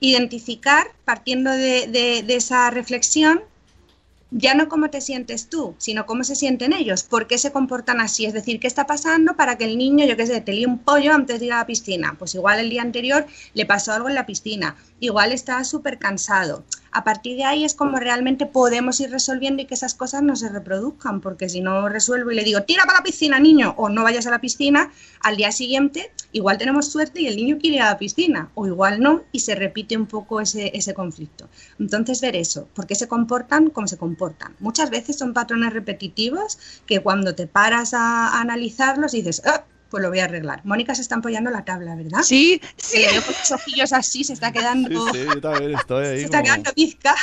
Identificar, 0.00 0.86
partiendo 1.04 1.50
de, 1.50 1.86
de- 1.88 2.22
de 2.22 2.36
esa 2.36 2.70
reflexión, 2.70 3.42
ya 4.30 4.54
no 4.54 4.68
cómo 4.68 4.90
te 4.90 5.00
sientes 5.00 5.48
tú, 5.48 5.74
sino 5.78 6.04
cómo 6.04 6.22
se 6.24 6.34
sienten 6.34 6.72
ellos, 6.72 7.02
por 7.02 7.26
qué 7.26 7.38
se 7.38 7.52
comportan 7.52 8.00
así. 8.00 8.26
Es 8.26 8.34
decir, 8.34 8.60
qué 8.60 8.66
está 8.66 8.86
pasando 8.86 9.36
para 9.36 9.56
que 9.56 9.64
el 9.64 9.78
niño, 9.78 10.04
yo 10.04 10.16
qué 10.16 10.26
sé, 10.26 10.40
te 10.40 10.52
líe 10.52 10.66
un 10.66 10.78
pollo 10.78 11.14
antes 11.14 11.40
de 11.40 11.46
ir 11.46 11.52
a 11.52 11.58
la 11.58 11.66
piscina. 11.66 12.16
Pues 12.18 12.34
igual 12.34 12.60
el 12.60 12.70
día 12.70 12.82
anterior 12.82 13.26
le 13.54 13.66
pasó 13.66 13.92
algo 13.92 14.08
en 14.08 14.14
la 14.14 14.26
piscina, 14.26 14.76
igual 15.00 15.32
está 15.32 15.64
súper 15.64 15.98
cansado. 15.98 16.64
A 16.90 17.04
partir 17.04 17.36
de 17.36 17.44
ahí 17.44 17.64
es 17.64 17.74
como 17.74 17.98
realmente 17.98 18.46
podemos 18.46 18.98
ir 19.00 19.10
resolviendo 19.10 19.62
y 19.62 19.66
que 19.66 19.74
esas 19.74 19.94
cosas 19.94 20.22
no 20.22 20.36
se 20.36 20.48
reproduzcan, 20.48 21.20
porque 21.20 21.48
si 21.48 21.60
no 21.60 21.88
resuelvo 21.88 22.30
y 22.30 22.34
le 22.34 22.44
digo, 22.44 22.62
tira 22.62 22.84
para 22.84 22.98
la 22.98 23.04
piscina, 23.04 23.38
niño, 23.38 23.74
o 23.76 23.88
no 23.88 24.02
vayas 24.02 24.26
a 24.26 24.30
la 24.30 24.40
piscina, 24.40 24.90
al 25.20 25.36
día 25.36 25.52
siguiente 25.52 26.10
igual 26.32 26.58
tenemos 26.58 26.90
suerte 26.90 27.20
y 27.22 27.26
el 27.26 27.36
niño 27.36 27.58
quiere 27.58 27.76
ir 27.76 27.82
a 27.82 27.90
la 27.90 27.98
piscina, 27.98 28.50
o 28.54 28.66
igual 28.66 29.00
no, 29.00 29.24
y 29.32 29.40
se 29.40 29.54
repite 29.54 29.96
un 29.96 30.06
poco 30.06 30.40
ese, 30.40 30.70
ese 30.74 30.94
conflicto. 30.94 31.48
Entonces, 31.78 32.20
ver 32.20 32.36
eso, 32.36 32.68
por 32.74 32.86
qué 32.86 32.94
se 32.94 33.08
comportan 33.08 33.70
como 33.70 33.86
se 33.86 33.96
comportan. 33.98 34.54
Muchas 34.58 34.90
veces 34.90 35.16
son 35.18 35.32
patrones 35.34 35.72
repetitivos 35.72 36.58
que 36.86 37.00
cuando 37.00 37.34
te 37.34 37.46
paras 37.46 37.94
a, 37.94 38.28
a 38.28 38.40
analizarlos 38.40 39.12
dices, 39.12 39.42
"Ah, 39.46 39.64
pues 39.90 40.02
lo 40.02 40.08
voy 40.10 40.20
a 40.20 40.24
arreglar. 40.24 40.60
Mónica 40.64 40.94
se 40.94 41.02
está 41.02 41.16
apoyando 41.16 41.50
la 41.50 41.64
tabla, 41.64 41.94
¿verdad? 41.94 42.22
Sí, 42.22 42.60
Que 42.90 42.98
le 43.00 43.10
veo 43.12 43.22
con 43.22 43.34
los 43.38 43.50
ojillos 43.50 43.92
así, 43.92 44.24
se 44.24 44.32
está 44.34 44.52
quedando, 44.52 44.88
Sí, 45.12 45.18
sí, 45.20 45.24
yo 45.34 45.40
también 45.40 45.74
estoy 45.74 46.06
ahí. 46.06 46.18
se 46.18 46.24
está 46.24 46.42
quedando 46.42 46.72
pizca. 46.72 47.14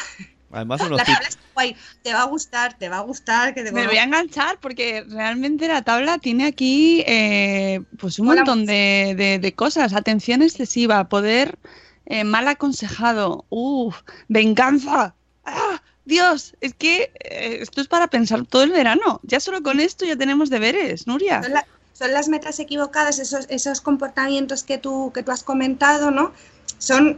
Además, 0.52 0.80
unos 0.82 0.98
La 1.00 1.04
tabla 1.04 1.28
está 1.28 1.42
guay. 1.54 1.76
Te 2.02 2.14
va 2.14 2.22
a 2.22 2.26
gustar, 2.26 2.78
te 2.78 2.88
va 2.88 2.98
a 2.98 3.02
gustar. 3.02 3.54
Que 3.54 3.64
te 3.64 3.72
Me 3.74 3.88
voy 3.88 3.98
a 3.98 4.04
enganchar 4.04 4.58
porque 4.62 5.04
realmente 5.10 5.68
la 5.68 5.82
tabla 5.82 6.18
tiene 6.18 6.46
aquí 6.46 7.04
eh, 7.08 7.82
pues 8.00 8.20
un 8.20 8.28
montón 8.28 8.66
de, 8.66 9.16
de- 9.18 9.40
de 9.40 9.54
cosas. 9.54 9.92
Atención 9.94 10.42
excesiva, 10.42 11.10
poder 11.10 11.58
eh, 12.06 12.24
mal 12.24 12.48
aconsejado, 12.48 13.46
uf, 13.50 13.98
venganza. 14.30 15.14
¡Ah! 15.44 15.82
Dios, 16.06 16.56
es 16.62 16.74
que 16.76 17.12
eh, 17.20 17.58
esto 17.62 17.82
es 17.82 17.88
para 17.88 18.08
pensar 18.08 18.46
todo 18.46 18.64
el 18.64 18.72
verano. 18.72 19.20
Ya 19.24 19.40
solo 19.40 19.62
con 19.64 19.80
esto 19.80 20.06
ya 20.06 20.16
tenemos 20.16 20.50
deberes, 20.50 21.06
Nuria. 21.08 21.42
Son, 21.44 21.52
la- 21.54 21.66
son 21.96 22.12
las 22.12 22.28
metas 22.28 22.60
equivocadas, 22.60 23.20
esos, 23.20 23.46
esos 23.50 23.80
comportamientos 23.80 24.64
que 24.64 24.78
tú, 24.78 25.12
que 25.14 25.24
tú 25.24 25.32
has 25.32 25.44
comentado, 25.44 26.12
¿no? 26.12 26.34
Son 26.78 27.18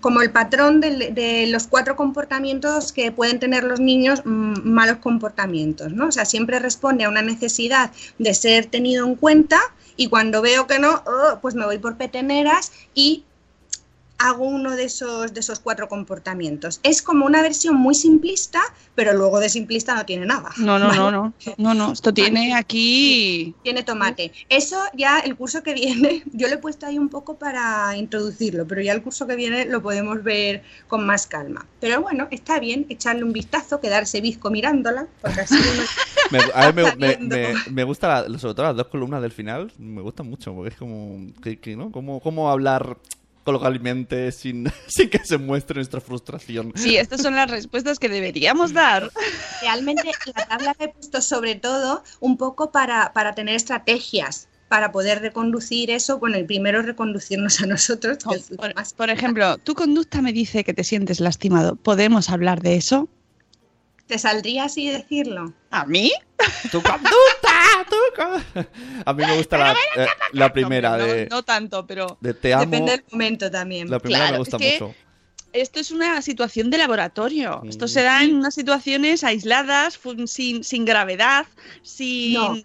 como 0.00 0.22
el 0.22 0.30
patrón 0.30 0.80
de, 0.80 1.46
los 1.48 1.66
cuatro 1.66 1.96
comportamientos 1.96 2.92
que 2.92 3.12
pueden 3.12 3.38
tener 3.38 3.64
los 3.64 3.78
niños 3.78 4.22
mm, 4.24 4.60
malos 4.62 4.98
comportamientos, 4.98 5.92
¿no? 5.92 6.08
O 6.08 6.12
sea, 6.12 6.24
siempre 6.24 6.58
responde 6.60 7.04
a 7.04 7.10
una 7.10 7.22
necesidad 7.22 7.90
de 8.18 8.32
ser 8.32 8.66
tenido 8.66 9.06
en 9.06 9.16
cuenta 9.16 9.60
y 9.96 10.08
cuando 10.08 10.40
veo 10.40 10.66
que 10.66 10.78
no, 10.78 11.02
oh, 11.06 11.38
pues 11.42 11.54
me 11.54 11.66
voy 11.66 11.78
por 11.78 11.96
peteneras 11.96 12.72
y 12.94 13.24
hago 14.18 14.44
uno 14.44 14.76
de 14.76 14.84
esos, 14.84 15.34
de 15.34 15.40
esos 15.40 15.60
cuatro 15.60 15.88
comportamientos. 15.88 16.80
Es 16.82 17.02
como 17.02 17.26
una 17.26 17.42
versión 17.42 17.76
muy 17.76 17.94
simplista, 17.94 18.60
pero 18.94 19.12
luego 19.12 19.40
de 19.40 19.48
simplista 19.48 19.94
no 19.94 20.06
tiene 20.06 20.26
nada. 20.26 20.50
No, 20.56 20.78
no, 20.78 20.86
¿vale? 20.88 20.98
no, 20.98 21.10
no. 21.10 21.34
No, 21.58 21.74
no, 21.74 21.92
esto 21.92 22.12
tiene 22.14 22.54
aquí. 22.54 23.54
Tiene 23.62 23.82
tomate. 23.82 24.32
Eso 24.48 24.78
ya 24.94 25.18
el 25.20 25.36
curso 25.36 25.62
que 25.62 25.74
viene, 25.74 26.22
yo 26.32 26.48
lo 26.48 26.54
he 26.54 26.58
puesto 26.58 26.86
ahí 26.86 26.98
un 26.98 27.08
poco 27.08 27.36
para 27.38 27.96
introducirlo, 27.96 28.66
pero 28.66 28.80
ya 28.80 28.92
el 28.92 29.02
curso 29.02 29.26
que 29.26 29.36
viene 29.36 29.64
lo 29.66 29.82
podemos 29.82 30.22
ver 30.22 30.62
con 30.88 31.04
más 31.04 31.26
calma. 31.26 31.66
Pero 31.80 32.00
bueno, 32.00 32.28
está 32.30 32.58
bien 32.58 32.86
echarle 32.88 33.24
un 33.24 33.32
vistazo, 33.32 33.80
quedarse 33.80 34.20
bizco 34.20 34.50
mirándola, 34.50 35.06
porque 35.20 35.40
así 35.42 35.54
uno- 35.54 35.82
Me, 36.32 36.38
a 36.54 36.70
ver, 36.72 36.96
me, 36.96 37.16
me, 37.18 37.18
me, 37.28 37.54
me 37.70 37.84
gusta, 37.84 38.22
la- 38.26 38.38
sobre 38.38 38.54
todo 38.54 38.66
las 38.66 38.76
dos 38.76 38.88
columnas 38.88 39.22
del 39.22 39.30
final, 39.30 39.70
me 39.78 40.02
gustan 40.02 40.28
mucho, 40.28 40.52
porque 40.54 40.70
es 40.70 40.76
como, 40.76 41.32
que, 41.40 41.60
que, 41.60 41.76
¿no? 41.76 41.92
Cómo, 41.92 42.18
cómo 42.20 42.50
hablar 42.50 42.96
coloquialmente 43.46 44.32
sin, 44.32 44.70
sin 44.88 45.08
que 45.08 45.20
se 45.24 45.38
muestre 45.38 45.76
nuestra 45.76 46.00
frustración. 46.00 46.72
Sí, 46.74 46.96
estas 46.96 47.22
son 47.22 47.36
las 47.36 47.48
respuestas 47.48 48.00
que 48.00 48.08
deberíamos 48.08 48.72
dar. 48.72 49.08
realmente 49.62 50.10
la 50.34 50.46
tabla 50.46 50.74
la 50.76 50.84
he 50.84 50.88
puesto 50.88 51.22
sobre 51.22 51.54
todo 51.54 52.02
un 52.18 52.36
poco 52.36 52.72
para, 52.72 53.12
para 53.12 53.34
tener 53.34 53.54
estrategias 53.54 54.48
para 54.68 54.90
poder 54.90 55.20
reconducir 55.20 55.92
eso. 55.92 56.18
Bueno, 56.18 56.36
el 56.36 56.44
primero 56.44 56.80
es 56.80 56.86
reconducirnos 56.86 57.60
a 57.60 57.66
nosotros, 57.66 58.18
que 58.28 58.34
es 58.34 58.50
lo 58.50 58.56
Por, 58.56 58.74
más 58.74 58.92
por 58.92 59.10
ejemplo, 59.10 59.58
tu 59.58 59.76
conducta 59.76 60.20
me 60.20 60.32
dice 60.32 60.64
que 60.64 60.74
te 60.74 60.82
sientes 60.82 61.20
lastimado. 61.20 61.76
¿Podemos 61.76 62.30
hablar 62.30 62.60
de 62.62 62.74
eso? 62.74 63.08
¿Te 64.08 64.18
saldría 64.18 64.64
así 64.64 64.90
decirlo? 64.90 65.52
¿A 65.70 65.86
mí? 65.86 66.10
¡Tu 66.72 66.82
conducta! 66.82 67.75
Co- 68.16 68.62
A 69.04 69.12
mí 69.12 69.24
me 69.24 69.36
gusta 69.36 69.58
la, 69.58 69.72
eh, 69.96 70.06
la 70.32 70.52
primera 70.52 70.96
No, 70.96 71.04
de, 71.04 71.26
no 71.28 71.42
tanto, 71.42 71.86
pero 71.86 72.18
de 72.20 72.34
te 72.34 72.52
amo. 72.54 72.64
Depende 72.64 72.92
del 72.92 73.04
momento 73.10 73.50
también. 73.50 73.90
La 73.90 73.98
primera 73.98 74.24
me 74.24 74.28
Claro, 74.30 74.38
gusta 74.42 74.56
es 74.56 74.62
que- 74.62 74.84
mucho. 74.84 74.94
esto 75.52 75.80
es 75.80 75.90
una 75.90 76.20
situación 76.22 76.70
de 76.70 76.78
laboratorio. 76.78 77.60
Mm. 77.62 77.68
Esto 77.68 77.88
se 77.88 78.02
da 78.02 78.22
en 78.22 78.36
unas 78.36 78.54
situaciones 78.54 79.24
aisladas, 79.24 79.98
sin, 80.26 80.64
sin 80.64 80.84
gravedad, 80.84 81.46
sin 81.82 82.34
No, 82.34 82.56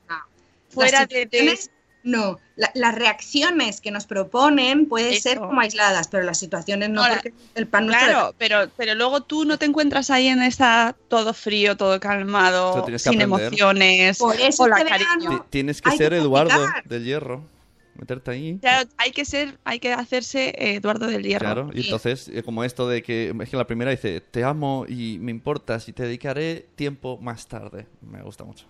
fuera 0.69 1.05
de, 1.05 1.25
de- 1.25 1.59
No, 2.03 2.39
la- 2.55 2.71
las 2.73 2.95
reacciones 2.95 3.79
que 3.81 3.91
nos 3.91 4.05
proponen 4.07 4.87
pueden 4.87 5.13
Eso. 5.13 5.21
ser 5.29 5.37
como 5.39 5.59
aisladas, 5.61 6.07
pero 6.07 6.23
las 6.23 6.39
situaciones 6.39 6.89
no, 6.89 7.03
No, 7.07 7.13
porque 7.13 7.33
el 7.55 7.67
pan 7.67 7.85
de 7.87 7.93
Claro, 7.93 8.33
pero, 8.37 8.69
pero 8.75 8.95
luego 8.95 9.21
tú 9.21 9.45
no 9.45 9.57
te 9.59 9.65
encuentras 9.65 10.09
ahí 10.09 10.27
en 10.27 10.41
esta 10.41 10.95
todo 11.09 11.33
frío, 11.33 11.77
todo 11.77 11.99
calmado, 11.99 12.73
sin 12.97 13.21
aprender. 13.21 13.21
emociones. 13.21 14.17
Por 14.17 14.39
eso 14.39 14.63
Hola, 14.63 14.77
este 14.79 14.91
verano- 14.91 15.45
Tienes 15.49 15.81
que 15.81 15.89
hay 15.89 15.97
que 15.97 16.03
ser 16.03 16.13
Eduardo 16.13 16.49
practicar. 16.55 16.83
del 16.85 17.03
Hierro. 17.05 17.45
Meterte 17.93 18.31
ahí. 18.31 18.59
Hay 18.97 19.11
que 19.11 19.25
ser, 19.25 19.59
hay 19.65 19.79
que 19.79 19.91
hacerse 19.93 20.49
eh, 20.57 20.75
Eduardo 20.75 21.07
del 21.07 21.23
Hierro. 21.23 21.45
Claro, 21.45 21.69
y 21.73 21.81
entonces, 21.81 22.29
eh, 22.29 22.41
como 22.41 22.63
esto 22.63 22.87
de 22.87 23.03
que, 23.03 23.35
es 23.43 23.49
que 23.49 23.57
la 23.57 23.67
primera 23.67 23.91
dice, 23.91 24.21
te 24.21 24.43
amo 24.45 24.85
y 24.87 25.19
me 25.19 25.29
importas 25.29 25.87
y 25.89 25.93
te 25.93 26.03
dedicaré 26.03 26.67
tiempo 26.75 27.17
más 27.21 27.47
tarde. 27.47 27.87
Me 28.01 28.21
gusta 28.23 28.45
mucho. 28.45 28.65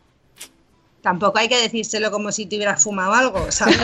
Tampoco 1.01 1.39
hay 1.39 1.49
que 1.49 1.59
decírselo 1.59 2.11
como 2.11 2.31
si 2.31 2.45
te 2.45 2.57
hubieras 2.57 2.83
fumado 2.83 3.13
algo, 3.13 3.51
¿sabes? 3.51 3.77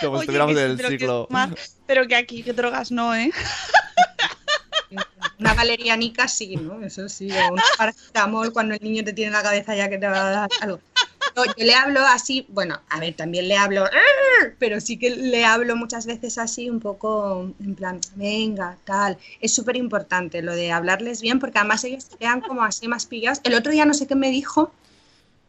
Como 0.00 0.16
si 0.18 0.22
estuviéramos 0.22 0.56
en 0.56 0.70
el 0.70 0.76
pero 0.76 0.88
que 0.88 0.98
siglo... 0.98 1.28
fumar- 1.28 1.56
pero 1.86 2.06
que 2.06 2.16
aquí, 2.16 2.42
que 2.42 2.52
drogas 2.52 2.90
no, 2.90 3.14
¿eh? 3.14 3.30
una 5.38 5.54
valerianica 5.54 6.28
sí, 6.28 6.56
¿no? 6.56 6.82
Eso 6.84 7.08
sí, 7.08 7.30
o 7.32 7.52
un 7.54 7.60
paracetamol 7.78 8.52
cuando 8.52 8.74
el 8.74 8.82
niño 8.82 9.04
te 9.04 9.12
tiene 9.12 9.28
en 9.28 9.34
la 9.34 9.42
cabeza 9.42 9.74
ya 9.74 9.88
que 9.88 9.98
te 9.98 10.06
va 10.08 10.26
a 10.26 10.30
dar 10.30 10.50
algo. 10.60 10.80
No, 11.36 11.44
yo 11.46 11.64
le 11.64 11.74
hablo 11.74 12.00
así, 12.06 12.46
bueno, 12.48 12.80
a 12.88 13.00
ver, 13.00 13.14
también 13.14 13.48
le 13.48 13.56
hablo, 13.56 13.84
"Arr", 13.84 14.54
pero 14.58 14.80
sí 14.80 14.98
que 14.98 15.10
le 15.10 15.44
hablo 15.44 15.76
muchas 15.76 16.06
veces 16.06 16.38
así, 16.38 16.68
un 16.68 16.80
poco 16.80 17.52
en 17.60 17.74
plan, 17.74 18.00
venga, 18.16 18.76
tal. 18.84 19.18
Es 19.40 19.54
súper 19.54 19.76
importante 19.76 20.42
lo 20.42 20.54
de 20.54 20.72
hablarles 20.72 21.20
bien, 21.22 21.38
porque 21.38 21.58
además 21.58 21.84
ellos 21.84 22.04
se 22.04 22.16
quedan 22.18 22.40
como 22.40 22.62
así 22.62 22.88
más 22.88 23.06
pillados. 23.06 23.40
El 23.44 23.54
otro 23.54 23.72
día 23.72 23.84
no 23.84 23.94
sé 23.94 24.06
qué 24.06 24.14
me 24.14 24.30
dijo, 24.30 24.72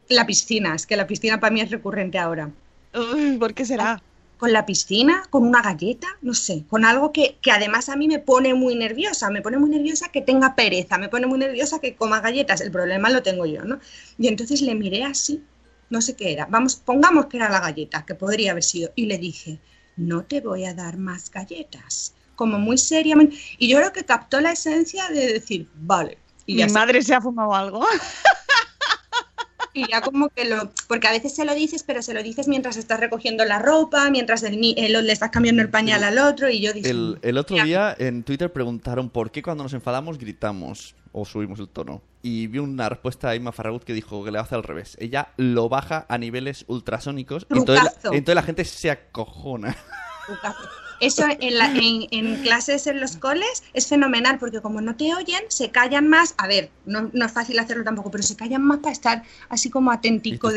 la 0.09 0.25
piscina, 0.25 0.75
es 0.75 0.85
que 0.85 0.95
la 0.97 1.07
piscina 1.07 1.39
para 1.39 1.53
mí 1.53 1.61
es 1.61 1.71
recurrente 1.71 2.17
ahora. 2.19 2.49
Uy, 2.93 3.37
¿Por 3.37 3.53
qué 3.53 3.65
será? 3.65 4.01
Con 4.37 4.51
la 4.51 4.65
piscina, 4.65 5.23
con 5.29 5.47
una 5.47 5.61
galleta, 5.61 6.07
no 6.21 6.33
sé, 6.33 6.65
con 6.69 6.83
algo 6.85 7.11
que, 7.13 7.37
que 7.41 7.51
además 7.51 7.87
a 7.89 7.95
mí 7.95 8.07
me 8.07 8.19
pone 8.19 8.53
muy 8.53 8.75
nerviosa, 8.75 9.29
me 9.29 9.41
pone 9.41 9.57
muy 9.57 9.69
nerviosa 9.69 10.09
que 10.09 10.21
tenga 10.21 10.55
pereza, 10.55 10.97
me 10.97 11.07
pone 11.07 11.27
muy 11.27 11.39
nerviosa 11.39 11.79
que 11.79 11.95
coma 11.95 12.19
galletas, 12.19 12.59
el 12.61 12.71
problema 12.71 13.09
lo 13.09 13.23
tengo 13.23 13.45
yo, 13.45 13.63
¿no? 13.63 13.79
Y 14.17 14.27
entonces 14.27 14.61
le 14.61 14.75
miré 14.75 15.03
así, 15.05 15.41
no 15.93 16.01
sé 16.01 16.15
qué 16.15 16.33
era, 16.33 16.45
vamos, 16.47 16.75
pongamos 16.75 17.27
que 17.27 17.37
era 17.37 17.49
la 17.49 17.59
galleta, 17.61 18.03
que 18.05 18.15
podría 18.15 18.51
haber 18.51 18.63
sido, 18.63 18.91
y 18.95 19.05
le 19.05 19.17
dije, 19.17 19.59
no 19.95 20.23
te 20.23 20.41
voy 20.41 20.65
a 20.65 20.73
dar 20.73 20.97
más 20.97 21.29
galletas, 21.31 22.13
como 22.35 22.57
muy 22.59 22.77
seriamente, 22.77 23.37
y 23.59 23.69
yo 23.69 23.77
creo 23.77 23.93
que 23.93 24.03
captó 24.03 24.41
la 24.41 24.51
esencia 24.51 25.07
de 25.09 25.33
decir, 25.33 25.69
vale, 25.75 26.17
y 26.45 26.55
Mi 26.55 26.65
madre 26.71 27.01
se 27.01 27.13
ha 27.13 27.21
fumado 27.21 27.53
algo. 27.53 27.85
y 29.75 29.87
ya 29.89 30.01
como 30.01 30.29
que 30.29 30.45
lo, 30.45 30.71
porque 30.87 31.07
a 31.07 31.11
veces 31.11 31.33
se 31.35 31.45
lo 31.45 31.55
dices, 31.55 31.83
pero 31.83 32.01
se 32.01 32.13
lo 32.13 32.21
dices 32.21 32.47
mientras 32.47 32.75
estás 32.77 32.99
recogiendo 32.99 33.43
la 33.45 33.59
ropa, 33.59 34.09
mientras 34.11 34.43
el, 34.43 34.59
le 34.61 35.11
estás 35.11 35.29
cambiando 35.31 35.61
el 35.61 35.69
pañal 35.69 36.03
al 36.03 36.17
otro, 36.19 36.49
y 36.49 36.59
yo 36.61 36.73
dije, 36.73 36.89
El, 36.89 37.17
el 37.21 37.37
otro 37.37 37.55
"Ya". 37.57 37.63
día 37.65 37.95
en 37.97 38.23
Twitter 38.23 38.51
preguntaron 38.51 39.09
por 39.09 39.31
qué 39.31 39.41
cuando 39.41 39.63
nos 39.63 39.73
enfadamos 39.73 40.17
gritamos 40.17 40.95
o 41.13 41.23
subimos 41.25 41.59
el 41.59 41.69
tono. 41.69 42.01
Y 42.21 42.47
vi 42.47 42.59
una 42.59 42.89
respuesta 42.89 43.29
a 43.29 43.35
Emma 43.35 43.51
Farragut 43.53 43.83
que 43.83 43.93
dijo 43.93 44.23
que 44.25 44.31
le 44.31 44.39
hace 44.39 44.55
al 44.55 44.63
revés. 44.63 44.97
Ella 44.99 45.29
lo 45.37 45.69
baja 45.69 46.05
a 46.09 46.17
niveles 46.17 46.65
ultrasónicos 46.67 47.45
y 47.49 47.57
entonces, 47.59 47.85
entonces 48.17 48.35
la 48.35 48.43
gente 48.43 48.65
se 48.65 48.91
acojona. 48.91 49.75
Eso 50.99 51.25
en, 51.27 51.57
la- 51.57 51.67
en- 51.75 52.07
en 52.11 52.41
clases 52.43 52.87
en 52.87 53.01
los 53.01 53.17
coles 53.17 53.63
es 53.73 53.87
fenomenal 53.87 54.39
porque 54.39 54.61
como 54.61 54.79
no 54.79 54.95
te 54.95 55.13
oyen, 55.13 55.41
se 55.49 55.69
callan 55.69 56.07
más. 56.07 56.33
A 56.37 56.47
ver, 56.47 56.71
no, 56.85 57.09
no 57.11 57.25
es 57.25 57.31
fácil 57.33 57.59
hacerlo 57.59 57.83
tampoco, 57.83 58.09
pero 58.09 58.23
se 58.23 58.37
callan 58.37 58.61
más 58.61 58.79
para 58.79 58.93
estar 58.93 59.23
así 59.49 59.69
como 59.69 59.91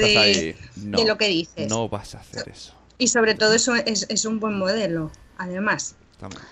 estás 0.06 0.36
de, 0.36 0.56
"No, 0.76 0.98
de 0.98 1.04
lo 1.04 1.18
que 1.18 1.26
dices. 1.28 1.68
No 1.68 1.88
vas 1.88 2.14
a 2.14 2.20
hacer 2.20 2.48
eso. 2.48 2.74
Y 2.98 3.08
sobre 3.08 3.34
todo 3.34 3.54
eso 3.54 3.74
es, 3.74 4.06
es 4.08 4.24
un 4.24 4.38
buen 4.38 4.56
modelo, 4.56 5.10
además. 5.36 5.96
También. 6.20 6.42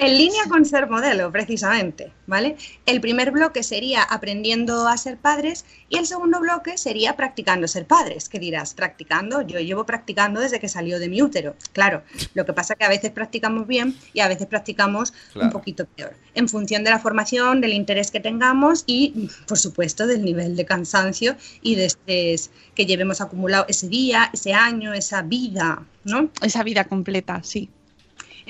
En 0.00 0.16
línea 0.16 0.44
con 0.48 0.64
ser 0.64 0.88
modelo, 0.88 1.30
precisamente, 1.30 2.10
¿vale? 2.26 2.56
El 2.86 3.02
primer 3.02 3.32
bloque 3.32 3.62
sería 3.62 4.02
aprendiendo 4.02 4.88
a 4.88 4.96
ser 4.96 5.18
padres 5.18 5.66
y 5.90 5.98
el 5.98 6.06
segundo 6.06 6.40
bloque 6.40 6.78
sería 6.78 7.16
practicando 7.16 7.68
ser 7.68 7.84
padres. 7.84 8.30
¿Qué 8.30 8.38
dirás? 8.38 8.72
Practicando, 8.72 9.42
yo 9.42 9.60
llevo 9.60 9.84
practicando 9.84 10.40
desde 10.40 10.58
que 10.58 10.70
salió 10.70 10.98
de 10.98 11.10
mi 11.10 11.20
útero. 11.20 11.54
Claro, 11.74 12.02
lo 12.32 12.46
que 12.46 12.54
pasa 12.54 12.76
que 12.76 12.84
a 12.84 12.88
veces 12.88 13.10
practicamos 13.10 13.66
bien 13.66 13.94
y 14.14 14.20
a 14.20 14.28
veces 14.28 14.46
practicamos 14.46 15.12
un 15.34 15.50
poquito 15.50 15.84
peor, 15.84 16.16
en 16.34 16.48
función 16.48 16.82
de 16.82 16.88
la 16.88 16.98
formación, 16.98 17.60
del 17.60 17.74
interés 17.74 18.10
que 18.10 18.20
tengamos 18.20 18.84
y, 18.86 19.28
por 19.46 19.58
supuesto, 19.58 20.06
del 20.06 20.24
nivel 20.24 20.56
de 20.56 20.64
cansancio 20.64 21.36
y 21.60 21.74
de 21.74 21.84
estrés 21.84 22.50
que 22.74 22.86
llevemos 22.86 23.20
acumulado 23.20 23.66
ese 23.68 23.86
día, 23.86 24.30
ese 24.32 24.54
año, 24.54 24.94
esa 24.94 25.20
vida, 25.20 25.84
¿no? 26.04 26.30
Esa 26.40 26.62
vida 26.62 26.84
completa, 26.84 27.42
sí. 27.42 27.68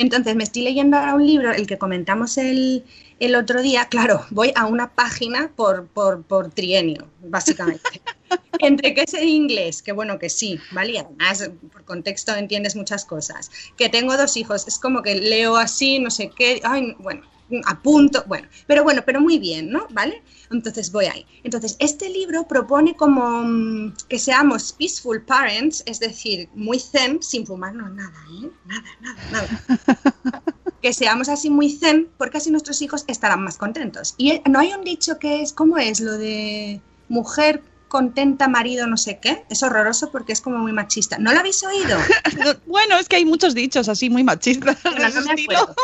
Entonces, 0.00 0.34
me 0.34 0.44
estoy 0.44 0.62
leyendo 0.62 0.96
ahora 0.96 1.14
un 1.14 1.26
libro, 1.26 1.52
el 1.52 1.66
que 1.66 1.76
comentamos 1.76 2.38
el, 2.38 2.84
el 3.18 3.34
otro 3.34 3.60
día. 3.60 3.84
Claro, 3.84 4.24
voy 4.30 4.50
a 4.54 4.64
una 4.64 4.94
página 4.94 5.52
por, 5.54 5.88
por, 5.88 6.22
por 6.22 6.50
trienio, 6.50 7.06
básicamente. 7.22 8.00
Entre 8.60 8.94
que 8.94 9.02
es 9.02 9.12
en 9.12 9.28
inglés, 9.28 9.82
que 9.82 9.92
bueno, 9.92 10.18
que 10.18 10.30
sí, 10.30 10.58
¿vale? 10.72 10.92
Y 10.92 10.96
además, 10.96 11.50
por 11.70 11.84
contexto 11.84 12.34
entiendes 12.34 12.76
muchas 12.76 13.04
cosas. 13.04 13.50
Que 13.76 13.90
tengo 13.90 14.16
dos 14.16 14.38
hijos, 14.38 14.66
es 14.66 14.78
como 14.78 15.02
que 15.02 15.16
leo 15.16 15.56
así, 15.56 15.98
no 15.98 16.10
sé 16.10 16.30
qué, 16.34 16.62
ay, 16.64 16.94
bueno, 16.98 17.22
apunto, 17.66 18.24
bueno, 18.26 18.48
pero 18.66 18.82
bueno, 18.82 19.02
pero 19.04 19.20
muy 19.20 19.38
bien, 19.38 19.70
¿no? 19.70 19.86
¿Vale? 19.90 20.22
Entonces 20.50 20.90
voy 20.92 21.06
ahí. 21.06 21.26
Entonces, 21.44 21.76
este 21.78 22.08
libro 22.08 22.46
propone 22.46 22.96
como 22.96 23.42
mm, 23.42 23.94
que 24.08 24.18
seamos 24.18 24.72
peaceful 24.72 25.22
parents, 25.22 25.82
es 25.86 26.00
decir, 26.00 26.48
muy 26.54 26.78
zen, 26.78 27.22
sin 27.22 27.46
fumarnos 27.46 27.90
nada, 27.92 28.18
¿eh? 28.42 28.50
Nada, 28.66 28.88
nada, 29.00 29.20
nada. 29.32 30.42
que 30.82 30.92
seamos 30.92 31.28
así 31.28 31.50
muy 31.50 31.70
zen, 31.70 32.08
porque 32.16 32.38
así 32.38 32.50
nuestros 32.50 32.80
hijos 32.82 33.04
estarán 33.06 33.42
más 33.42 33.56
contentos. 33.56 34.14
Y 34.16 34.32
eh, 34.32 34.42
no 34.48 34.58
hay 34.58 34.72
un 34.72 34.82
dicho 34.82 35.18
que 35.18 35.42
es, 35.42 35.52
¿cómo 35.52 35.78
es 35.78 36.00
lo 36.00 36.16
de 36.16 36.80
mujer 37.08 37.62
contenta, 37.90 38.48
marido, 38.48 38.86
no 38.86 38.96
sé 38.96 39.18
qué. 39.20 39.44
Es 39.50 39.62
horroroso 39.62 40.10
porque 40.10 40.32
es 40.32 40.40
como 40.40 40.56
muy 40.58 40.72
machista. 40.72 41.18
¿No 41.18 41.34
lo 41.34 41.40
habéis 41.40 41.62
oído? 41.62 41.98
bueno, 42.66 42.96
es 42.96 43.08
que 43.08 43.16
hay 43.16 43.26
muchos 43.26 43.54
dichos 43.54 43.90
así 43.90 44.08
muy 44.08 44.24
machistas. 44.24 44.78
no 44.84 45.20
me 45.22 45.42
acuerdo. 45.42 45.74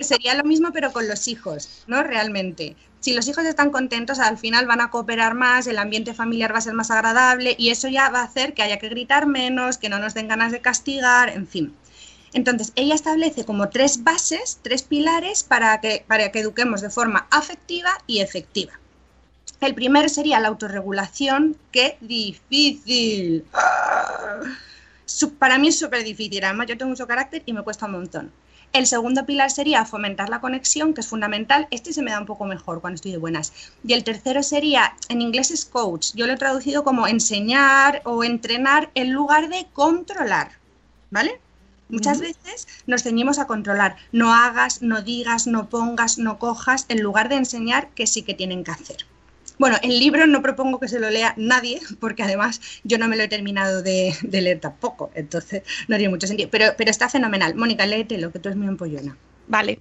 Sería 0.00 0.34
lo 0.34 0.44
mismo, 0.44 0.70
pero 0.72 0.92
con 0.92 1.08
los 1.08 1.28
hijos, 1.28 1.84
¿no? 1.86 2.02
Realmente. 2.02 2.76
Si 3.00 3.12
los 3.12 3.28
hijos 3.28 3.44
están 3.44 3.70
contentos, 3.70 4.18
al 4.18 4.38
final 4.38 4.66
van 4.66 4.80
a 4.80 4.90
cooperar 4.90 5.34
más, 5.34 5.66
el 5.66 5.78
ambiente 5.78 6.14
familiar 6.14 6.54
va 6.54 6.58
a 6.58 6.62
ser 6.62 6.72
más 6.72 6.90
agradable 6.90 7.54
y 7.58 7.68
eso 7.68 7.88
ya 7.88 8.08
va 8.08 8.20
a 8.20 8.24
hacer 8.24 8.54
que 8.54 8.62
haya 8.62 8.78
que 8.78 8.88
gritar 8.88 9.26
menos, 9.26 9.76
que 9.76 9.90
no 9.90 9.98
nos 9.98 10.14
den 10.14 10.28
ganas 10.28 10.52
de 10.52 10.60
castigar, 10.60 11.28
en 11.28 11.46
fin. 11.46 11.74
Entonces, 12.32 12.72
ella 12.76 12.94
establece 12.94 13.44
como 13.44 13.68
tres 13.68 14.02
bases, 14.02 14.58
tres 14.62 14.82
pilares 14.82 15.44
para 15.44 15.80
que, 15.80 16.04
para 16.08 16.32
que 16.32 16.40
eduquemos 16.40 16.80
de 16.80 16.90
forma 16.90 17.26
afectiva 17.30 17.90
y 18.06 18.20
efectiva. 18.20 18.72
El 19.60 19.74
primero 19.74 20.08
sería 20.08 20.40
la 20.40 20.48
autorregulación. 20.48 21.56
¡Qué 21.70 21.96
difícil! 22.00 23.44
Para 25.38 25.58
mí 25.58 25.68
es 25.68 25.78
súper 25.78 26.02
difícil. 26.04 26.44
Además, 26.44 26.66
yo 26.66 26.76
tengo 26.76 26.90
mucho 26.90 27.06
carácter 27.06 27.42
y 27.46 27.52
me 27.52 27.62
cuesta 27.62 27.86
un 27.86 27.92
montón. 27.92 28.32
El 28.74 28.88
segundo 28.88 29.24
pilar 29.24 29.52
sería 29.52 29.84
fomentar 29.84 30.28
la 30.28 30.40
conexión, 30.40 30.94
que 30.94 31.00
es 31.00 31.06
fundamental. 31.06 31.68
Este 31.70 31.92
se 31.92 32.02
me 32.02 32.10
da 32.10 32.18
un 32.18 32.26
poco 32.26 32.44
mejor 32.44 32.80
cuando 32.80 32.96
estoy 32.96 33.12
de 33.12 33.18
buenas. 33.18 33.52
Y 33.86 33.92
el 33.92 34.02
tercero 34.02 34.42
sería, 34.42 34.96
en 35.08 35.22
inglés 35.22 35.52
es 35.52 35.64
coach. 35.64 36.08
Yo 36.14 36.26
lo 36.26 36.32
he 36.32 36.36
traducido 36.36 36.82
como 36.82 37.06
enseñar 37.06 38.02
o 38.04 38.24
entrenar 38.24 38.90
en 38.96 39.12
lugar 39.12 39.48
de 39.48 39.68
controlar. 39.72 40.50
¿Vale? 41.12 41.40
Muchas 41.88 42.18
veces 42.18 42.66
nos 42.88 43.04
ceñimos 43.04 43.38
a 43.38 43.46
controlar. 43.46 43.94
No 44.10 44.34
hagas, 44.34 44.82
no 44.82 45.02
digas, 45.02 45.46
no 45.46 45.68
pongas, 45.68 46.18
no 46.18 46.40
cojas, 46.40 46.86
en 46.88 47.00
lugar 47.00 47.28
de 47.28 47.36
enseñar 47.36 47.90
que 47.90 48.08
sí 48.08 48.22
que 48.22 48.34
tienen 48.34 48.64
que 48.64 48.72
hacer. 48.72 49.06
Bueno, 49.58 49.76
el 49.82 49.98
libro 49.98 50.26
no 50.26 50.42
propongo 50.42 50.80
que 50.80 50.88
se 50.88 50.98
lo 50.98 51.10
lea 51.10 51.34
nadie, 51.36 51.80
porque 52.00 52.22
además 52.22 52.60
yo 52.82 52.98
no 52.98 53.08
me 53.08 53.16
lo 53.16 53.22
he 53.22 53.28
terminado 53.28 53.82
de, 53.82 54.16
de 54.22 54.40
leer 54.40 54.60
tampoco, 54.60 55.10
entonces 55.14 55.62
no 55.88 55.96
tiene 55.96 56.10
mucho 56.10 56.26
sentido. 56.26 56.48
Pero, 56.50 56.74
pero 56.76 56.90
está 56.90 57.08
fenomenal. 57.08 57.54
Mónica, 57.54 57.86
léetelo, 57.86 58.32
que 58.32 58.38
tú 58.38 58.48
eres 58.48 58.58
muy 58.58 58.66
empollona. 58.66 59.16
Vale. 59.46 59.80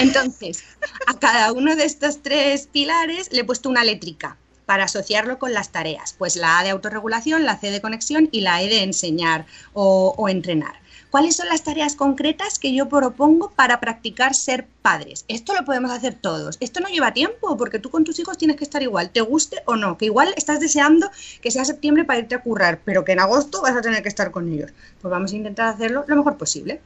Entonces, 0.00 0.64
a 1.06 1.18
cada 1.18 1.52
uno 1.52 1.76
de 1.76 1.84
estos 1.84 2.22
tres 2.22 2.68
pilares 2.70 3.30
le 3.32 3.40
he 3.40 3.44
puesto 3.44 3.68
una 3.68 3.84
létrica 3.84 4.36
para 4.64 4.84
asociarlo 4.84 5.38
con 5.38 5.52
las 5.52 5.70
tareas. 5.72 6.14
Pues 6.16 6.36
la 6.36 6.60
A 6.60 6.64
de 6.64 6.70
autorregulación, 6.70 7.44
la 7.44 7.58
C 7.58 7.70
de 7.70 7.80
conexión 7.80 8.28
y 8.32 8.40
la 8.40 8.62
E 8.62 8.68
de 8.68 8.82
enseñar 8.84 9.46
o, 9.72 10.14
o 10.16 10.28
entrenar. 10.28 10.81
¿Cuáles 11.12 11.36
son 11.36 11.48
las 11.48 11.62
tareas 11.62 11.94
concretas 11.94 12.58
que 12.58 12.72
yo 12.72 12.88
propongo 12.88 13.50
para 13.50 13.80
practicar 13.80 14.34
ser 14.34 14.66
padres? 14.80 15.26
Esto 15.28 15.52
lo 15.52 15.62
podemos 15.62 15.90
hacer 15.90 16.14
todos. 16.14 16.56
Esto 16.58 16.80
no 16.80 16.88
lleva 16.88 17.12
tiempo 17.12 17.54
porque 17.58 17.78
tú 17.78 17.90
con 17.90 18.04
tus 18.04 18.18
hijos 18.18 18.38
tienes 18.38 18.56
que 18.56 18.64
estar 18.64 18.82
igual, 18.82 19.10
te 19.10 19.20
guste 19.20 19.58
o 19.66 19.76
no. 19.76 19.98
Que 19.98 20.06
igual 20.06 20.32
estás 20.38 20.58
deseando 20.58 21.10
que 21.42 21.50
sea 21.50 21.66
septiembre 21.66 22.06
para 22.06 22.20
irte 22.20 22.34
a 22.34 22.40
currar, 22.40 22.80
pero 22.82 23.04
que 23.04 23.12
en 23.12 23.20
agosto 23.20 23.60
vas 23.60 23.76
a 23.76 23.82
tener 23.82 24.02
que 24.02 24.08
estar 24.08 24.30
con 24.30 24.50
ellos. 24.50 24.70
Pues 25.02 25.12
vamos 25.12 25.34
a 25.34 25.36
intentar 25.36 25.68
hacerlo 25.68 26.06
lo 26.06 26.16
mejor 26.16 26.38
posible. 26.38 26.80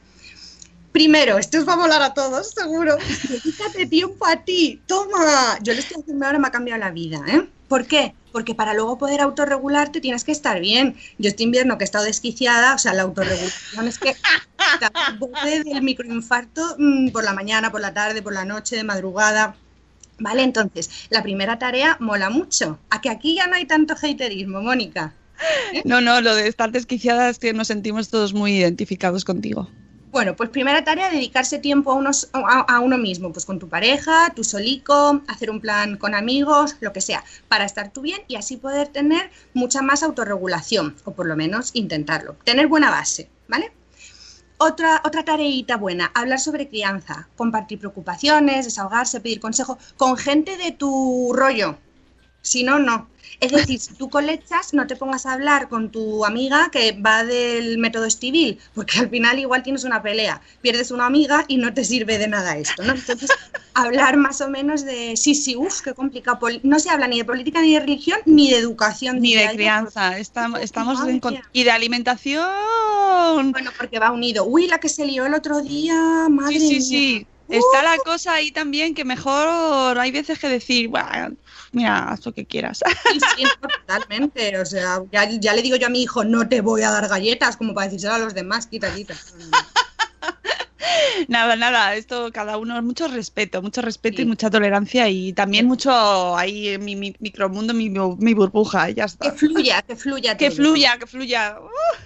Primero, 0.91 1.37
esto 1.37 1.59
os 1.59 1.67
va 1.67 1.73
a 1.73 1.77
molar 1.77 2.01
a 2.01 2.13
todos, 2.13 2.51
seguro. 2.51 2.97
Dedícate 3.29 3.85
tiempo 3.85 4.25
a 4.25 4.37
ti. 4.37 4.81
Toma. 4.87 5.59
Yo 5.61 5.73
lo 5.73 5.79
estoy 5.79 6.01
haciendo 6.01 6.25
ahora, 6.25 6.39
me 6.39 6.47
ha 6.47 6.51
cambiado 6.51 6.79
la 6.79 6.91
vida, 6.91 7.21
¿eh? 7.27 7.47
¿Por 7.67 7.85
qué? 7.85 8.13
Porque 8.31 8.55
para 8.55 8.73
luego 8.73 8.97
poder 8.97 9.19
autorregularte 9.21 9.99
tienes 9.99 10.23
que 10.23 10.31
estar 10.31 10.59
bien. 10.59 10.95
Yo 11.17 11.27
este 11.29 11.43
invierno 11.43 11.77
que 11.77 11.83
he 11.83 11.85
estado 11.85 12.05
desquiciada, 12.05 12.75
o 12.75 12.77
sea, 12.77 12.93
la 12.93 13.03
autorregulación 13.03 13.87
es 13.87 13.99
que 13.99 14.15
borde 15.19 15.63
del 15.63 15.81
microinfarto 15.81 16.75
mm, 16.77 17.09
por 17.09 17.23
la 17.23 17.33
mañana, 17.33 17.71
por 17.71 17.81
la 17.81 17.93
tarde, 17.93 18.21
por 18.21 18.33
la 18.33 18.45
noche, 18.45 18.75
de 18.75 18.83
madrugada. 18.83 19.55
Vale, 20.19 20.43
entonces, 20.43 20.89
la 21.09 21.21
primera 21.21 21.59
tarea 21.59 21.97
mola 21.99 22.29
mucho. 22.29 22.79
A 22.89 23.01
que 23.01 23.09
aquí 23.09 23.35
ya 23.35 23.47
no 23.47 23.55
hay 23.55 23.65
tanto 23.65 23.93
haterismo, 23.93 24.61
Mónica. 24.61 25.13
No, 25.85 26.01
no, 26.01 26.21
lo 26.21 26.33
de 26.33 26.47
estar 26.47 26.71
desquiciada 26.71 27.29
es 27.29 27.37
que 27.37 27.53
nos 27.53 27.67
sentimos 27.67 28.09
todos 28.09 28.33
muy 28.33 28.53
identificados 28.53 29.23
contigo. 29.23 29.69
Bueno, 30.09 30.35
pues 30.35 30.49
primera 30.49 30.83
tarea, 30.85 31.09
dedicarse 31.09 31.59
tiempo 31.59 32.01
a, 32.33 32.59
a 32.59 32.79
uno 32.79 32.97
mismo, 32.97 33.31
pues 33.33 33.45
con 33.45 33.59
tu 33.59 33.67
pareja, 33.67 34.31
tu 34.33 34.43
solico, 34.43 35.21
hacer 35.27 35.51
un 35.51 35.59
plan 35.59 35.97
con 35.97 36.15
amigos, 36.15 36.77
lo 36.79 36.93
que 36.93 37.01
sea, 37.01 37.23
para 37.49 37.65
estar 37.65 37.91
tú 37.91 38.01
bien 38.01 38.21
y 38.27 38.35
así 38.35 38.55
poder 38.55 38.87
tener 38.87 39.29
mucha 39.53 39.81
más 39.81 40.03
autorregulación, 40.03 40.95
o 41.03 41.11
por 41.11 41.27
lo 41.27 41.35
menos 41.35 41.71
intentarlo. 41.73 42.37
Tener 42.45 42.67
buena 42.67 42.89
base, 42.89 43.29
¿vale? 43.49 43.73
Otra, 44.59 45.01
otra 45.03 45.23
tareita 45.23 45.75
buena, 45.75 46.09
hablar 46.15 46.39
sobre 46.39 46.69
crianza, 46.69 47.27
compartir 47.35 47.77
preocupaciones, 47.77 48.65
desahogarse, 48.65 49.19
pedir 49.19 49.39
consejo 49.41 49.77
con 49.97 50.17
gente 50.17 50.57
de 50.57 50.71
tu 50.71 51.31
rollo. 51.35 51.77
Si 52.47 52.63
no, 52.63 52.79
no. 52.79 53.09
Es 53.39 53.51
decir, 53.51 53.79
si 53.79 53.93
tú 53.93 54.09
colechas, 54.09 54.73
no 54.73 54.87
te 54.87 54.95
pongas 54.95 55.25
a 55.25 55.33
hablar 55.33 55.69
con 55.69 55.91
tu 55.91 56.25
amiga 56.25 56.69
que 56.71 56.93
va 56.93 57.23
del 57.23 57.77
método 57.77 58.05
estivil, 58.05 58.57
porque 58.73 58.97
al 58.99 59.09
final 59.09 59.37
igual 59.37 59.61
tienes 59.61 59.83
una 59.83 60.01
pelea, 60.01 60.41
pierdes 60.61 60.89
una 60.89 61.05
amiga 61.05 61.45
y 61.47 61.57
no 61.57 61.71
te 61.73 61.83
sirve 61.83 62.17
de 62.17 62.27
nada 62.27 62.57
esto, 62.57 62.83
¿no? 62.83 62.93
Entonces, 62.93 63.29
hablar 63.75 64.17
más 64.17 64.41
o 64.41 64.49
menos 64.49 64.85
de, 64.85 65.15
sí, 65.17 65.35
sí, 65.35 65.55
uff, 65.55 65.81
qué 65.81 65.93
complicado. 65.93 66.39
No 66.63 66.79
se 66.79 66.89
habla 66.89 67.07
ni 67.07 67.19
de 67.19 67.25
política, 67.25 67.61
ni 67.61 67.73
de 67.73 67.81
religión, 67.81 68.19
ni 68.25 68.49
de 68.49 68.57
educación. 68.57 69.19
Ni 69.21 69.35
de 69.35 69.49
crianza, 69.49 70.17
estamos, 70.17 70.61
estamos 70.61 71.07
en 71.07 71.21
y 71.53 71.63
de 71.63 71.71
alimentación. 71.71 73.51
Bueno, 73.51 73.71
porque 73.77 73.99
va 73.99 74.11
unido. 74.11 74.45
Uy, 74.45 74.67
la 74.67 74.79
que 74.79 74.89
se 74.89 75.05
lió 75.05 75.25
el 75.25 75.35
otro 75.35 75.61
día, 75.61 76.27
madre 76.29 76.59
Sí, 76.59 76.67
sí, 76.67 76.73
mía. 76.73 76.81
sí. 76.81 77.27
Está 77.49 77.83
la 77.83 77.97
cosa 77.99 78.33
ahí 78.33 78.51
también 78.51 78.93
que 78.93 79.05
mejor 79.05 79.97
hay 79.97 80.11
veces 80.11 80.37
que 80.39 80.49
decir, 80.49 80.89
"Buah, 80.89 81.29
mira, 81.71 82.09
haz 82.09 82.25
lo 82.25 82.33
que 82.33 82.45
quieras. 82.45 82.79
Sí, 83.11 83.19
sí, 83.37 83.43
totalmente. 83.61 84.59
O 84.59 84.65
sea, 84.65 85.01
ya, 85.11 85.29
ya 85.29 85.53
le 85.53 85.61
digo 85.61 85.77
yo 85.77 85.87
a 85.87 85.89
mi 85.89 86.03
hijo, 86.03 86.23
no 86.23 86.47
te 86.47 86.61
voy 86.61 86.81
a 86.81 86.91
dar 86.91 87.07
galletas, 87.07 87.55
como 87.57 87.73
para 87.73 87.85
decírselo 87.87 88.13
a 88.15 88.19
los 88.19 88.33
demás, 88.33 88.67
quita, 88.67 88.93
quita. 88.93 89.15
nada, 91.27 91.55
nada, 91.55 91.95
esto 91.95 92.31
cada 92.31 92.57
uno, 92.57 92.81
mucho 92.81 93.07
respeto, 93.07 93.61
mucho 93.61 93.81
respeto 93.81 94.21
y 94.21 94.25
mucha 94.25 94.49
tolerancia 94.49 95.09
y 95.09 95.33
también 95.33 95.67
mucho 95.67 96.35
ahí 96.37 96.69
en 96.69 96.85
mi, 96.85 96.95
mi 96.95 97.15
micromundo, 97.19 97.73
mi, 97.73 97.89
mi 97.89 98.33
burbuja, 98.33 98.89
ya 98.89 99.05
está. 99.05 99.31
Que 99.31 99.37
fluya, 99.37 99.81
que 99.81 99.95
fluya. 99.95 100.37
Que 100.37 100.49
todo. 100.49 100.57
fluya, 100.57 100.97
que 100.97 101.07
fluya. 101.07 101.57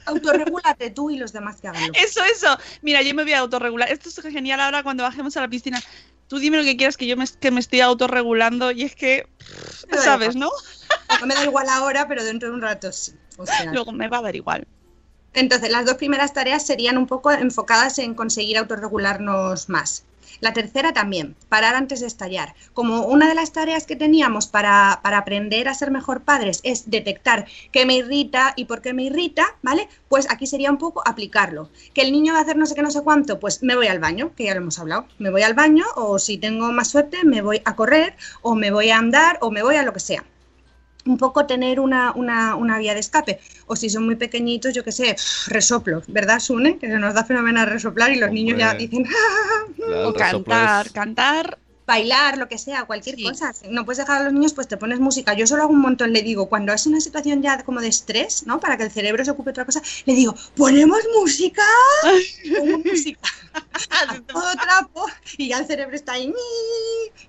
Autorregúlate 0.05 0.89
tú 0.91 1.09
y 1.09 1.17
los 1.17 1.33
demás 1.33 1.61
que 1.61 1.67
hagan 1.67 1.91
Eso, 1.95 2.23
eso. 2.23 2.57
Mira, 2.81 3.01
yo 3.01 3.13
me 3.13 3.23
voy 3.23 3.33
a 3.33 3.39
autorregular. 3.39 3.91
Esto 3.91 4.09
es 4.09 4.21
genial 4.21 4.59
ahora 4.59 4.83
cuando 4.83 5.03
bajemos 5.03 5.35
a 5.37 5.41
la 5.41 5.47
piscina. 5.47 5.81
Tú 6.27 6.39
dime 6.39 6.57
lo 6.57 6.63
que 6.63 6.77
quieras 6.77 6.95
que 6.95 7.07
yo 7.07 7.17
me, 7.17 7.25
que 7.27 7.51
me 7.51 7.59
estoy 7.59 7.81
autorregulando 7.81 8.71
y 8.71 8.83
es 8.83 8.95
que, 8.95 9.27
¿sabes, 10.01 10.35
no? 10.35 10.49
No 11.19 11.27
me 11.27 11.35
da 11.35 11.43
igual 11.43 11.67
ahora, 11.67 12.07
pero 12.07 12.23
dentro 12.23 12.49
de 12.49 12.55
un 12.55 12.61
rato 12.61 12.91
sí. 12.91 13.11
O 13.37 13.45
sea, 13.45 13.65
Luego 13.65 13.91
me 13.91 14.07
va 14.07 14.19
a 14.19 14.21
dar 14.21 14.35
igual. 14.35 14.65
Entonces, 15.33 15.71
las 15.71 15.85
dos 15.85 15.95
primeras 15.95 16.33
tareas 16.33 16.65
serían 16.65 16.97
un 16.97 17.07
poco 17.07 17.31
enfocadas 17.31 17.99
en 17.99 18.15
conseguir 18.15 18.57
autorregularnos 18.57 19.69
más. 19.69 20.05
La 20.41 20.53
tercera 20.53 20.91
también, 20.91 21.35
parar 21.49 21.75
antes 21.75 21.99
de 21.99 22.07
estallar. 22.07 22.55
Como 22.73 23.03
una 23.03 23.27
de 23.27 23.35
las 23.35 23.51
tareas 23.51 23.85
que 23.85 23.95
teníamos 23.95 24.47
para, 24.47 24.99
para 25.03 25.19
aprender 25.19 25.67
a 25.67 25.73
ser 25.73 25.91
mejor 25.91 26.21
padres 26.21 26.61
es 26.63 26.89
detectar 26.89 27.45
qué 27.71 27.85
me 27.85 27.95
irrita 27.95 28.53
y 28.55 28.65
por 28.65 28.81
qué 28.81 28.93
me 28.93 29.03
irrita, 29.03 29.55
¿vale? 29.61 29.87
Pues 30.09 30.29
aquí 30.31 30.47
sería 30.47 30.71
un 30.71 30.77
poco 30.77 31.03
aplicarlo. 31.05 31.69
Que 31.93 32.01
el 32.01 32.11
niño 32.11 32.33
va 32.33 32.39
a 32.39 32.41
hacer 32.41 32.57
no 32.57 32.65
sé 32.65 32.75
qué, 32.75 32.81
no 32.81 32.91
sé 32.91 33.01
cuánto, 33.01 33.39
pues 33.39 33.61
me 33.61 33.75
voy 33.75 33.87
al 33.87 33.99
baño, 33.99 34.33
que 34.35 34.45
ya 34.45 34.55
lo 34.55 34.61
hemos 34.61 34.79
hablado. 34.79 35.05
Me 35.19 35.29
voy 35.29 35.43
al 35.43 35.53
baño 35.53 35.85
o 35.95 36.17
si 36.17 36.37
tengo 36.37 36.71
más 36.71 36.89
suerte 36.89 37.23
me 37.23 37.41
voy 37.41 37.61
a 37.65 37.75
correr 37.75 38.15
o 38.41 38.55
me 38.55 38.71
voy 38.71 38.89
a 38.89 38.97
andar 38.97 39.37
o 39.41 39.51
me 39.51 39.63
voy 39.63 39.75
a 39.75 39.83
lo 39.83 39.93
que 39.93 39.99
sea 39.99 40.23
un 41.05 41.17
poco 41.17 41.45
tener 41.45 41.79
una, 41.79 42.11
una, 42.15 42.55
una 42.55 42.77
vía 42.77 42.93
de 42.93 42.99
escape. 42.99 43.39
O 43.67 43.75
si 43.75 43.89
son 43.89 44.05
muy 44.05 44.15
pequeñitos, 44.15 44.73
yo 44.73 44.83
qué 44.83 44.91
sé, 44.91 45.15
resoplos, 45.47 46.03
¿verdad, 46.07 46.39
Sune? 46.39 46.77
Que 46.77 46.87
se 46.87 46.99
nos 46.99 47.13
da 47.13 47.23
fenomenal 47.23 47.67
resoplar 47.67 48.11
y 48.11 48.19
los 48.19 48.31
niños 48.31 48.57
ya 48.59 48.73
dicen, 48.75 49.05
Claro, 49.75 50.09
O 50.09 50.13
cantar, 50.13 50.85
es- 50.85 50.91
cantar. 50.91 51.57
Bailar, 51.87 52.37
lo 52.37 52.47
que 52.47 52.57
sea, 52.57 52.83
cualquier 52.85 53.15
Sí. 53.15 53.23
cosa. 53.23 53.53
No 53.69 53.83
puedes 53.85 53.97
dejar 53.97 54.21
a 54.21 54.23
los 54.25 54.33
niños, 54.33 54.53
pues 54.53 54.67
te 54.67 54.77
pones 54.77 54.99
música. 54.99 55.33
Yo 55.33 55.45
solo 55.47 55.63
hago 55.63 55.73
un 55.73 55.81
montón, 55.81 56.13
le 56.13 56.21
digo, 56.21 56.47
cuando 56.47 56.71
es 56.73 56.85
una 56.85 57.01
situación 57.01 57.41
ya 57.41 57.61
como 57.63 57.81
de 57.81 57.87
estrés, 57.89 58.45
¿no? 58.45 58.59
Para 58.59 58.77
que 58.77 58.83
el 58.83 58.91
cerebro 58.91 59.25
se 59.25 59.31
ocupe 59.31 59.47
de 59.49 59.51
otra 59.51 59.65
cosa, 59.65 59.81
le 60.05 60.13
digo, 60.13 60.35
¿ponemos 60.55 60.99
música? 61.19 61.63
Pongo 62.57 62.79
música. 62.79 63.29
Todo 64.27 64.51
trapo 64.53 65.05
y 65.37 65.49
ya 65.49 65.57
el 65.59 65.65
cerebro 65.65 65.95
está 65.95 66.13
ahí. 66.13 66.31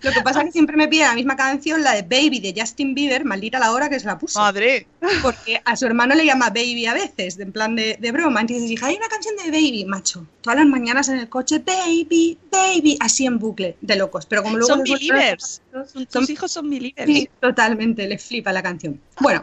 Lo 0.03 0.13
que 0.13 0.21
pasa 0.21 0.41
es 0.41 0.47
que 0.47 0.53
siempre 0.53 0.77
me 0.77 0.87
pide 0.89 1.03
la 1.03 1.15
misma 1.15 1.37
canción, 1.37 1.83
la 1.83 1.95
de 1.95 2.03
Baby 2.03 2.41
de 2.41 2.55
Justin 2.61 2.95
Bieber, 2.95 3.25
maldita 3.25 3.59
la 3.59 3.73
hora 3.73 3.89
que 3.89 3.99
se 3.99 4.07
la 4.07 4.19
puso. 4.19 4.39
Madre. 4.39 4.87
Porque 5.23 5.61
a 5.65 5.77
su 5.77 5.87
hermano 5.87 6.15
le 6.15 6.25
llama 6.25 6.49
Baby 6.51 6.87
a 6.87 6.95
veces, 6.95 7.39
en 7.39 7.53
plan 7.53 7.75
de, 7.75 7.97
de 8.01 8.13
broma. 8.13 8.41
Entonces 8.41 8.69
dije, 8.69 8.85
hay 8.85 8.97
una 8.97 9.09
canción 9.09 9.35
de 9.37 9.51
Baby, 9.51 9.85
macho. 9.85 10.27
Todas 10.43 10.59
las 10.59 10.67
mañanas 10.69 11.09
en 11.09 11.19
el 11.19 11.29
coche, 11.29 11.59
Baby, 11.61 12.39
Baby, 12.51 12.97
así 13.01 13.27
en 13.27 13.39
bucle, 13.39 13.77
de 13.81 13.97
locos. 13.97 14.27
Pero 14.27 14.42
como 14.43 14.57
luego 14.59 14.75
Son 14.75 14.83
believers. 14.85 15.63
Son- 15.93 16.07
Tus 16.07 16.31
hijos 16.31 16.51
son 16.53 16.69
believers. 16.71 17.07
Sí, 17.07 17.29
totalmente, 17.41 18.07
les 18.07 18.25
flipa 18.25 18.53
la 18.53 18.63
canción. 18.63 19.01
Bueno, 19.21 19.43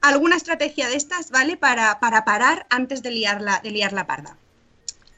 alguna 0.00 0.36
estrategia 0.36 0.88
de 0.88 0.96
estas, 0.96 1.30
¿vale? 1.30 1.56
Para, 1.56 2.00
para 2.00 2.24
parar 2.24 2.66
antes 2.70 3.02
de 3.02 3.10
liarla, 3.10 3.60
de 3.62 3.70
liar 3.70 3.92
la 3.92 4.06
parda. 4.06 4.36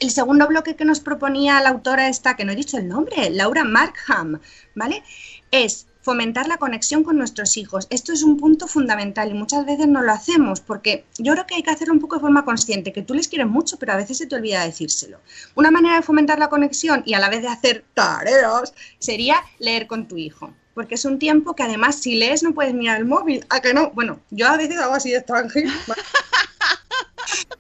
El 0.01 0.11
segundo 0.11 0.47
bloque 0.49 0.75
que 0.77 0.85
nos 0.85 1.01
proponía 1.01 1.61
la 1.61 1.69
autora 1.71 2.09
esta, 2.09 2.35
que 2.37 2.45
no 2.45 2.53
he 2.53 2.57
dicho 2.57 2.77
el 2.79 2.89
nombre, 2.89 3.31
Laura 3.31 3.65
Markham, 3.65 4.41
¿vale? 4.75 5.03
Es 5.51 5.87
fomentar 6.05 6.47
la 6.47 6.59
conexión 6.59 7.03
con 7.03 7.17
nuestros 7.17 7.57
hijos. 7.57 7.87
Esto 7.89 8.13
es 8.13 8.23
un 8.23 8.37
punto 8.37 8.69
fundamental 8.69 9.31
y 9.31 9.35
muchas 9.35 9.65
veces 9.65 9.89
no 9.89 10.03
lo 10.03 10.13
hacemos 10.13 10.61
porque 10.61 11.07
yo 11.19 11.33
creo 11.33 11.47
que 11.47 11.55
hay 11.55 11.63
que 11.63 11.71
hacerlo 11.71 11.95
un 11.95 12.01
poco 12.01 12.17
de 12.17 12.21
forma 12.21 12.45
consciente, 12.45 12.93
que 12.93 13.03
tú 13.03 13.15
les 13.15 13.27
quieres 13.27 13.49
mucho, 13.49 13.79
pero 13.79 13.95
a 13.95 13.97
veces 13.97 14.19
se 14.19 14.27
te 14.27 14.37
olvida 14.37 14.65
decírselo. 14.65 15.19
Una 15.55 15.71
manera 15.71 15.97
de 15.97 16.03
fomentar 16.03 16.39
la 16.39 16.51
conexión 16.51 17.03
y 17.07 17.15
a 17.15 17.21
la 17.21 17.31
vez 17.31 17.41
de 17.41 17.49
hacer 17.49 17.85
tareas 17.95 18.75
sería 18.99 19.37
leer 19.59 19.87
con 19.87 20.07
tu 20.07 20.19
hijo. 20.19 20.53
Porque 20.75 20.97
es 20.97 21.05
un 21.05 21.19
tiempo 21.19 21.55
que 21.55 21.63
además 21.63 21.97
si 21.97 22.17
lees 22.17 22.43
no 22.43 22.53
puedes 22.53 22.75
mirar 22.75 22.99
el 22.99 23.07
móvil. 23.07 23.47
¿A 23.49 23.61
que 23.61 23.73
no? 23.73 23.91
Bueno, 23.93 24.21
yo 24.31 24.49
a 24.49 24.57
veces 24.57 24.77
hago 24.79 24.95
así 24.95 25.11
de 25.11 25.19
extranjero. 25.19 25.71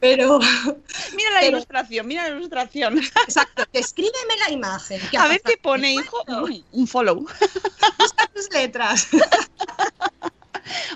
Pero. 0.05 0.39
Mira 1.17 1.31
la 1.33 1.41
pero- 1.41 1.57
ilustración, 1.57 2.07
mira 2.07 2.29
la 2.29 2.37
ilustración. 2.37 2.99
Exacto, 3.27 3.65
escríbeme 3.73 4.37
la 4.47 4.53
imagen. 4.53 5.01
¿Qué 5.11 5.17
A 5.17 5.27
ver 5.29 5.41
qué 5.43 5.57
pone, 5.57 5.95
hijo. 5.95 6.19
Mm, 6.27 6.61
Un 6.73 6.87
follow. 6.87 7.17
Busca 7.99 8.27
tus 8.35 8.53
letras. 8.53 9.09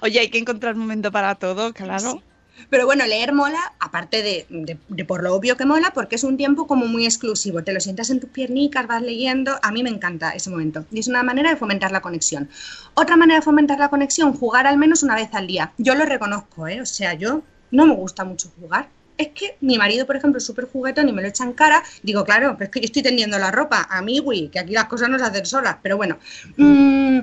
Oye, 0.02 0.20
hay 0.20 0.28
que 0.30 0.38
encontrar 0.38 0.74
un 0.74 0.80
momento 0.80 1.10
para 1.10 1.34
todo, 1.36 1.72
claro. 1.72 2.22
Pero 2.70 2.84
bueno, 2.84 3.06
leer 3.06 3.32
mola, 3.32 3.72
aparte 3.80 4.22
de, 4.22 4.46
de- 4.50 4.78
de 4.88 5.04
por 5.06 5.22
lo 5.22 5.34
obvio 5.34 5.56
que 5.56 5.64
mola, 5.64 5.90
porque 5.94 6.16
es 6.16 6.24
un 6.24 6.36
tiempo 6.36 6.66
como 6.66 6.86
muy 6.86 7.06
exclusivo. 7.06 7.64
Te 7.64 7.72
lo 7.72 7.80
sientas 7.80 8.10
en 8.10 8.20
tus 8.20 8.28
piernicas, 8.28 8.86
vas 8.86 9.00
leyendo. 9.00 9.58
A 9.62 9.72
mí 9.72 9.82
me 9.82 9.88
encanta 9.90 10.30
ese 10.32 10.50
momento. 10.50 10.84
Y 10.90 10.98
es 11.00 11.08
una 11.08 11.22
manera 11.22 11.48
de 11.50 11.56
fomentar 11.56 11.92
la 11.92 12.02
conexión. 12.02 12.50
Otra 12.94 13.16
manera 13.16 13.38
de 13.40 13.44
fomentar 13.44 13.78
la 13.78 13.88
conexión, 13.88 14.34
jugar 14.34 14.66
al 14.66 14.76
menos 14.76 15.02
una 15.02 15.14
vez 15.14 15.30
al 15.32 15.46
día. 15.46 15.72
Yo 15.78 15.94
lo 15.94 16.04
reconozco, 16.04 16.66
¿eh? 16.68 16.82
O 16.82 16.86
sea, 16.86 17.14
yo 17.14 17.42
no 17.70 17.86
me 17.86 17.94
gusta 17.94 18.24
mucho 18.24 18.50
jugar. 18.60 18.88
Es 19.18 19.28
que 19.34 19.56
mi 19.60 19.76
marido, 19.76 20.06
por 20.06 20.16
ejemplo, 20.16 20.38
es 20.38 20.46
súper 20.46 20.66
juguetón 20.66 21.08
y 21.08 21.12
me 21.12 21.20
lo 21.22 21.28
echa 21.28 21.44
en 21.44 21.52
cara. 21.52 21.82
Digo, 22.02 22.24
claro, 22.24 22.54
pero 22.56 22.66
es 22.66 22.70
que 22.70 22.80
yo 22.80 22.86
estoy 22.86 23.02
tendiendo 23.02 23.38
la 23.38 23.50
ropa. 23.50 23.86
A 23.90 24.00
mí, 24.00 24.20
güey, 24.20 24.48
que 24.48 24.60
aquí 24.60 24.72
las 24.72 24.84
cosas 24.86 25.08
no 25.10 25.18
se 25.18 25.24
hacen 25.24 25.44
solas. 25.44 25.76
Pero 25.82 25.96
bueno. 25.96 26.18
mm, 26.56 27.18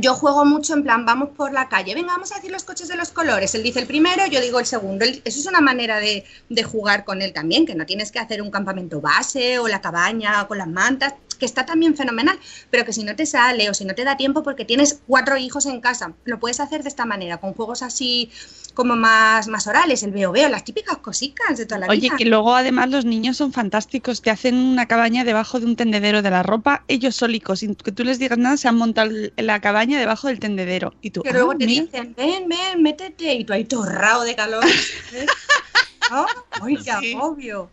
yo 0.00 0.14
juego 0.14 0.44
mucho 0.44 0.74
en 0.74 0.82
plan, 0.82 1.04
vamos 1.06 1.30
por 1.36 1.52
la 1.52 1.68
calle, 1.68 1.94
venga, 1.94 2.08
vamos 2.14 2.32
a 2.32 2.36
decir 2.36 2.50
los 2.50 2.64
coches 2.64 2.88
de 2.88 2.96
los 2.96 3.10
colores. 3.10 3.54
Él 3.54 3.62
dice 3.62 3.78
el 3.80 3.86
primero, 3.86 4.26
yo 4.26 4.40
digo 4.40 4.58
el 4.58 4.66
segundo. 4.66 5.04
Él- 5.04 5.20
eso 5.24 5.38
es 5.38 5.46
una 5.46 5.60
manera 5.60 6.00
de, 6.00 6.24
de 6.48 6.62
jugar 6.64 7.04
con 7.04 7.22
él 7.22 7.32
también, 7.32 7.64
que 7.66 7.74
no 7.74 7.86
tienes 7.86 8.10
que 8.10 8.18
hacer 8.18 8.42
un 8.42 8.50
campamento 8.50 9.00
base 9.00 9.58
o 9.58 9.68
la 9.68 9.80
cabaña 9.80 10.46
con 10.48 10.58
las 10.58 10.66
mantas, 10.68 11.14
que 11.44 11.46
está 11.46 11.66
también 11.66 11.94
fenomenal, 11.94 12.38
pero 12.70 12.86
que 12.86 12.94
si 12.94 13.04
no 13.04 13.14
te 13.16 13.26
sale 13.26 13.68
o 13.68 13.74
si 13.74 13.84
no 13.84 13.94
te 13.94 14.02
da 14.02 14.16
tiempo 14.16 14.42
porque 14.42 14.64
tienes 14.64 15.02
cuatro 15.06 15.36
hijos 15.36 15.66
en 15.66 15.82
casa, 15.82 16.14
lo 16.24 16.40
puedes 16.40 16.58
hacer 16.58 16.82
de 16.82 16.88
esta 16.88 17.04
manera, 17.04 17.36
con 17.36 17.52
juegos 17.52 17.82
así 17.82 18.30
como 18.72 18.96
más, 18.96 19.46
más 19.46 19.66
orales, 19.66 20.02
el 20.02 20.10
veo 20.10 20.32
veo, 20.32 20.48
las 20.48 20.64
típicas 20.64 20.96
cositas 20.98 21.58
de 21.58 21.66
toda 21.66 21.80
la 21.80 21.86
Oye, 21.88 22.00
vida. 22.00 22.16
que 22.16 22.24
luego 22.24 22.56
además 22.56 22.88
los 22.90 23.04
niños 23.04 23.36
son 23.36 23.52
fantásticos, 23.52 24.22
te 24.22 24.30
hacen 24.30 24.54
una 24.56 24.86
cabaña 24.88 25.22
debajo 25.22 25.60
de 25.60 25.66
un 25.66 25.76
tendedero 25.76 26.22
de 26.22 26.30
la 26.30 26.42
ropa, 26.42 26.82
ellos 26.88 27.14
sólicos, 27.14 27.58
sin 27.60 27.74
que 27.74 27.92
tú 27.92 28.04
les 28.04 28.18
digas 28.18 28.38
nada, 28.38 28.56
se 28.56 28.66
han 28.66 28.76
montado 28.76 29.10
la 29.36 29.60
cabaña 29.60 29.98
debajo 29.98 30.28
del 30.28 30.40
tendedero. 30.40 30.94
Y 31.02 31.10
tú, 31.10 31.22
Que 31.22 31.32
luego 31.32 31.52
"Ah, 31.52 31.58
te 31.58 31.66
mira". 31.66 31.82
dicen, 31.82 32.14
ven, 32.16 32.48
ven, 32.48 32.82
métete, 32.82 33.34
y 33.34 33.44
tú 33.44 33.52
ahí 33.52 33.64
torrado 33.66 34.22
de 34.24 34.34
calor. 34.34 34.64
¿No? 36.10 36.26
¡Ay, 36.62 36.76
qué 36.76 36.92
Sí. 37.00 37.14
agobio! 37.14 37.70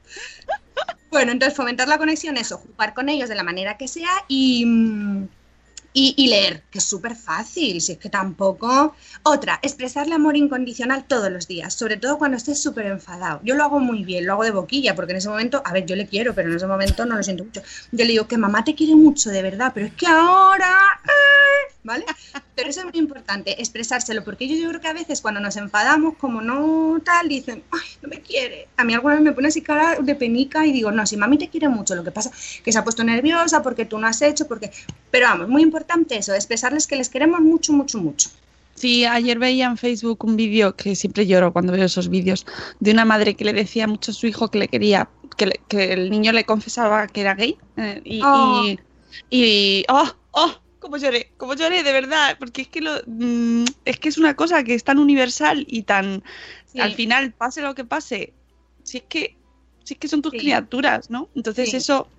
Bueno, 1.12 1.34
entonces 1.34 1.56
fomentar 1.56 1.88
la 1.90 1.98
conexión, 1.98 2.38
eso, 2.38 2.58
jugar 2.58 2.94
con 2.94 3.10
ellos 3.10 3.28
de 3.30 3.36
la 3.36 3.44
manera 3.44 3.78
que 3.78 3.88
sea 3.90 4.10
y, 4.30 4.66
mm, 4.66 5.28
y, 5.94 6.28
leer, 6.28 6.64
que 6.72 6.78
es 6.78 6.86
súper 6.86 7.16
fácil, 7.18 7.82
si 7.82 7.92
es 7.92 7.98
que 7.98 8.10
tampoco. 8.10 8.96
Otra, 9.24 9.60
expresarle 9.62 10.16
amor 10.16 10.38
incondicional 10.38 11.04
todos 11.04 11.30
los 11.30 11.48
días, 11.50 11.74
sobre 11.74 11.98
todo 11.98 12.18
cuando 12.18 12.38
estés 12.38 12.62
súper 12.64 12.86
enfadado. 12.86 13.42
Yo 13.44 13.56
lo 13.56 13.64
hago 13.66 13.80
muy 13.82 14.06
bien, 14.06 14.26
lo 14.26 14.34
hago 14.34 14.44
de 14.46 14.52
boquilla, 14.52 14.96
porque 14.96 15.12
en 15.12 15.18
ese 15.18 15.28
momento, 15.28 15.62
a 15.66 15.74
ver, 15.74 15.86
yo 15.86 15.98
le 15.98 16.08
quiero, 16.08 16.34
pero 16.34 16.50
en 16.50 16.56
ese 16.56 16.68
momento 16.68 17.06
no 17.06 17.18
lo 17.18 17.24
siento 17.24 17.44
mucho. 17.44 17.62
Yo 17.92 18.06
le 18.06 18.12
digo 18.12 18.28
que 18.28 18.38
mamá 18.38 18.64
te 18.64 18.74
quiere 18.74 18.96
mucho, 18.96 19.30
de 19.32 19.42
verdad, 19.42 19.72
pero 19.74 19.88
es 19.88 19.94
que 19.94 20.08
ahora. 20.08 21.01
¿Vale? 21.84 22.06
Pero 22.56 22.70
eso 22.70 22.82
es 22.82 22.86
muy 22.86 23.00
importante, 23.00 23.60
expresárselo, 23.60 24.24
porque 24.24 24.48
yo, 24.48 24.56
yo 24.56 24.70
creo 24.70 24.82
que 24.82 24.88
a 24.88 24.94
veces 24.94 25.20
cuando 25.20 25.40
nos 25.40 25.58
enfadamos, 25.58 26.16
como 26.18 26.40
no 26.40 27.02
tal, 27.04 27.28
dicen, 27.28 27.64
ay, 27.72 27.80
no 28.04 28.10
me 28.10 28.22
quiere. 28.22 28.68
A 28.78 28.84
mí 28.84 28.94
alguna 28.94 29.16
vez 29.16 29.24
me 29.24 29.32
pone 29.32 29.48
así 29.48 29.62
cara 29.64 29.98
de 30.00 30.14
penica 30.14 30.64
y 30.68 30.72
digo, 30.72 30.92
no, 30.92 31.08
si 31.08 31.18
mami 31.18 31.40
te 31.40 31.50
quiere 31.50 31.70
mucho, 31.70 31.96
lo 31.96 32.04
que 32.04 32.12
pasa 32.12 32.30
que 32.64 32.72
se 32.72 32.78
ha 32.78 32.84
puesto 32.84 33.04
nerviosa 33.04 33.64
porque 33.64 33.86
tú 33.86 33.98
no 33.98 34.06
has 34.06 34.22
hecho, 34.22 34.48
porque... 34.48 34.70
Pero 35.10 35.26
vamos, 35.28 35.50
muy 35.50 35.64
importante 35.64 36.18
eso, 36.18 36.36
expresarles 36.36 36.86
que 36.86 36.96
les 36.98 37.10
queremos 37.10 37.40
mucho, 37.42 37.74
mucho, 37.74 37.98
mucho. 37.98 38.30
Sí, 38.76 39.04
ayer 39.06 39.40
veía 39.40 39.66
en 39.66 39.78
Facebook 39.78 40.24
un 40.24 40.36
vídeo 40.36 40.76
que 40.76 40.96
siempre 40.96 41.26
lloro 41.26 41.52
cuando 41.52 41.74
veo 41.74 41.86
esos 41.86 42.10
vídeos 42.10 42.46
de 42.80 42.92
una 42.92 43.06
madre 43.06 43.36
que 43.36 43.44
le 43.44 43.54
decía 43.54 43.88
mucho 43.88 44.12
a 44.12 44.14
su 44.14 44.28
hijo 44.28 44.50
que 44.50 44.60
le 44.60 44.68
quería, 44.68 45.10
que, 45.36 45.48
le- 45.48 45.60
que 45.68 45.94
el 45.94 46.10
niño 46.12 46.32
le 46.32 46.46
confesaba 46.46 47.08
que 47.08 47.22
era 47.22 47.34
gay 47.36 47.58
eh, 47.78 48.02
y, 48.06 48.22
Oh. 48.24 48.64
y, 48.66 48.80
y- 49.30 49.86
oh, 49.90 50.10
oh, 50.32 50.61
cómo 50.82 50.98
lloré, 50.98 51.32
cómo 51.38 51.54
lloré 51.54 51.84
de 51.84 51.94
verdad, 51.94 52.36
porque 52.40 52.64
es 52.64 52.68
que 52.68 52.82
lo, 52.82 52.92
mm, 53.06 53.64
es 53.86 54.00
que 54.00 54.10
es 54.10 54.18
una 54.18 54.36
cosa 54.36 54.64
que 54.66 54.74
es 54.74 54.84
tan 54.84 54.98
universal 55.00 55.64
y 55.70 55.84
tan, 55.84 56.24
Sí. 56.66 56.82
al 56.82 56.94
final 56.96 57.32
pase 57.34 57.62
lo 57.62 57.76
que 57.76 57.86
pase, 57.86 58.34
si 58.84 58.98
es 58.98 59.04
que, 59.08 59.38
si 59.84 59.94
es 59.94 60.00
que 60.00 60.08
son 60.10 60.22
tus 60.22 60.32
Sí. 60.32 60.40
criaturas, 60.40 61.10
¿no? 61.10 61.30
Entonces 61.36 61.70
Sí. 61.70 61.78
eso 61.78 62.10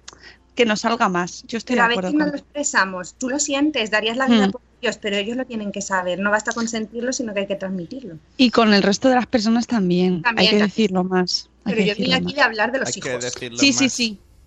que 0.55 0.65
nos 0.67 0.81
salga 0.81 1.09
más. 1.09 1.43
Yo 1.49 1.59
estoy 1.59 1.75
Pero 1.77 1.85
a 1.85 1.89
de 1.89 1.95
acuerdo 1.95 2.11
veces 2.13 2.19
no 2.27 2.27
lo 2.33 2.37
expresamos, 2.39 3.15
tú 3.15 3.29
lo 3.31 3.39
sientes, 3.39 3.91
darías 3.91 4.17
la 4.17 4.27
vida 4.29 4.49
Hmm. 4.49 4.53
por 4.53 4.61
ellos, 4.81 4.99
pero 4.99 5.17
ellos 5.17 5.37
lo 5.37 5.45
tienen 5.47 5.73
que 5.73 5.81
saber, 5.81 6.19
no 6.21 6.31
basta 6.31 6.53
con 6.53 6.69
sentirlo, 6.69 7.13
sino 7.13 7.33
que 7.35 7.41
hay 7.41 7.47
que 7.47 7.57
transmitirlo. 7.57 8.19
Y 8.37 8.51
con 8.51 8.73
el 8.75 8.83
resto 8.83 9.09
de 9.09 9.15
las 9.17 9.27
personas 9.27 9.67
también. 9.67 10.23
También, 10.23 10.39
hay 10.39 10.47
que 10.47 10.59
también. 10.59 10.69
decirlo 10.69 11.05
más. 11.05 11.49
hay 11.65 11.75
Pero 11.75 11.85
que 11.85 11.89
yo 11.91 11.97
vine 11.97 12.15
aquí 12.17 12.25
más. 12.27 12.35
de 12.35 12.41
hablar 12.43 12.73
de 12.73 12.79
los 12.81 12.89
Hay 12.89 13.01
que 13.01 13.09
hijos. 13.09 13.25
decirlo 13.25 13.59
Sí, 13.59 13.73
sí, 13.73 13.85
más. 13.85 13.93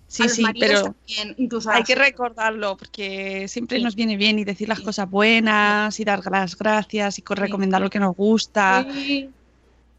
Sí. 0.08 0.22
a 0.22 0.24
Sí, 0.24 0.28
los 0.28 0.32
sí, 0.36 0.42
maridos 0.42 0.68
pero 0.68 0.82
también, 0.94 1.34
incluso 1.38 1.70
a 1.70 1.74
hay 1.74 1.80
las- 1.80 1.88
que 1.88 1.94
recordarlo 1.94 2.76
porque 2.76 3.46
siempre 3.48 3.78
Sí. 3.78 3.84
nos 3.84 3.94
viene 3.96 4.16
bien 4.16 4.38
y 4.38 4.44
decir 4.44 4.68
las 4.68 4.78
Sí. 4.78 4.84
cosas 4.84 5.10
buenas 5.10 5.98
y 6.00 6.04
dar 6.04 6.20
las 6.30 6.56
gracias 6.56 7.18
y 7.18 7.24
recomendar 7.28 7.80
lo 7.82 7.90
que 7.90 7.98
nos 7.98 8.14
gusta. 8.16 8.86
Sí. 8.92 9.30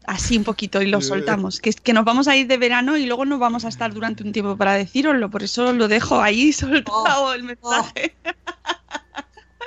Así 0.06 0.38
un 0.38 0.44
poquito 0.44 0.80
y 0.80 0.86
lo 0.86 1.02
soltamos. 1.02 1.60
Que, 1.60 1.68
es 1.68 1.78
que 1.82 1.92
nos 1.92 2.06
vamos 2.06 2.28
a 2.28 2.36
ir 2.36 2.46
de 2.46 2.56
verano 2.56 2.96
y 2.96 3.04
luego 3.04 3.26
nos 3.26 3.38
vamos 3.38 3.66
a 3.66 3.68
estar 3.68 3.92
durante 3.92 4.22
un 4.22 4.32
tiempo 4.32 4.56
para 4.56 4.72
decíroslo. 4.72 5.28
Por 5.28 5.42
eso 5.42 5.74
lo 5.74 5.86
dejo 5.86 6.22
ahí 6.22 6.50
soltado 6.54 7.34
el 7.34 7.42
mensaje. 7.42 8.14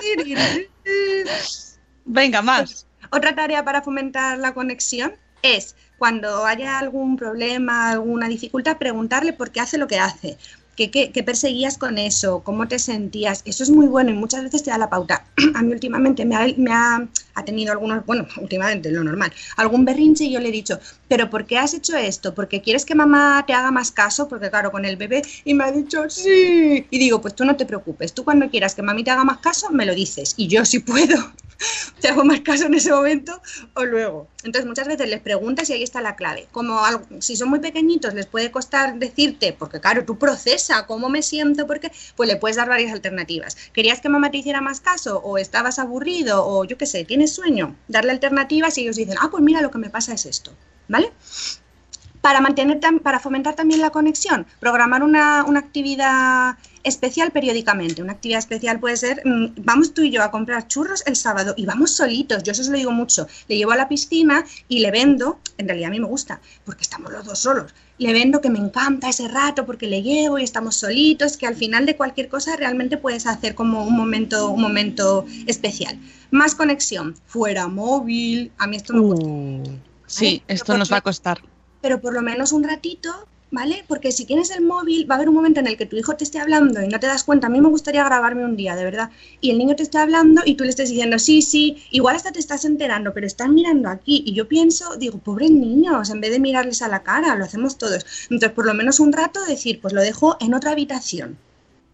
Venga, 2.06 2.42
más. 2.42 2.88
Otra 3.12 3.36
tarea 3.36 3.64
para 3.64 3.82
fomentar 3.82 4.38
la 4.39 4.54
conexión 4.54 5.14
es 5.44 5.76
cuando 6.02 6.47
haya 6.47 6.80
algún 6.80 7.16
problema, 7.16 7.91
alguna 7.91 8.28
dificultad, 8.28 8.80
preguntarle 8.80 9.34
por 9.34 9.52
qué 9.52 9.60
hace 9.60 9.78
lo 9.78 9.86
que 9.86 9.99
hace. 9.99 10.36
¿Qué, 10.76 10.89
qué, 10.89 11.12
qué 11.12 11.22
perseguías 11.22 11.78
con 11.78 11.99
eso? 11.99 12.41
¿Cómo 12.43 12.68
te 12.68 12.80
sentías? 12.80 13.43
Eso 13.45 13.62
es 13.62 13.70
muy 13.70 13.86
bueno 13.86 14.10
y 14.10 14.16
muchas 14.16 14.41
veces 14.41 14.64
te 14.64 14.72
da 14.72 14.80
la 14.80 14.89
pauta. 14.89 15.26
A 15.54 15.62
mí 15.62 15.72
últimamente 15.72 16.26
me 16.26 16.36
ha, 16.36 16.47
me 16.58 16.72
ha, 16.74 17.08
ha 17.36 17.45
tenido 17.45 17.72
algunos, 17.72 18.04
bueno, 18.08 18.26
últimamente 18.41 18.89
lo 18.89 19.04
normal, 19.04 19.32
algún 19.58 19.86
berrinche 19.86 20.24
y 20.24 20.32
yo 20.32 20.39
le 20.39 20.49
he 20.49 20.52
dicho, 20.52 20.80
¿pero 21.08 21.30
por 21.30 21.45
qué 21.45 21.60
has 21.60 21.76
hecho 21.76 21.95
esto? 21.95 22.34
¿Porque 22.34 22.64
quieres 22.64 22.84
que 22.84 22.95
mamá 22.95 23.43
te 23.45 23.54
haga 23.54 23.70
más 23.70 23.91
caso? 23.91 24.28
Porque 24.28 24.49
claro, 24.49 24.72
con 24.72 24.86
el 24.86 24.97
bebé 24.97 25.22
y 25.45 25.54
me 25.54 25.66
ha 25.66 25.72
dicho 25.72 26.10
sí. 26.10 26.84
Y 26.89 26.97
digo, 26.97 27.22
pues 27.22 27.36
tú 27.36 27.45
no 27.45 27.56
te 27.56 27.68
preocupes, 27.68 28.14
tú 28.14 28.24
cuando 28.24 28.49
quieras 28.49 28.74
que 28.74 28.82
mami 28.82 29.04
te 29.04 29.12
haga 29.12 29.24
más 29.24 29.38
caso, 29.38 29.70
me 29.70 29.86
lo 29.86 29.93
dices 29.93 30.34
y 30.36 30.47
yo 30.47 30.66
si 30.66 30.80
puedo 30.80 31.32
te 32.01 32.07
hago 32.09 32.24
más 32.24 32.41
caso 32.41 32.66
en 32.66 32.74
ese 32.74 32.91
momento 32.91 33.41
o 33.76 33.86
luego. 33.86 34.28
Entonces 34.43 34.66
muchas 34.68 34.88
veces 34.88 35.09
les 35.09 35.22
preguntas 35.22 35.70
y 35.70 35.74
ahí 35.74 35.84
está 35.84 36.01
la 36.01 36.16
clave. 36.16 36.47
Como 36.51 36.84
algo- 36.84 37.05
si 37.20 37.36
son 37.36 37.49
muy 37.49 37.59
pequeñitos 37.59 38.14
les 38.14 38.26
puede 38.26 38.51
costar 38.51 38.95
decirte, 38.97 39.53
porque 39.53 39.80
claro, 39.80 40.05
tú 40.05 40.18
procesa 40.18 40.86
cómo 40.88 41.09
me 41.09 41.22
siento, 41.22 41.68
porque 41.68 41.91
pues 42.16 42.28
le 42.30 42.38
puedes 42.38 42.57
dar 42.57 42.70
varias 42.70 42.91
alternativas. 42.93 43.55
¿Querías 43.74 44.01
que 44.01 44.09
mamá 44.09 44.32
te 44.32 44.38
hiciera 44.38 44.62
más 44.62 44.80
caso 44.82 45.20
o 45.20 45.38
estabas 45.38 45.80
aburrido 45.80 46.45
o 46.45 46.66
yo 46.66 46.78
qué 46.78 46.86
sé, 46.86 47.05
tienes 47.05 47.34
sueño? 47.34 47.76
Darle 47.88 48.12
alternativas 48.12 48.78
y 48.78 48.82
ellos 48.82 48.95
dicen, 48.95 49.16
ah, 49.22 49.30
pues 49.32 49.43
mira, 49.43 49.62
lo 49.62 49.72
que 49.72 49.78
me 49.78 49.89
pasa 49.89 50.14
es 50.14 50.26
esto, 50.26 50.51
¿vale? 50.88 51.12
Para, 52.22 52.39
mantener 52.39 52.80
para 53.01 53.19
fomentar 53.19 53.55
también 53.55 53.82
la 53.82 53.89
conexión, 53.89 54.45
programar 54.59 55.03
una, 55.03 55.43
una 55.43 55.59
actividad 55.59 56.55
especial 56.84 57.32
periódicamente. 57.32 58.01
Una 58.01 58.13
actividad 58.13 58.39
especial 58.39 58.80
puede 58.80 58.97
ser, 58.97 59.22
mm, 59.26 59.53
vamos 59.63 59.93
tú 59.93 60.01
y 60.01 60.11
yo 60.11 60.24
a 60.24 60.32
comprar 60.32 60.67
churros 60.67 61.03
el 61.05 61.15
sábado 61.15 61.53
y 61.57 61.65
vamos 61.65 61.95
solitos, 61.95 62.43
yo 62.43 62.51
eso 62.51 62.61
os 62.61 62.69
lo 62.69 62.78
digo 62.78 62.91
mucho, 62.91 63.28
le 63.47 63.57
llevo 63.57 63.72
a 63.72 63.76
la 63.76 63.88
piscina 63.88 64.45
y 64.67 64.80
le 64.80 64.91
vendo, 64.91 65.39
en 65.57 65.67
realidad 65.67 65.89
a 65.89 65.91
mí 65.91 65.99
me 65.99 66.07
gusta, 66.07 66.41
porque 66.65 66.84
estamos 66.84 67.11
los 67.11 67.26
dos 67.26 67.39
solos, 67.39 67.74
le 67.97 68.13
vendo 68.13 68.41
que 68.41 68.49
me 68.49 68.59
encanta 68.59 69.09
ese 69.09 69.28
rato 69.28 69.65
porque 69.65 69.88
le 69.88 70.01
llevo 70.01 70.39
y 70.39 70.43
estamos 70.43 70.76
solitos, 70.76 71.38
que 71.38 71.47
al 71.47 71.55
final 71.55 71.86
de 71.86 71.95
cualquier 71.95 72.30
cosa 72.30 72.55
realmente 72.55 72.97
puedes 72.97 73.28
hacer 73.28 73.53
como 73.53 73.86
un 73.86 73.95
momento, 73.95 74.49
un 74.49 74.61
momento 74.61 75.26
especial. 75.45 75.99
Más 76.32 76.55
conexión, 76.55 77.15
fuera 77.28 77.67
móvil, 77.67 78.51
a 78.57 78.67
mí 78.67 78.78
esto 78.78 78.93
me 78.93 78.99
gusta 79.01 79.82
Sí, 80.07 80.43
Pero 80.45 80.55
esto 80.55 80.78
nos 80.78 80.91
va 80.91 80.97
a 80.97 81.01
costar. 81.01 81.41
Pero 81.82 82.02
por 82.02 82.14
lo 82.14 82.22
menos 82.22 82.52
un 82.52 82.64
ratito, 82.64 83.28
¿vale? 83.52 83.84
Porque 83.88 84.12
si 84.12 84.26
tienes 84.26 84.50
el 84.52 84.64
móvil, 84.64 85.10
va 85.10 85.16
a 85.16 85.18
haber 85.18 85.30
un 85.30 85.36
momento 85.36 85.60
en 85.60 85.68
el 85.68 85.78
que 85.78 85.86
tu 85.86 85.98
hijo 85.98 86.16
te 86.16 86.24
esté 86.24 86.40
hablando 86.40 86.82
y 86.82 86.88
no 86.88 87.00
te 87.00 87.08
das 87.08 87.24
cuenta. 87.24 87.48
A 87.48 87.50
mí 87.50 87.60
me 87.62 87.68
gustaría 87.70 88.04
grabarme 88.04 88.46
un 88.46 88.56
día, 88.56 88.76
de 88.76 88.84
verdad. 88.84 89.12
Y 89.42 89.52
el 89.52 89.58
niño 89.58 89.76
te 89.76 89.84
está 89.84 90.02
hablando 90.02 90.42
y 90.46 90.56
tú 90.56 90.64
le 90.64 90.70
estés 90.70 90.90
diciendo, 90.90 91.20
sí, 91.20 91.42
sí, 91.42 91.84
igual 91.92 92.16
hasta 92.16 92.32
te 92.32 92.40
estás 92.40 92.66
enterando, 92.66 93.14
pero 93.14 93.28
están 93.28 93.54
mirando 93.54 93.90
aquí. 93.90 94.24
Y 94.26 94.34
yo 94.34 94.48
pienso, 94.48 94.96
digo, 94.96 95.18
pobres 95.18 95.52
niños, 95.52 96.10
en 96.10 96.22
vez 96.22 96.32
de 96.32 96.40
mirarles 96.40 96.82
a 96.82 96.88
la 96.88 97.04
cara, 97.04 97.36
lo 97.36 97.46
hacemos 97.46 97.78
todos. 97.78 98.06
Entonces, 98.24 98.52
por 98.52 98.66
lo 98.66 98.74
menos 98.74 99.00
un 99.00 99.12
rato 99.14 99.44
decir, 99.46 99.82
pues 99.82 99.94
lo 99.94 100.02
dejo 100.02 100.38
en 100.40 100.54
otra 100.54 100.72
habitación. 100.72 101.38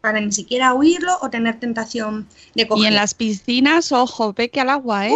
Para 0.08 0.22
ni 0.22 0.32
siquiera 0.32 0.74
oírlo 0.74 1.18
o 1.22 1.30
tener 1.30 1.60
tentación 1.60 2.28
de 2.56 2.64
Y 2.64 2.66
coger. 2.66 2.88
en 2.88 2.96
las 2.96 3.14
piscinas, 3.14 3.92
ojo, 3.92 4.32
peque 4.32 4.62
al 4.62 4.70
agua, 4.70 5.06
¿eh? 5.10 5.14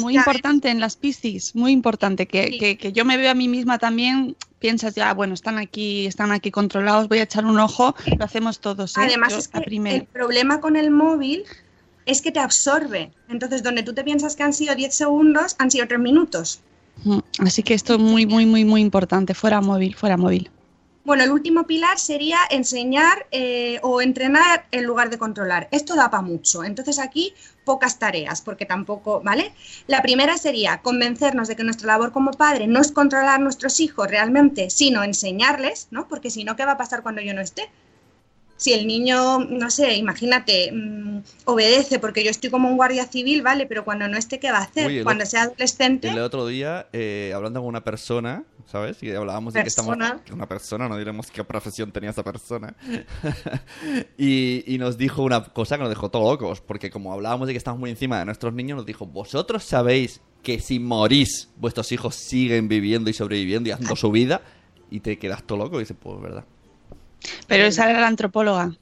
Muy 0.00 0.12
ya 0.14 0.20
importante 0.20 0.68
en 0.68 0.80
las 0.80 0.96
piscis, 0.96 1.54
muy 1.54 1.72
importante. 1.72 2.26
Que, 2.26 2.48
Sí. 2.48 2.58
que, 2.58 2.76
que 2.76 2.92
yo 2.92 3.06
me 3.06 3.16
veo 3.16 3.30
a 3.30 3.34
mí 3.34 3.48
misma 3.48 3.78
también, 3.78 4.36
piensas 4.58 4.94
ya, 4.94 5.14
bueno, 5.14 5.32
están 5.32 5.56
aquí, 5.56 6.04
están 6.06 6.30
aquí 6.30 6.50
controlados, 6.50 7.08
voy 7.08 7.20
a 7.20 7.22
echar 7.22 7.46
un 7.46 7.58
ojo, 7.58 7.94
lo 8.18 8.24
hacemos 8.24 8.58
todos, 8.60 8.98
¿eh? 8.98 9.00
Además 9.02 9.32
Yo 9.32 9.38
es 9.38 9.48
que 9.48 9.60
el 9.60 10.04
problema 10.04 10.60
con 10.60 10.76
el 10.76 10.90
móvil 10.90 11.44
es 12.04 12.20
que 12.20 12.30
te 12.30 12.40
absorbe. 12.40 13.10
Entonces, 13.30 13.62
donde 13.62 13.82
tú 13.82 13.94
te 13.94 14.04
piensas 14.04 14.36
que 14.36 14.42
han 14.42 14.52
sido 14.52 14.74
10 14.74 14.94
segundos, 14.94 15.56
han 15.58 15.70
sido 15.70 15.88
3 15.88 15.98
minutos. 16.00 16.60
Mm, 17.04 17.18
Así 17.38 17.62
que 17.62 17.72
esto 17.72 17.94
es 17.94 18.00
muy, 18.00 18.26
muy, 18.26 18.44
muy, 18.44 18.66
muy 18.66 18.82
importante. 18.82 19.32
Fuera 19.32 19.62
móvil, 19.62 19.94
fuera 19.94 20.18
móvil. 20.18 20.50
Bueno, 21.04 21.22
el 21.22 21.32
último 21.32 21.66
pilar 21.66 21.98
sería 21.98 22.38
enseñar 22.48 23.26
eh, 23.30 23.78
o 23.82 24.00
entrenar 24.00 24.66
en 24.70 24.84
lugar 24.84 25.10
de 25.10 25.18
controlar. 25.18 25.68
Esto 25.70 25.96
da 25.96 26.10
para 26.10 26.22
mucho. 26.22 26.64
Entonces 26.64 26.98
aquí 26.98 27.34
pocas 27.64 27.98
tareas, 27.98 28.40
porque 28.40 28.64
tampoco, 28.64 29.20
¿vale? 29.22 29.52
La 29.86 30.00
primera 30.00 30.38
sería 30.38 30.80
convencernos 30.80 31.46
de 31.48 31.56
que 31.56 31.64
nuestra 31.64 31.88
labor 31.88 32.12
como 32.12 32.30
padre 32.30 32.66
no 32.68 32.80
es 32.80 32.90
controlar 32.90 33.34
a 33.34 33.38
nuestros 33.38 33.80
hijos 33.80 34.08
realmente, 34.08 34.70
sino 34.70 35.04
enseñarles, 35.04 35.88
¿no? 35.90 36.08
Porque 36.08 36.30
si 36.30 36.42
no, 36.42 36.56
¿qué 36.56 36.64
va 36.64 36.72
a 36.72 36.78
pasar 36.78 37.02
cuando 37.02 37.20
yo 37.20 37.34
no 37.34 37.42
esté? 37.42 37.70
Si 38.64 38.72
el 38.72 38.86
niño, 38.86 39.40
no 39.40 39.68
sé, 39.68 39.94
imagínate, 39.96 40.72
mm, 40.72 41.18
obedece 41.44 41.98
porque 41.98 42.24
yo 42.24 42.30
estoy 42.30 42.48
como 42.48 42.66
un 42.70 42.76
guardia 42.78 43.04
civil, 43.06 43.42
¿vale? 43.42 43.66
Pero 43.66 43.84
cuando 43.84 44.08
no 44.08 44.16
esté, 44.16 44.38
¿qué 44.40 44.50
va 44.50 44.60
a 44.60 44.62
hacer? 44.62 44.86
Uy, 44.86 45.02
cuando 45.02 45.24
otro- 45.24 45.30
sea 45.30 45.42
adolescente, 45.42 46.08
El 46.08 46.18
otro 46.20 46.46
día, 46.46 46.86
eh, 46.94 47.32
hablando 47.34 47.60
con 47.60 47.68
una 47.68 47.84
persona, 47.84 48.44
¿sabes? 48.64 49.02
Y 49.02 49.10
hablábamos 49.10 49.52
de 49.52 49.60
que 49.60 49.68
estamos... 49.68 49.98
Persona. 49.98 50.22
Una 50.32 50.48
persona, 50.48 50.88
no 50.88 50.96
diremos 50.96 51.30
qué 51.30 51.44
profesión 51.44 51.92
tenía 51.92 52.08
esa 52.08 52.24
persona. 52.24 52.74
y, 54.18 54.64
y 54.66 54.78
nos 54.78 54.96
dijo 54.96 55.22
una 55.22 55.44
cosa 55.44 55.76
que 55.76 55.82
nos 55.82 55.90
dejó 55.90 56.10
todos 56.10 56.24
locos, 56.32 56.60
porque 56.62 56.88
como 56.90 57.12
hablábamos 57.12 57.46
de 57.46 57.52
que 57.52 57.58
estamos 57.58 57.78
muy 57.78 57.90
encima 57.90 58.18
de 58.18 58.24
nuestros 58.24 58.54
niños, 58.54 58.76
nos 58.76 58.86
dijo, 58.86 59.06
vosotros 59.06 59.62
sabéis 59.64 60.20
que 60.42 60.58
si 60.60 60.78
morís, 60.78 61.50
vuestros 61.56 61.92
hijos 61.92 62.14
siguen 62.14 62.68
viviendo 62.68 63.10
y 63.10 63.12
sobreviviendo 63.12 63.68
y 63.68 63.72
haciendo 63.72 63.96
su 63.96 64.10
vida, 64.10 64.42
y 64.90 65.00
te 65.00 65.18
quedas 65.18 65.42
todo 65.46 65.58
loco 65.58 65.76
y 65.76 65.80
dices, 65.80 65.96
pues 66.00 66.20
verdad. 66.20 66.44
Pero 67.46 67.64
esa 67.64 67.88
era 67.90 68.00
la 68.00 68.06
antropóloga. 68.08 68.72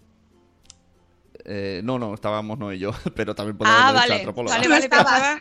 Eh, 1.45 1.81
no, 1.83 1.99
no, 1.99 2.15
estábamos 2.15 2.57
no 2.57 2.73
y 2.73 2.79
yo, 2.79 2.93
pero 3.17 3.35
también 3.35 3.57
podemos 3.59 3.81
Ah, 3.83 3.91
vale, 3.93 4.15
antropóloga. 4.15 4.57
vale, 4.57 4.69
vale. 4.69 4.85
Estaba 4.85 5.41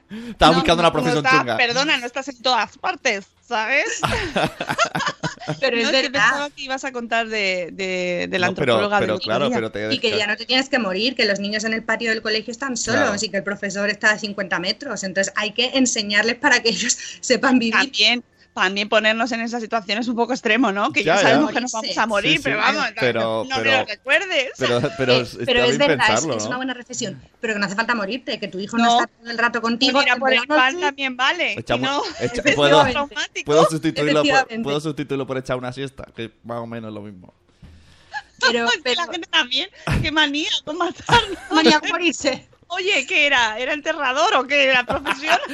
No, 0.51 0.53
buscando 0.57 0.75
no, 0.81 0.89
una 0.89 0.91
profesión 0.91 1.23
no 1.23 1.29
está- 1.29 1.39
chunga. 1.41 1.57
Perdona, 1.57 1.97
no 1.97 2.05
estás 2.07 2.27
en 2.29 2.41
todas 2.41 2.75
partes, 2.79 3.27
¿sabes? 3.47 4.01
pero 5.59 5.77
No, 5.77 5.83
es 5.83 5.89
es 5.89 5.91
que 5.91 6.01
verdad. 6.09 6.11
pensaba 6.11 6.49
que 6.49 6.61
ibas 6.63 6.83
a 6.85 6.91
contar 6.91 7.27
de, 7.27 7.69
de, 7.73 8.27
de 8.29 8.39
la 8.39 8.47
No, 8.47 8.55
pero, 8.55 8.73
antropóloga 8.73 8.99
pero 8.99 9.13
del 9.13 9.21
claro, 9.21 9.49
pero 9.51 9.71
te 9.71 9.93
Y 9.93 9.99
que 9.99 10.17
ya 10.17 10.25
no 10.25 10.35
te 10.37 10.45
tienes 10.47 10.69
que 10.69 10.79
morir, 10.79 11.15
que 11.15 11.25
los 11.25 11.39
niños 11.39 11.63
en 11.65 11.73
el 11.73 11.83
patio 11.83 12.09
del 12.09 12.23
colegio 12.23 12.51
están 12.51 12.77
solos 12.77 13.01
Claro. 13.01 13.17
y 13.21 13.29
que 13.29 13.37
el 13.37 13.43
profesor 13.43 13.87
está 13.91 14.11
a 14.11 14.17
50 14.17 14.57
metros. 14.59 15.03
Entonces 15.03 15.31
hay 15.35 15.51
que 15.51 15.71
enseñarles 15.77 16.35
para 16.35 16.61
que 16.63 16.69
ellos 16.69 16.97
sepan 17.19 17.59
vivir. 17.59 17.73
También, 17.75 18.23
también 18.53 18.89
ponernos 18.89 19.31
en 19.31 19.39
esa 19.41 19.59
situación 19.61 19.97
es 19.99 20.07
un 20.09 20.15
poco 20.15 20.33
extremo, 20.33 20.71
¿no? 20.73 20.91
Que 20.91 21.03
Ya, 21.03 21.15
ya, 21.15 21.21
ya. 21.21 21.27
sabemos 21.29 21.51
que 21.53 21.61
nos 21.61 21.71
vamos 21.71 21.97
a 21.97 22.05
morir, 22.05 22.31
Sí, 22.31 22.37
sí, 22.37 22.43
pero 22.43 22.57
vamos, 22.57 22.85
pero- 22.99 23.45
no 23.49 23.57
me 23.57 23.63
pero- 23.63 23.77
lo 23.79 23.85
recuerdes. 23.85 24.51
Pero, 24.57 24.81
pero, 24.97 25.13
Eh, 25.21 25.27
pero 25.45 25.63
es 25.63 25.77
verdad, 25.77 25.91
es, 25.99 26.05
pensarlo, 26.15 26.35
es 26.37 26.43
¿no? 26.43 26.47
una 26.49 26.57
buena 26.57 26.73
reflexión. 26.73 27.21
Pero 27.39 27.53
que 27.53 27.59
no 27.59 27.65
hace 27.65 27.75
falta 27.75 27.95
morirte, 27.95 28.39
que 28.39 28.47
tu 28.49 28.59
hijo 28.59 28.77
no, 28.77 28.83
No. 28.83 28.99
está 29.01 29.07
todo 29.07 29.31
el 29.31 29.37
rato 29.37 29.61
contigo. 29.61 29.93
Pues 29.93 30.05
mira, 30.05 30.17
por 30.17 30.33
el 30.33 30.45
pan 30.47 30.79
también 30.81 31.15
vale. 31.15 31.53
Echamos- 31.57 31.81
no, 31.89 32.03
echa- 32.19 32.41
es 32.43 32.55
puedo-. 32.55 32.85
Puedo 33.45 33.65
sustituirlo, 33.69 34.23
por, 34.23 34.63
puedo 34.63 34.79
sustituirlo 34.81 35.25
por 35.25 35.37
echar 35.37 35.57
una 35.57 35.71
siesta, 35.71 36.05
que 36.15 36.31
más 36.43 36.59
o 36.59 36.67
menos 36.67 36.89
es 36.89 36.93
lo 36.93 37.01
mismo. 37.01 37.33
Pero, 38.41 38.67
pero 38.83 39.05
la 39.05 39.11
gente 39.11 39.27
también, 39.31 39.69
qué 40.01 40.11
manía 40.11 40.49
con 40.65 40.77
matarnos. 40.77 41.37
manía 41.51 41.77
a 41.81 41.87
morirse. 41.87 42.47
Oye, 42.73 43.05
¿qué 43.05 43.27
era? 43.27 43.59
¿Era 43.59 43.73
enterrador 43.73 44.33
o 44.35 44.47
qué? 44.47 44.65
¿Era 44.65 44.83
profesión? 44.85 45.37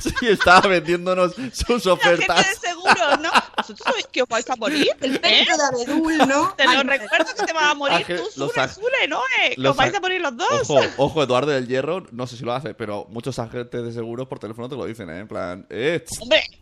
Sí, 0.00 0.28
estaba 0.28 0.68
vendiéndonos 0.68 1.34
sus 1.34 1.84
La 1.84 1.96
gente 1.96 2.24
ofertas. 2.24 2.46
de 2.60 2.68
seguros, 2.68 3.20
¿no? 3.20 3.30
¿Vosotros 3.56 3.80
sabéis 3.84 4.06
que 4.12 4.22
os 4.22 4.28
vais 4.28 4.48
a 4.48 4.54
morir? 4.56 4.88
El 5.00 5.16
¿Eh? 5.16 5.18
perro 5.18 5.56
de 5.56 5.64
abedul, 5.64 6.18
¿no? 6.18 6.54
Te 6.56 6.64
lo 6.64 6.82
recuerdo 6.84 7.26
que 7.36 7.44
te 7.46 7.52
vas 7.52 7.64
a 7.64 7.74
morir 7.74 7.96
Ángel, 7.96 8.18
tú, 8.18 8.24
los 8.36 8.52
Sure, 8.52 8.68
Sure, 8.68 9.08
¿no? 9.08 9.20
Eh? 9.42 9.56
Os 9.68 9.76
vais 9.76 9.94
a 9.94 10.00
morir 10.00 10.20
los 10.20 10.36
dos. 10.36 10.70
Ojo, 10.70 10.80
ojo, 10.98 11.22
Eduardo 11.22 11.50
del 11.50 11.66
Hierro, 11.66 12.06
no 12.12 12.26
sé 12.28 12.36
si 12.36 12.44
lo 12.44 12.52
hace, 12.52 12.74
pero 12.74 13.06
muchos 13.10 13.38
agentes 13.40 13.82
de 13.84 13.92
seguros 13.92 14.28
por 14.28 14.38
teléfono 14.38 14.68
te 14.68 14.76
lo 14.76 14.84
dicen, 14.86 15.10
¿eh? 15.10 15.18
En 15.20 15.28
plan, 15.28 15.66
eh, 15.68 16.04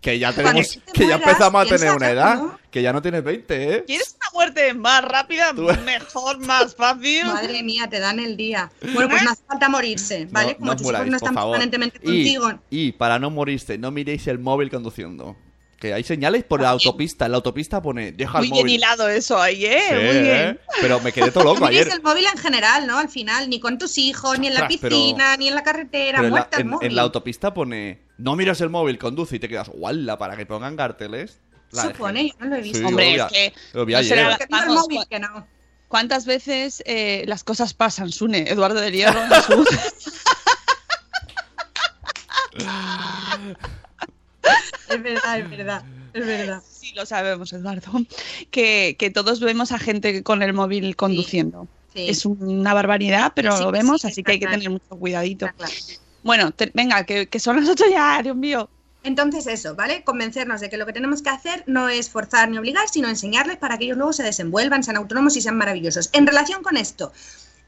que 0.00 0.18
ya 0.18 0.32
tenemos, 0.32 0.78
que 0.94 1.06
ya 1.06 1.16
empezamos 1.16 1.62
a 1.62 1.68
tener 1.68 1.94
una 1.94 2.10
edad, 2.10 2.36
¿no? 2.36 2.58
Que 2.70 2.82
ya 2.82 2.92
no 2.92 3.02
tienes 3.02 3.24
20, 3.24 3.74
¿eh? 3.76 3.84
¿quieres 3.86 4.16
una 4.20 4.30
muerte 4.32 4.74
más 4.74 5.02
rápida, 5.04 5.52
Tú- 5.54 5.68
mejor, 5.84 6.38
más 6.38 6.74
fácil? 6.76 7.24
Madre 7.26 7.62
mía, 7.62 7.88
te 7.88 7.98
dan 7.98 8.20
el 8.20 8.36
día. 8.36 8.70
Bueno, 8.94 9.08
pues 9.10 9.22
no 9.22 9.30
hace 9.30 9.42
falta 9.46 9.68
morirse, 9.68 10.28
¿vale? 10.30 10.52
No, 10.52 10.58
Como 10.58 10.70
os 10.72 10.76
tus 10.76 10.82
hijos 10.82 10.92
muráis, 10.92 11.10
no 11.12 11.18
por 11.18 11.26
están 11.28 11.34
favor. 11.34 11.52
permanentemente 11.54 11.98
Y, 12.02 12.34
contigo. 12.36 12.62
y 12.70 12.92
para 12.92 13.18
no 13.18 13.30
morirse, 13.30 13.76
no 13.78 13.90
miréis 13.90 14.26
el 14.28 14.38
móvil 14.38 14.70
conduciendo. 14.70 15.36
Que 15.80 15.94
hay 15.94 16.04
señales 16.04 16.44
por 16.44 16.60
la 16.60 16.68
autopista. 16.68 17.24
En 17.24 17.30
la 17.32 17.36
autopista 17.38 17.80
pone, 17.80 18.12
deja 18.12 18.36
Muy 18.36 18.48
el 18.48 18.52
bien 18.52 18.64
móvil. 18.64 18.74
hilado 18.74 19.08
eso 19.08 19.40
ahí, 19.40 19.64
¿eh? 19.64 19.80
Sí, 19.88 19.94
Muy 19.94 20.02
bien. 20.02 20.26
¿eh? 20.26 20.58
Pero 20.82 21.00
me 21.00 21.10
quedé 21.10 21.30
todo 21.30 21.44
No 21.44 21.54
loco 21.54 21.66
mires 21.68 21.86
ayer. 21.86 21.94
el 21.96 22.02
móvil 22.02 22.26
en 22.30 22.38
general, 22.38 22.86
¿no? 22.86 22.98
Al 22.98 23.08
final, 23.08 23.48
ni 23.48 23.60
con 23.60 23.78
tus 23.78 23.96
hijos, 23.96 24.38
ni 24.38 24.48
en 24.48 24.54
la 24.54 24.60
Ostras, 24.64 24.78
pero- 24.82 24.94
piscina, 24.94 25.36
ni 25.38 25.48
en 25.48 25.54
la 25.54 25.62
carretera, 25.62 26.18
Pero 26.18 26.26
en, 26.28 26.34
la, 26.34 26.40
muerta 26.40 26.56
el 26.58 26.60
en- 26.60 26.68
móvil. 26.68 26.86
en 26.88 26.94
la 26.96 27.02
autopista 27.02 27.54
pone, 27.54 28.02
no 28.18 28.36
miras 28.36 28.60
el 28.60 28.68
móvil, 28.68 28.98
conduce 28.98 29.36
y 29.36 29.38
te 29.38 29.48
quedas, 29.48 29.70
guala, 29.70 30.18
para 30.18 30.36
que 30.36 30.44
pongan 30.44 30.76
carteles. 30.76 31.40
La. 31.72 31.82
Supone, 31.82 32.28
yo 32.28 32.34
no 32.40 32.46
lo 32.46 32.56
he 32.56 32.62
visto. 32.62 32.78
Sí, 32.78 32.84
Hombre, 32.84 33.14
es 33.14 33.24
que 33.26 33.52
lo 33.72 33.84
vi 33.86 33.92
no 33.92 33.98
ayer. 34.00 34.16
será- 34.18 34.36
Que 34.38 34.46
digo 34.46 34.58
el 34.60 34.66
Vamos, 34.68 34.82
móvil, 34.82 35.00
que 35.08 35.18
no. 35.20 35.46
¿Cuántas 35.88 36.24
veces 36.26 36.82
eh, 36.86 37.24
las 37.26 37.42
cosas 37.44 37.74
pasan, 37.74 38.10
Sune? 38.12 38.48
Eduardo 38.48 38.80
del 38.80 38.92
Hierro 38.94 39.20
en 39.24 39.42
su... 39.42 39.64
Es 44.88 45.02
verdad, 45.02 45.38
es 45.38 45.50
verdad, 45.50 45.84
es 46.12 46.26
verdad. 46.26 46.62
Sí, 46.68 46.92
lo 46.94 47.06
sabemos, 47.06 47.52
Eduardo. 47.52 47.92
Que, 48.50 48.96
que 48.98 49.10
todos 49.10 49.40
vemos 49.40 49.70
a 49.72 49.78
gente 49.78 50.22
con 50.22 50.42
el 50.42 50.52
móvil 50.52 50.96
conduciendo. 50.96 51.68
Sí. 51.94 52.06
Es 52.08 52.24
una 52.26 52.74
barbaridad, 52.74 53.32
pero 53.34 53.56
Sí, 53.56 53.62
lo 53.62 53.70
vemos, 53.72 54.02
sí, 54.02 54.08
así 54.08 54.22
que 54.22 54.32
hay 54.32 54.40
que 54.40 54.46
tener 54.46 54.70
mucho 54.70 54.88
cuidadito. 54.90 55.48
Bueno, 56.22 56.50
te- 56.52 56.70
venga, 56.74 57.04
que, 57.04 57.26
que 57.28 57.38
son 57.40 57.56
las 57.60 57.68
ocho 57.68 57.84
ya, 57.90 58.20
Dios 58.22 58.36
mío. 58.36 58.68
Entonces 59.02 59.46
eso, 59.46 59.74
¿vale? 59.74 60.04
Convencernos 60.04 60.60
de 60.60 60.68
que 60.68 60.76
lo 60.76 60.84
que 60.84 60.92
tenemos 60.92 61.22
que 61.22 61.30
hacer 61.30 61.64
no 61.66 61.88
es 61.88 62.10
forzar 62.10 62.50
ni 62.50 62.58
obligar, 62.58 62.88
sino 62.88 63.08
enseñarles 63.08 63.56
para 63.56 63.78
que 63.78 63.84
ellos 63.84 63.96
luego 63.96 64.12
se 64.12 64.22
desenvuelvan, 64.22 64.82
sean 64.82 64.98
autónomos 64.98 65.36
y 65.36 65.40
sean 65.40 65.56
maravillosos. 65.56 66.10
En 66.12 66.26
relación 66.26 66.62
con 66.62 66.76
esto, 66.76 67.12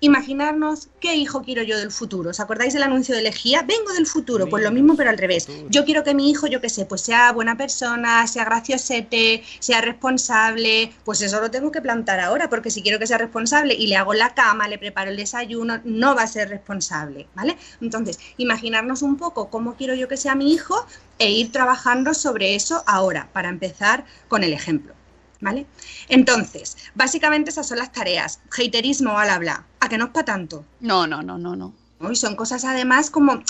imaginarnos 0.03 0.89
qué 1.01 1.15
hijo 1.15 1.43
quiero 1.43 1.63
yo 1.63 1.79
del 1.79 1.93
futuro. 1.93 2.31
¿Os 2.31 2.41
acordáis 2.41 2.75
del 2.75 2.83
anuncio 2.83 3.15
de 3.15 3.23
Lejía? 3.23 3.63
Vengo 3.63 3.93
del 3.93 4.07
futuro, 4.07 4.49
pues 4.49 4.65
lo 4.65 4.73
mismo 4.73 4.97
pero 4.97 5.11
al 5.11 5.17
revés. 5.17 5.47
Yo 5.69 5.85
quiero 5.85 6.03
que 6.03 6.13
mi 6.13 6.29
hijo, 6.29 6.49
yo 6.49 6.61
qué 6.61 6.69
sé, 6.69 6.85
pues 6.87 7.03
sea 7.03 7.31
buena 7.31 7.57
persona, 7.57 8.27
sea 8.27 8.45
graciosete, 8.45 9.45
sea 9.61 9.81
responsable, 9.81 10.93
pues 11.05 11.23
eso 11.23 11.41
lo 11.41 11.53
tengo 11.53 11.71
que 11.71 11.81
plantar 11.81 12.19
ahora, 12.19 12.51
porque 12.51 12.71
si 12.71 12.83
quiero 12.83 12.99
que 12.99 13.07
sea 13.07 13.17
responsable 13.17 13.75
y 13.75 13.87
le 13.87 13.97
hago 13.97 14.13
la 14.13 14.35
cama, 14.35 14.67
le 14.67 14.77
preparo 14.77 15.13
el 15.13 15.17
desayuno, 15.17 15.81
no 15.85 16.17
va 16.17 16.23
a 16.23 16.27
ser 16.27 16.49
responsable, 16.49 17.29
¿vale? 17.37 17.57
Entonces, 17.81 18.19
imaginarnos 18.39 19.03
un 19.03 19.17
poco 19.17 19.51
cómo 19.51 19.77
quiero 19.77 19.95
yo 19.95 20.09
que 20.09 20.17
sea 20.17 20.35
mi 20.35 20.53
hijo 20.53 20.85
e 21.21 21.31
ir 21.31 21.53
trabajando 21.53 22.13
sobre 22.13 22.57
eso 22.57 22.83
ahora, 22.87 23.29
para 23.33 23.49
empezar 23.49 24.05
con 24.27 24.43
el 24.43 24.53
ejemplo. 24.53 24.95
¿Vale? 25.43 25.67
Entonces, 26.09 26.77
básicamente 26.95 27.51
esas 27.51 27.67
son 27.67 27.79
las 27.79 27.93
tareas. 27.93 28.41
Haterismo 28.57 29.19
al 29.19 29.29
habla. 29.29 29.67
¿A 29.81 29.89
que 29.89 29.99
no 29.99 30.05
es 30.05 30.11
para 30.13 30.25
tanto? 30.25 30.65
No, 30.81 31.09
no, 31.09 31.21
no, 31.23 31.37
no, 31.37 31.57
no. 31.57 31.75
¿no? 31.99 32.13
Y 32.13 32.17
son 32.17 32.37
cosas 32.37 32.65
además 32.65 33.11
como... 33.11 33.43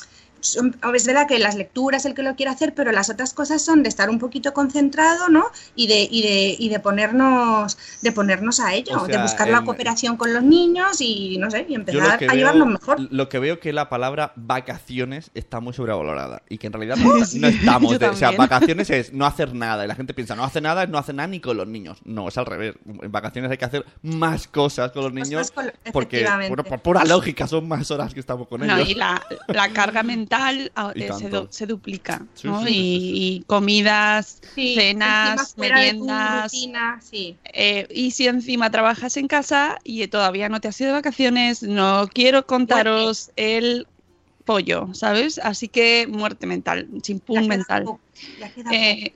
son- 0.42 0.76
es 0.94 1.06
verdad 1.06 1.26
que 1.26 1.38
las 1.38 1.54
lecturas 1.54 2.04
el 2.04 2.14
que 2.14 2.22
lo 2.22 2.36
quiere 2.36 2.50
hacer, 2.52 2.74
pero 2.74 2.92
las 2.92 3.08
otras 3.10 3.32
cosas 3.32 3.62
son 3.62 3.82
de 3.82 3.88
estar 3.88 4.10
un 4.10 4.18
poquito 4.18 4.52
concentrado, 4.52 5.28
¿no? 5.28 5.44
Y 5.74 5.86
de, 5.86 6.06
y 6.10 6.22
de, 6.22 6.56
y 6.58 6.68
de 6.68 6.78
ponernos 6.80 7.78
de 8.02 8.12
ponernos 8.12 8.60
a 8.60 8.74
ello, 8.74 8.96
O 8.96 9.06
sea, 9.06 9.16
de 9.16 9.22
buscar 9.22 9.48
la 9.48 9.62
cooperación 9.62 10.16
con 10.16 10.34
los 10.34 10.42
niños 10.42 11.00
y 11.00 11.38
no 11.38 11.50
sé, 11.50 11.64
y 11.68 11.74
empezar 11.74 12.10
a 12.12 12.16
veo- 12.18 12.30
llevarnos 12.34 12.68
mejor. 12.68 12.96
Lo 13.10 13.28
que 13.28 13.38
veo 13.38 13.58
que 13.60 13.72
la 13.72 13.88
palabra 13.88 14.32
vacaciones 14.36 15.30
está 15.34 15.60
muy 15.60 15.72
sobrevalorada 15.72 16.42
y 16.48 16.58
que 16.58 16.66
en 16.66 16.72
realidad 16.72 16.96
no, 16.98 17.14
no 17.16 17.48
estamos 17.48 17.98
de, 17.98 18.08
o 18.08 18.14
sea, 18.16 18.32
vacaciones 18.32 18.90
es 18.90 19.12
no 19.12 19.26
hacer 19.26 19.54
nada 19.54 19.84
y 19.84 19.88
la 19.88 19.94
gente 19.94 20.14
piensa 20.14 20.34
no 20.34 20.44
hacer 20.44 20.62
nada 20.62 20.86
no 20.86 20.98
hacer 20.98 21.14
nada 21.14 21.26
ni 21.28 21.40
con 21.40 21.56
los 21.56 21.66
niños. 21.66 21.98
No, 22.04 22.28
es 22.28 22.36
al 22.38 22.46
revés. 22.46 22.74
En 23.02 23.12
vacaciones 23.12 23.50
hay 23.50 23.58
que 23.58 23.64
hacer 23.64 23.84
más 24.02 24.48
cosas 24.48 24.92
con 24.92 25.04
los 25.04 25.12
niños 25.12 25.50
con- 25.50 25.70
porque 25.92 26.26
por 26.48 26.80
pura 26.82 27.04
lógica 27.04 27.46
son 27.46 27.68
más 27.68 27.90
horas 27.90 28.12
que 28.14 28.20
estamos 28.20 28.48
con 28.48 28.66
No, 28.66 28.76
ellos. 28.76 28.88
y 28.90 28.94
la, 28.94 29.22
la 29.48 29.68
carga 29.72 30.02
mental 30.02 30.31
ah, 30.74 30.92
Y 30.94 31.00
eh, 31.02 31.06
se, 31.06 31.08
tanto. 31.08 31.42
du- 31.44 31.48
se 31.52 31.66
duplica, 31.66 32.26
Sí, 32.34 32.48
¿no? 32.48 32.60
sí, 32.60 32.66
sí, 32.66 32.72
y, 32.72 32.74
sí, 32.74 33.00
sí. 33.00 33.36
y 33.38 33.44
comidas, 33.44 34.40
cenas, 34.42 35.56
meriendas. 35.58 36.52
rutina, 36.52 37.00
sí. 37.02 37.36
eh, 37.44 37.86
y 37.90 38.10
si 38.12 38.26
encima 38.28 38.70
trabajas 38.70 39.16
en 39.16 39.28
casa 39.28 39.78
y 39.84 40.06
todavía 40.08 40.48
no 40.48 40.60
te 40.60 40.68
has 40.68 40.80
ido 40.80 40.88
de 40.88 40.94
vacaciones, 40.94 41.62
no 41.62 42.08
quiero 42.12 42.46
contaros 42.46 43.30
el 43.36 43.86
pollo, 44.44 44.92
¿sabes? 44.94 45.38
Así 45.38 45.68
que 45.68 46.06
muerte 46.08 46.46
mental, 46.46 46.88
chimpún 47.02 47.48
mental. 47.48 47.84
poco. 47.84 48.00
Eh, 48.72 49.12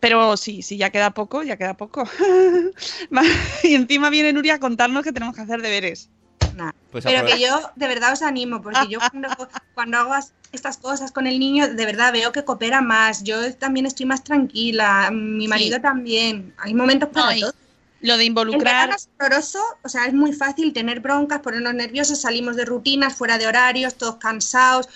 Pero 0.00 0.36
sí, 0.36 0.62
sí, 0.62 0.76
ya 0.76 0.90
queda 0.90 1.12
poco, 1.12 1.42
ya 1.42 1.56
queda 1.56 1.74
poco. 1.74 2.04
y 3.62 3.74
encima 3.74 4.10
viene 4.10 4.32
Nuria 4.32 4.54
a 4.54 4.60
contarnos 4.60 5.02
que 5.02 5.12
tenemos 5.12 5.34
que 5.34 5.42
hacer 5.42 5.62
deberes. 5.62 6.10
Nah. 6.56 6.70
Pues 6.90 7.04
Pero 7.04 7.26
que 7.26 7.40
yo 7.40 7.60
de 7.74 7.88
verdad 7.88 8.12
os 8.12 8.22
animo, 8.22 8.60
porque 8.62 8.88
yo 8.88 8.98
cuando, 9.00 9.28
cuando 9.74 9.98
hago 9.98 10.14
estas 10.54 10.78
cosas 10.78 11.12
con 11.12 11.26
el 11.26 11.38
niño, 11.38 11.68
de 11.68 11.86
verdad 11.86 12.12
veo 12.12 12.32
que 12.32 12.44
coopera 12.44 12.80
más. 12.80 13.22
Yo 13.24 13.54
también 13.56 13.86
estoy 13.86 14.06
más 14.06 14.22
tranquila, 14.24 15.10
mi 15.12 15.48
marido 15.48 15.80
también. 15.80 16.54
Hay 16.58 16.74
momentos 16.74 17.08
para 17.10 17.28
Ay, 17.28 17.40
todo. 17.40 17.52
Lo 18.00 18.16
de 18.18 18.24
involucrar. 18.24 18.90
es 18.90 19.08
horroroso, 19.18 19.60
o 19.82 19.88
sea, 19.88 20.04
es 20.06 20.12
muy 20.12 20.32
fácil 20.34 20.72
tener 20.74 21.00
broncas, 21.00 21.40
ponernos 21.40 21.72
nerviosos, 21.74 22.20
salimos 22.20 22.54
de 22.56 22.64
rutinas, 22.66 23.14
fuera 23.14 23.38
de 23.38 23.46
horarios, 23.46 23.94
todos 23.94 24.16
cansados. 24.16 24.88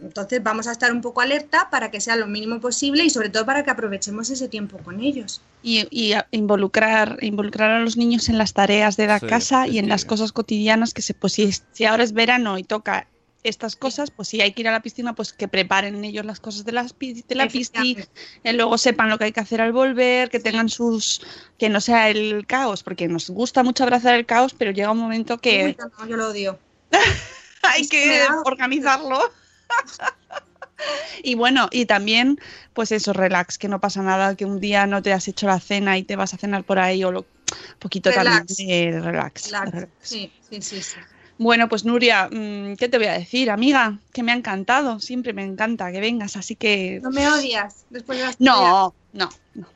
Entonces 0.00 0.40
vamos 0.42 0.68
a 0.68 0.72
estar 0.72 0.92
un 0.92 1.00
poco 1.00 1.20
alerta 1.20 1.68
para 1.70 1.90
que 1.90 2.00
sea 2.00 2.14
lo 2.14 2.28
mínimo 2.28 2.60
posible 2.60 3.04
y 3.04 3.10
sobre 3.10 3.30
todo 3.30 3.44
para 3.44 3.64
que 3.64 3.70
aprovechemos 3.70 4.30
ese 4.30 4.48
tiempo 4.48 4.78
con 4.78 5.00
ellos. 5.00 5.42
y, 5.60 5.86
y 5.90 6.12
a- 6.12 6.28
involucrar, 6.30 7.18
involucrar 7.20 7.72
a 7.72 7.80
los 7.80 7.96
niños 7.96 8.28
en 8.28 8.38
las 8.38 8.52
tareas 8.54 8.96
de 8.96 9.08
la 9.08 9.18
Sí, 9.18 9.26
casa 9.26 9.66
y 9.66 9.78
en 9.80 9.88
las 9.88 10.04
cosas 10.04 10.30
cotidianas 10.30 10.94
que 10.94 11.02
se, 11.02 11.14
pues 11.14 11.32
si, 11.32 11.42
es- 11.42 11.64
si 11.72 11.84
ahora 11.84 12.04
es 12.04 12.12
verano 12.12 12.58
y 12.58 12.62
toca 12.64 13.08
estas 13.48 13.76
cosas, 13.76 14.10
pues 14.10 14.28
si 14.28 14.40
hay 14.40 14.52
que 14.52 14.62
ir 14.62 14.68
a 14.68 14.72
la 14.72 14.82
piscina, 14.82 15.14
pues 15.14 15.32
que 15.32 15.48
preparen 15.48 16.04
ellos 16.04 16.24
las 16.24 16.40
cosas 16.40 16.64
de, 16.64 16.72
las, 16.72 16.94
de 16.98 17.34
la 17.34 17.48
piscina, 17.48 18.04
eh, 18.44 18.52
luego 18.52 18.78
sepan 18.78 19.08
lo 19.08 19.18
que 19.18 19.24
hay 19.24 19.32
que 19.32 19.40
hacer 19.40 19.60
al 19.60 19.72
volver, 19.72 20.30
que 20.30 20.40
tengan 20.40 20.68
sus, 20.68 21.20
que 21.58 21.68
no 21.68 21.80
sea 21.80 22.10
el 22.10 22.46
caos, 22.46 22.82
porque 22.82 23.08
nos 23.08 23.30
gusta 23.30 23.62
mucho 23.62 23.84
abrazar 23.84 24.14
el 24.14 24.26
caos, 24.26 24.54
pero 24.54 24.70
llega 24.70 24.92
un 24.92 24.98
momento 24.98 25.38
que 25.38 25.76
no, 25.98 26.06
yo 26.06 26.16
lo 26.16 26.28
odio. 26.28 26.58
hay 27.62 27.82
es 27.82 27.88
que 27.88 28.26
organizarlo. 28.44 29.20
Y 31.24 31.34
bueno, 31.34 31.68
y 31.72 31.86
también, 31.86 32.38
pues 32.72 32.92
eso, 32.92 33.12
relax, 33.12 33.58
que 33.58 33.66
no 33.66 33.80
pasa 33.80 34.00
nada, 34.00 34.36
que 34.36 34.44
un 34.44 34.60
día 34.60 34.86
no 34.86 35.02
te 35.02 35.12
has 35.12 35.26
hecho 35.26 35.48
la 35.48 35.58
cena 35.58 35.98
y 35.98 36.04
te 36.04 36.14
vas 36.14 36.34
a 36.34 36.38
cenar 36.38 36.62
por 36.62 36.78
ahí 36.78 37.02
o 37.02 37.10
lo 37.10 37.26
poquito 37.78 38.10
Relax. 38.10 38.56
también 38.56 38.92
de 38.92 39.00
relax. 39.00 39.48
Claro, 39.48 39.70
relax. 39.72 39.92
Sí, 40.00 40.32
sí, 40.48 40.62
sí, 40.62 40.82
sí. 40.82 40.96
Bueno, 41.38 41.68
pues 41.68 41.84
Nuria, 41.84 42.28
mm, 42.30 42.74
¿qué 42.76 42.88
te 42.88 42.98
voy 42.98 43.06
a 43.06 43.12
decir, 43.12 43.50
amiga? 43.50 43.98
Que 44.12 44.24
me 44.24 44.32
ha 44.32 44.34
encantado, 44.34 44.98
siempre 44.98 45.32
me 45.32 45.44
encanta 45.44 45.92
que 45.92 46.00
vengas, 46.00 46.36
así 46.36 46.56
que 46.56 47.00
No 47.02 47.10
me 47.10 47.28
odias 47.28 47.84
después 47.90 48.18
de 48.18 48.24
las 48.24 48.40
no, 48.40 48.94
no, 49.12 49.30
no. 49.54 49.66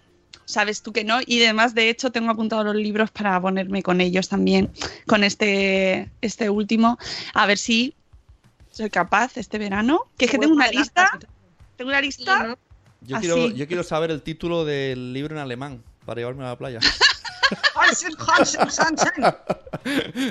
Sabes 0.44 0.82
tú 0.82 0.92
que 0.92 1.04
no. 1.04 1.20
Y 1.24 1.42
además, 1.42 1.74
de 1.74 1.88
hecho, 1.88 2.10
tengo 2.10 2.30
apuntados 2.30 2.64
los 2.64 2.74
libros 2.74 3.10
para 3.10 3.40
ponerme 3.40 3.82
con 3.82 4.00
ellos 4.00 4.28
también, 4.28 4.70
con 5.06 5.24
este, 5.24 6.10
este 6.20 6.50
último. 6.50 6.98
A 7.32 7.46
ver 7.46 7.58
si 7.58 7.94
soy 8.70 8.90
capaz 8.90 9.36
este 9.36 9.58
verano. 9.58 10.06
Que 10.18 10.24
es 10.24 10.30
que 10.30 10.38
tengo 10.38 10.54
una 10.54 10.68
lista. 10.68 11.18
Tengo 11.76 11.90
una 11.90 12.00
lista. 12.00 12.56
Yo, 13.02 13.18
quiero, 13.20 13.48
yo 13.48 13.66
quiero 13.66 13.82
saber 13.82 14.10
el 14.10 14.22
título 14.22 14.64
del 14.64 15.12
libro 15.12 15.34
en 15.36 15.40
alemán 15.40 15.82
para 16.04 16.20
llevarme 16.20 16.44
a 16.44 16.48
la 16.48 16.58
playa. 16.58 16.80
Hansen, 17.74 18.12
Hansen, 18.18 18.60
Hansen. 18.62 19.24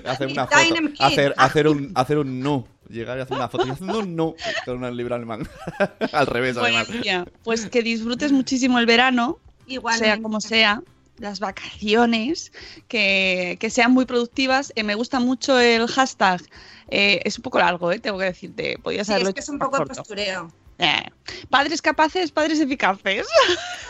hacer 0.05 0.27
una 0.27 0.47
foto. 0.47 0.57
deinem 0.57 0.87
Kind. 0.93 1.01
Hacer, 1.01 1.33
hacer, 1.37 1.67
un, 1.67 1.91
hacer 1.95 2.17
un 2.17 2.39
no. 2.41 2.67
Llegar 2.89 3.17
y 3.17 3.21
hacer 3.21 3.37
una 3.37 3.47
foto 3.47 3.67
y 3.67 3.69
haciendo 3.71 3.99
un 3.99 4.15
no 4.15 4.35
con 4.65 4.83
un 4.83 4.97
libro 4.97 5.15
alemán. 5.15 5.47
Al 6.11 6.27
revés, 6.27 6.57
Bueno, 6.57 6.79
además. 6.79 7.27
Pues 7.43 7.65
que 7.67 7.81
disfrutes 7.81 8.31
muchísimo 8.31 8.79
el 8.79 8.85
verano, 8.85 9.39
Igualmente. 9.67 10.05
sea 10.05 10.21
como 10.21 10.41
sea, 10.41 10.81
las 11.17 11.39
vacaciones, 11.39 12.51
que, 12.87 13.57
que 13.59 13.69
sean 13.69 13.93
muy 13.93 14.05
productivas. 14.05 14.73
Eh, 14.75 14.83
me 14.83 14.95
gusta 14.95 15.19
mucho 15.19 15.59
el 15.59 15.87
hashtag. 15.87 16.41
eh, 16.89 17.21
es 17.23 17.37
un 17.37 17.43
poco 17.43 17.59
largo, 17.59 17.91
eh, 17.91 17.99
tengo 17.99 18.17
que 18.17 18.25
decirte. 18.25 18.77
Podías 18.83 19.07
Sí, 19.07 19.13
haberlo 19.13 19.29
es 19.29 19.35
que 19.35 19.39
es 19.39 19.45
hecho 19.45 19.53
un 19.53 19.57
más 19.59 19.67
poco 19.67 19.77
de 19.77 19.85
corto. 19.85 20.01
postureo. 20.01 20.51
Eh, 20.79 21.05
Padres 21.49 21.81
capaces, 21.81 22.31
padres 22.31 22.59
eficaces. 22.59 23.27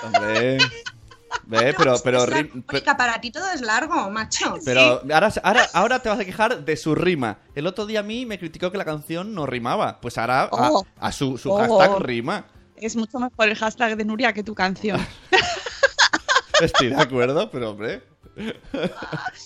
Hombre. 0.04 0.58
Ve, 1.46 1.74
pero, 1.78 1.96
pero, 2.04 2.26
rim- 2.26 2.48
pe- 2.64 2.64
Mónica, 2.74 2.98
para 2.98 3.20
ti 3.22 3.32
todo 3.32 3.50
es 3.54 3.62
largo, 3.62 4.10
macho. 4.10 4.56
pero 4.66 5.02
ahora, 5.14 5.32
ahora, 5.44 5.68
ahora 5.74 6.00
te 6.02 6.10
vas 6.10 6.20
a 6.20 6.26
quejar 6.26 6.64
de 6.66 6.78
su 6.78 6.94
rima. 6.96 7.40
El 7.56 7.68
otro 7.68 7.86
día 7.86 8.02
a 8.02 8.04
mí 8.04 8.26
me 8.26 8.38
criticó 8.40 8.72
que 8.72 8.78
la 8.78 8.86
canción 8.86 9.34
no 9.34 9.46
rimaba. 9.46 10.00
Pues 10.02 10.18
ahora 10.18 10.44
a, 10.44 10.50
Oh. 10.52 10.86
a 11.00 11.12
su, 11.12 11.38
su 11.38 11.52
Oh. 11.52 11.58
hashtag 11.58 12.00
rima. 12.04 12.46
Es 12.76 12.96
mucho 12.96 13.20
mejor 13.20 13.48
el 13.50 13.56
hashtag 13.56 13.96
de 13.96 14.06
Nuria 14.06 14.34
que 14.34 14.44
tu 14.44 14.56
canción. 14.56 15.00
Estoy 16.62 16.90
de 16.90 16.96
acuerdo, 17.02 17.50
pero 17.50 17.72
hombre. 17.72 18.04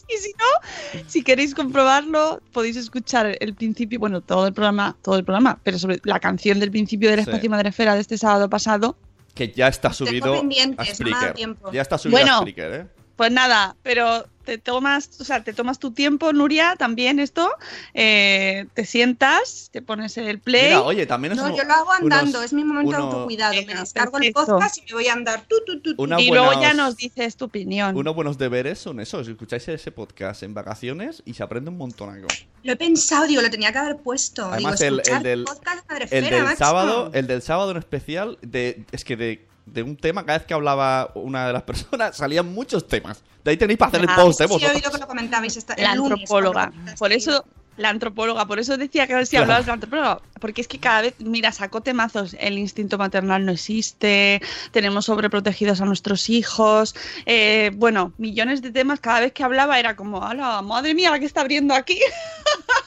Y 0.07 0.17
si 0.17 0.31
no, 0.33 1.01
si 1.07 1.23
queréis 1.23 1.55
comprobarlo, 1.55 2.39
podéis 2.53 2.77
escuchar 2.77 3.35
el 3.39 3.55
principio, 3.55 3.99
bueno, 3.99 4.21
todo 4.21 4.45
el 4.47 4.53
programa, 4.53 4.95
todo 5.01 5.17
el 5.17 5.23
programa, 5.25 5.59
pero 5.63 5.79
sobre 5.79 5.99
la 6.03 6.19
canción 6.19 6.59
del 6.59 6.69
principio 6.71 7.09
del 7.09 7.23
Sí. 7.23 7.29
espacio 7.29 7.49
Madrefera 7.49 7.95
de 7.95 8.01
este 8.01 8.17
sábado 8.17 8.49
pasado. 8.49 8.95
Que 9.35 9.51
ya 9.51 9.67
está 9.67 9.93
subido 9.93 10.33
a 10.77 10.85
Spreaker. 10.85 11.35
Ya 11.71 11.81
está 11.81 11.97
subido 11.99 12.17
Bueno. 12.19 12.37
a 12.37 12.39
Spreaker, 12.39 12.73
¿eh? 12.73 12.87
Pues 13.15 13.31
nada, 13.31 13.75
pero 13.81 14.25
te 14.45 14.57
tomas, 14.57 15.09
o 15.19 15.23
sea, 15.23 15.43
te 15.43 15.53
tomas 15.53 15.79
tu 15.79 15.91
tiempo, 15.91 16.31
Nuria, 16.31 16.75
también 16.77 17.19
esto, 17.19 17.51
eh, 17.93 18.67
te 18.73 18.85
sientas, 18.85 19.69
te 19.71 19.81
pones 19.81 20.17
el 20.17 20.39
play. 20.39 20.65
Mira, 20.65 20.81
oye, 20.81 21.05
también 21.05 21.33
es 21.33 21.39
No, 21.39 21.55
yo 21.55 21.63
lo 21.63 21.73
hago 21.73 21.91
andando, 21.91 22.39
unos- 22.39 22.45
es 22.45 22.53
mi 22.53 22.63
momento 22.63 22.91
de 22.91 22.97
autocuidado. 22.97 23.53
Me 23.65 23.73
descargo 23.73 24.17
el 24.19 24.31
podcast 24.31 24.77
y 24.77 24.81
me 24.81 24.93
voy 24.93 25.07
a 25.07 25.13
andar. 25.13 25.43
Tu, 25.47 25.55
tu, 25.65 25.79
tu, 25.81 25.95
tu. 25.95 26.03
Una 26.03 26.21
y 26.21 26.29
luego 26.29 26.61
ya 26.61 26.73
nos 26.73 26.95
dices 26.95 27.35
tu 27.35 27.45
opinión. 27.45 27.95
Unos 27.97 28.15
buenos 28.15 28.37
deberes 28.37 28.79
son 28.79 28.99
esos. 28.99 29.27
Escucháis 29.27 29.67
ese 29.67 29.91
podcast 29.91 30.43
en 30.43 30.53
vacaciones 30.53 31.23
y 31.25 31.33
se 31.33 31.43
aprende 31.43 31.71
un 31.71 31.77
montonaco. 31.77 32.27
Lo 32.63 32.71
he 32.71 32.75
pensado, 32.75 33.27
digo, 33.27 33.41
lo 33.41 33.49
tenía 33.49 33.71
que 33.71 33.77
haber 33.79 33.97
puesto. 33.97 34.45
Además, 34.45 34.79
digo, 34.79 35.01
el, 35.01 35.13
el 35.15 35.23
del, 35.23 35.43
podcast 35.43 35.65
de 35.65 35.81
el 35.81 35.87
Madrefera, 35.87 36.47
del 36.49 36.57
sábado, 36.57 37.11
el 37.13 37.27
del 37.27 37.41
sábado 37.41 37.71
en 37.71 37.77
especial, 37.77 38.37
de, 38.41 38.83
es 38.91 39.03
que 39.03 39.15
de, 39.15 39.45
de 39.65 39.83
un 39.83 39.97
tema, 39.97 40.25
cada 40.25 40.37
vez 40.39 40.47
que 40.47 40.53
hablaba 40.53 41.11
una 41.15 41.47
de 41.47 41.53
las 41.53 41.63
personas, 41.63 42.15
salían 42.17 42.53
muchos 42.53 42.87
temas. 42.87 43.23
De 43.43 43.51
ahí 43.51 43.57
tenéis 43.57 43.77
para 43.77 43.89
hacer 43.89 44.01
el 44.01 44.15
post, 44.15 44.41
¿eh? 44.41 44.47
Sí, 44.47 44.65
he 44.65 44.69
oído 44.69 44.91
que 44.91 44.97
lo 44.97 45.07
comentabais 45.07 45.55
esta, 45.57 45.75
la 45.77 45.91
antropóloga. 45.91 46.71
Por 46.97 47.11
eso, 47.11 47.45
la 47.77 47.89
antropóloga, 47.89 48.45
por 48.47 48.57
eso 48.57 48.75
decía 48.77 49.05
que 49.05 49.13
a 49.13 49.17
ver 49.17 49.25
si 49.27 49.31
Claro. 49.31 49.43
hablabas 49.43 49.65
de 49.65 49.69
la 49.69 49.73
antropóloga. 49.73 50.21
Porque 50.39 50.61
es 50.61 50.67
que 50.67 50.79
cada 50.79 51.01
vez, 51.01 51.13
mira, 51.19 51.51
sacó 51.51 51.81
temazos. 51.81 52.35
El 52.39 52.57
instinto 52.57 52.97
maternal 52.97 53.45
no 53.45 53.51
existe, 53.51 54.41
tenemos 54.71 55.05
sobreprotegidos 55.05 55.79
a 55.81 55.85
nuestros 55.85 56.29
hijos. 56.29 56.95
eh, 57.27 57.71
bueno, 57.75 58.13
millones 58.17 58.61
de 58.63 58.71
temas. 58.71 58.99
Cada 58.99 59.19
vez 59.19 59.33
que 59.33 59.43
hablaba 59.43 59.79
era 59.79 59.95
como, 59.95 60.23
¡hala, 60.23 60.61
madre 60.63 60.93
mía, 60.95 61.11
la 61.11 61.19
que 61.19 61.25
está 61.25 61.41
abriendo 61.41 61.73
aquí! 61.75 61.99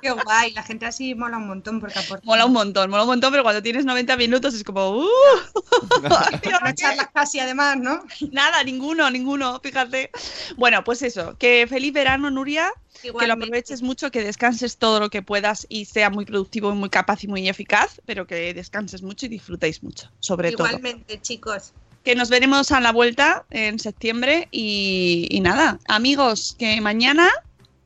Qué 0.00 0.10
guay, 0.10 0.52
la 0.52 0.62
gente 0.62 0.86
así 0.86 1.14
mola 1.14 1.36
un 1.36 1.48
montón 1.48 1.80
porque 1.80 1.98
aporta. 1.98 2.24
Mola 2.24 2.46
un 2.46 2.52
montón, 2.52 2.90
mola 2.90 3.02
un 3.02 3.08
montón, 3.08 3.30
pero 3.30 3.42
cuando 3.42 3.62
tienes 3.62 3.84
90 3.84 4.16
minutos 4.16 4.54
es 4.54 4.64
como, 4.64 4.98
¡uh! 4.98 5.06
No 6.62 6.72
charlas 6.74 7.08
casi 7.12 7.40
además, 7.40 7.76
¿no? 7.76 8.04
Nada, 8.32 8.62
ninguno, 8.64 9.10
ninguno, 9.10 9.60
fíjate. 9.62 10.10
Bueno, 10.56 10.84
pues 10.84 11.02
eso, 11.02 11.36
que 11.38 11.66
feliz 11.68 11.92
verano, 11.92 12.30
Nuria. 12.30 12.72
Que 13.00 13.08
lo 13.08 13.12
Igualmente. 13.12 13.44
aproveches 13.44 13.82
mucho, 13.82 14.10
que 14.10 14.24
descanses 14.24 14.76
todo 14.76 14.98
lo 14.98 15.08
que 15.08 15.22
puedas 15.22 15.66
y 15.68 15.84
sea 15.84 16.10
muy 16.10 16.24
productivo, 16.24 16.72
y 16.72 16.74
muy 16.74 16.90
capaz 16.90 17.22
y 17.22 17.28
muy 17.28 17.48
eficaz, 17.48 18.00
pero 18.06 18.26
que 18.26 18.52
descanses 18.54 19.02
mucho 19.02 19.26
y 19.26 19.28
disfrutéis 19.28 19.84
mucho, 19.84 20.10
sobre 20.18 20.50
todo. 20.50 20.66
Igualmente, 20.66 21.20
chicos. 21.20 21.72
Que 22.02 22.16
nos 22.16 22.28
veremos 22.28 22.72
a 22.72 22.80
la 22.80 22.90
vuelta 22.90 23.44
en 23.50 23.78
septiembre 23.78 24.48
y, 24.50 25.28
y 25.30 25.40
nada, 25.40 25.78
amigos, 25.86 26.56
que 26.58 26.80
mañana, 26.80 27.30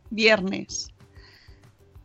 viernes, 0.09 0.92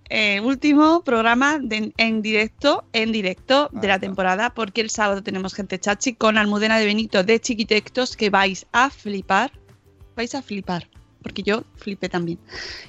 eh, 0.09 0.39
último 0.41 1.01
programa 1.03 1.59
de- 1.59 1.93
en 1.97 2.21
directo, 2.21 2.85
en 2.93 3.11
directo 3.11 3.69
de 3.73 3.87
la 3.87 3.99
temporada, 3.99 4.53
porque 4.53 4.81
el 4.81 4.89
sábado 4.89 5.21
tenemos 5.23 5.53
gente 5.53 5.79
chachi 5.79 6.13
con 6.15 6.37
Almudena 6.37 6.77
de 6.79 6.85
Benito 6.85 7.23
de 7.23 7.39
Chiquitectos 7.39 8.15
que 8.15 8.29
vais 8.29 8.65
a 8.71 8.89
flipar, 8.89 9.51
vais 10.15 10.33
a 10.35 10.41
flipar, 10.41 10.89
porque 11.21 11.43
yo 11.43 11.63
flipé 11.75 12.07
también. 12.09 12.39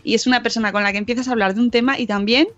Y 0.04 0.14
es 0.14 0.26
una 0.26 0.42
persona 0.42 0.70
con 0.72 0.82
la 0.82 0.92
que 0.92 0.98
empiezas 0.98 1.28
a 1.28 1.32
hablar 1.32 1.54
de 1.54 1.60
un 1.60 1.70
tema 1.70 1.98
y 1.98 2.06
también 2.06 2.48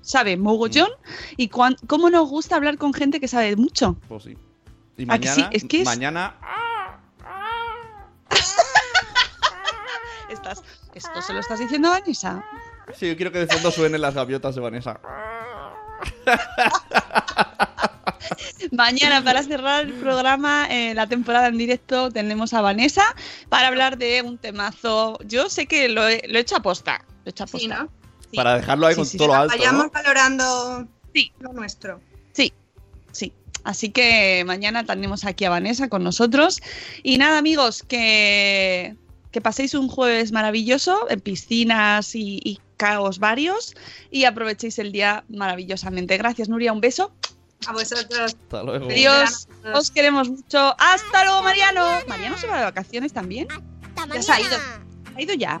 sabe 0.00 0.36
mogollón 0.36 0.88
y 1.36 1.48
cuán- 1.48 1.76
cómo 1.86 2.08
nos 2.10 2.28
gusta 2.28 2.56
hablar 2.56 2.78
con 2.78 2.94
gente 2.94 3.20
que 3.20 3.28
sabe 3.28 3.54
mucho. 3.56 3.96
Pues 4.08 4.24
sí. 4.24 4.36
Y 4.96 5.04
¿A 5.08 5.18
que 5.18 5.28
sí? 5.28 5.40
mañana, 5.42 5.50
Es 5.52 5.64
que 5.64 5.80
es- 5.80 5.84
mañana 5.84 6.34
Estás, 10.30 10.62
¿Esto 10.94 11.22
se 11.22 11.32
lo 11.32 11.40
estás 11.40 11.58
diciendo 11.58 11.88
a 11.88 12.00
Vanessa? 12.00 12.44
Sí, 12.94 13.08
yo 13.08 13.16
quiero 13.16 13.32
que 13.32 13.40
de 13.40 13.46
fondo 13.46 13.70
suenen 13.70 14.00
las 14.00 14.14
gaviotas 14.14 14.54
de 14.54 14.60
Vanessa. 14.60 15.00
Mañana, 18.72 19.22
para 19.22 19.42
cerrar 19.42 19.84
el 19.86 19.94
programa, 19.94 20.66
eh, 20.70 20.94
la 20.94 21.06
temporada 21.06 21.48
en 21.48 21.58
directo, 21.58 22.10
tenemos 22.10 22.52
a 22.54 22.60
Vanessa 22.60 23.14
para 23.48 23.68
hablar 23.68 23.98
de 23.98 24.22
un 24.22 24.38
temazo. 24.38 25.18
Yo 25.24 25.48
sé 25.48 25.66
que 25.66 25.88
lo 25.88 26.06
he, 26.06 26.22
lo 26.28 26.38
he 26.38 26.42
hecho 26.42 26.56
a 26.56 26.62
posta. 26.62 27.04
Lo 27.24 27.26
he 27.26 27.30
hecho 27.30 27.44
a 27.44 27.46
posta. 27.46 27.58
Sí, 27.58 27.68
¿no? 27.68 27.88
Para 28.34 28.56
dejarlo 28.56 28.86
ahí 28.86 28.94
Sí, 28.94 28.98
con 29.00 29.06
sí, 29.06 29.18
todo 29.18 29.28
lo 29.28 29.34
alto. 29.34 29.56
Vayamos 29.56 29.84
¿no? 29.84 29.90
valorando 29.90 30.88
Sí. 31.14 31.32
lo 31.40 31.52
nuestro. 31.52 32.00
Sí, 32.32 32.52
sí. 33.12 33.32
Así 33.64 33.90
que 33.90 34.44
mañana 34.46 34.84
tenemos 34.84 35.24
aquí 35.24 35.44
a 35.44 35.50
Vanessa 35.50 35.88
con 35.88 36.04
nosotros. 36.04 36.60
Y 37.02 37.18
nada, 37.18 37.38
amigos, 37.38 37.82
que, 37.82 38.96
que 39.30 39.40
paséis 39.40 39.74
un 39.74 39.88
jueves 39.88 40.32
maravilloso 40.32 41.08
en 41.10 41.20
piscinas 41.20 42.14
y, 42.14 42.40
y 42.44 42.60
caos 42.78 43.18
varios 43.18 43.74
y 44.10 44.24
aprovechéis 44.24 44.78
el 44.78 44.92
día 44.92 45.24
maravillosamente. 45.28 46.16
Gracias, 46.16 46.48
Nuria. 46.48 46.72
Un 46.72 46.80
beso 46.80 47.12
A 47.66 47.72
vosotros. 47.72 48.34
Hasta 48.34 48.62
luego. 48.62 48.86
Adiós. 48.86 49.48
Os 49.74 49.90
queremos 49.90 50.30
mucho. 50.30 50.74
Hasta 50.78 51.24
luego, 51.24 51.42
Mariano. 51.42 51.86
Mariano 52.08 52.38
se 52.38 52.46
va 52.46 52.58
de 52.58 52.64
vacaciones 52.64 53.12
también. 53.12 53.48
Ya 54.14 54.22
se 54.22 54.32
ha 54.32 54.40
ido. 54.40 54.56
Ha 55.16 55.20
ido 55.20 55.34
ya. 55.34 55.60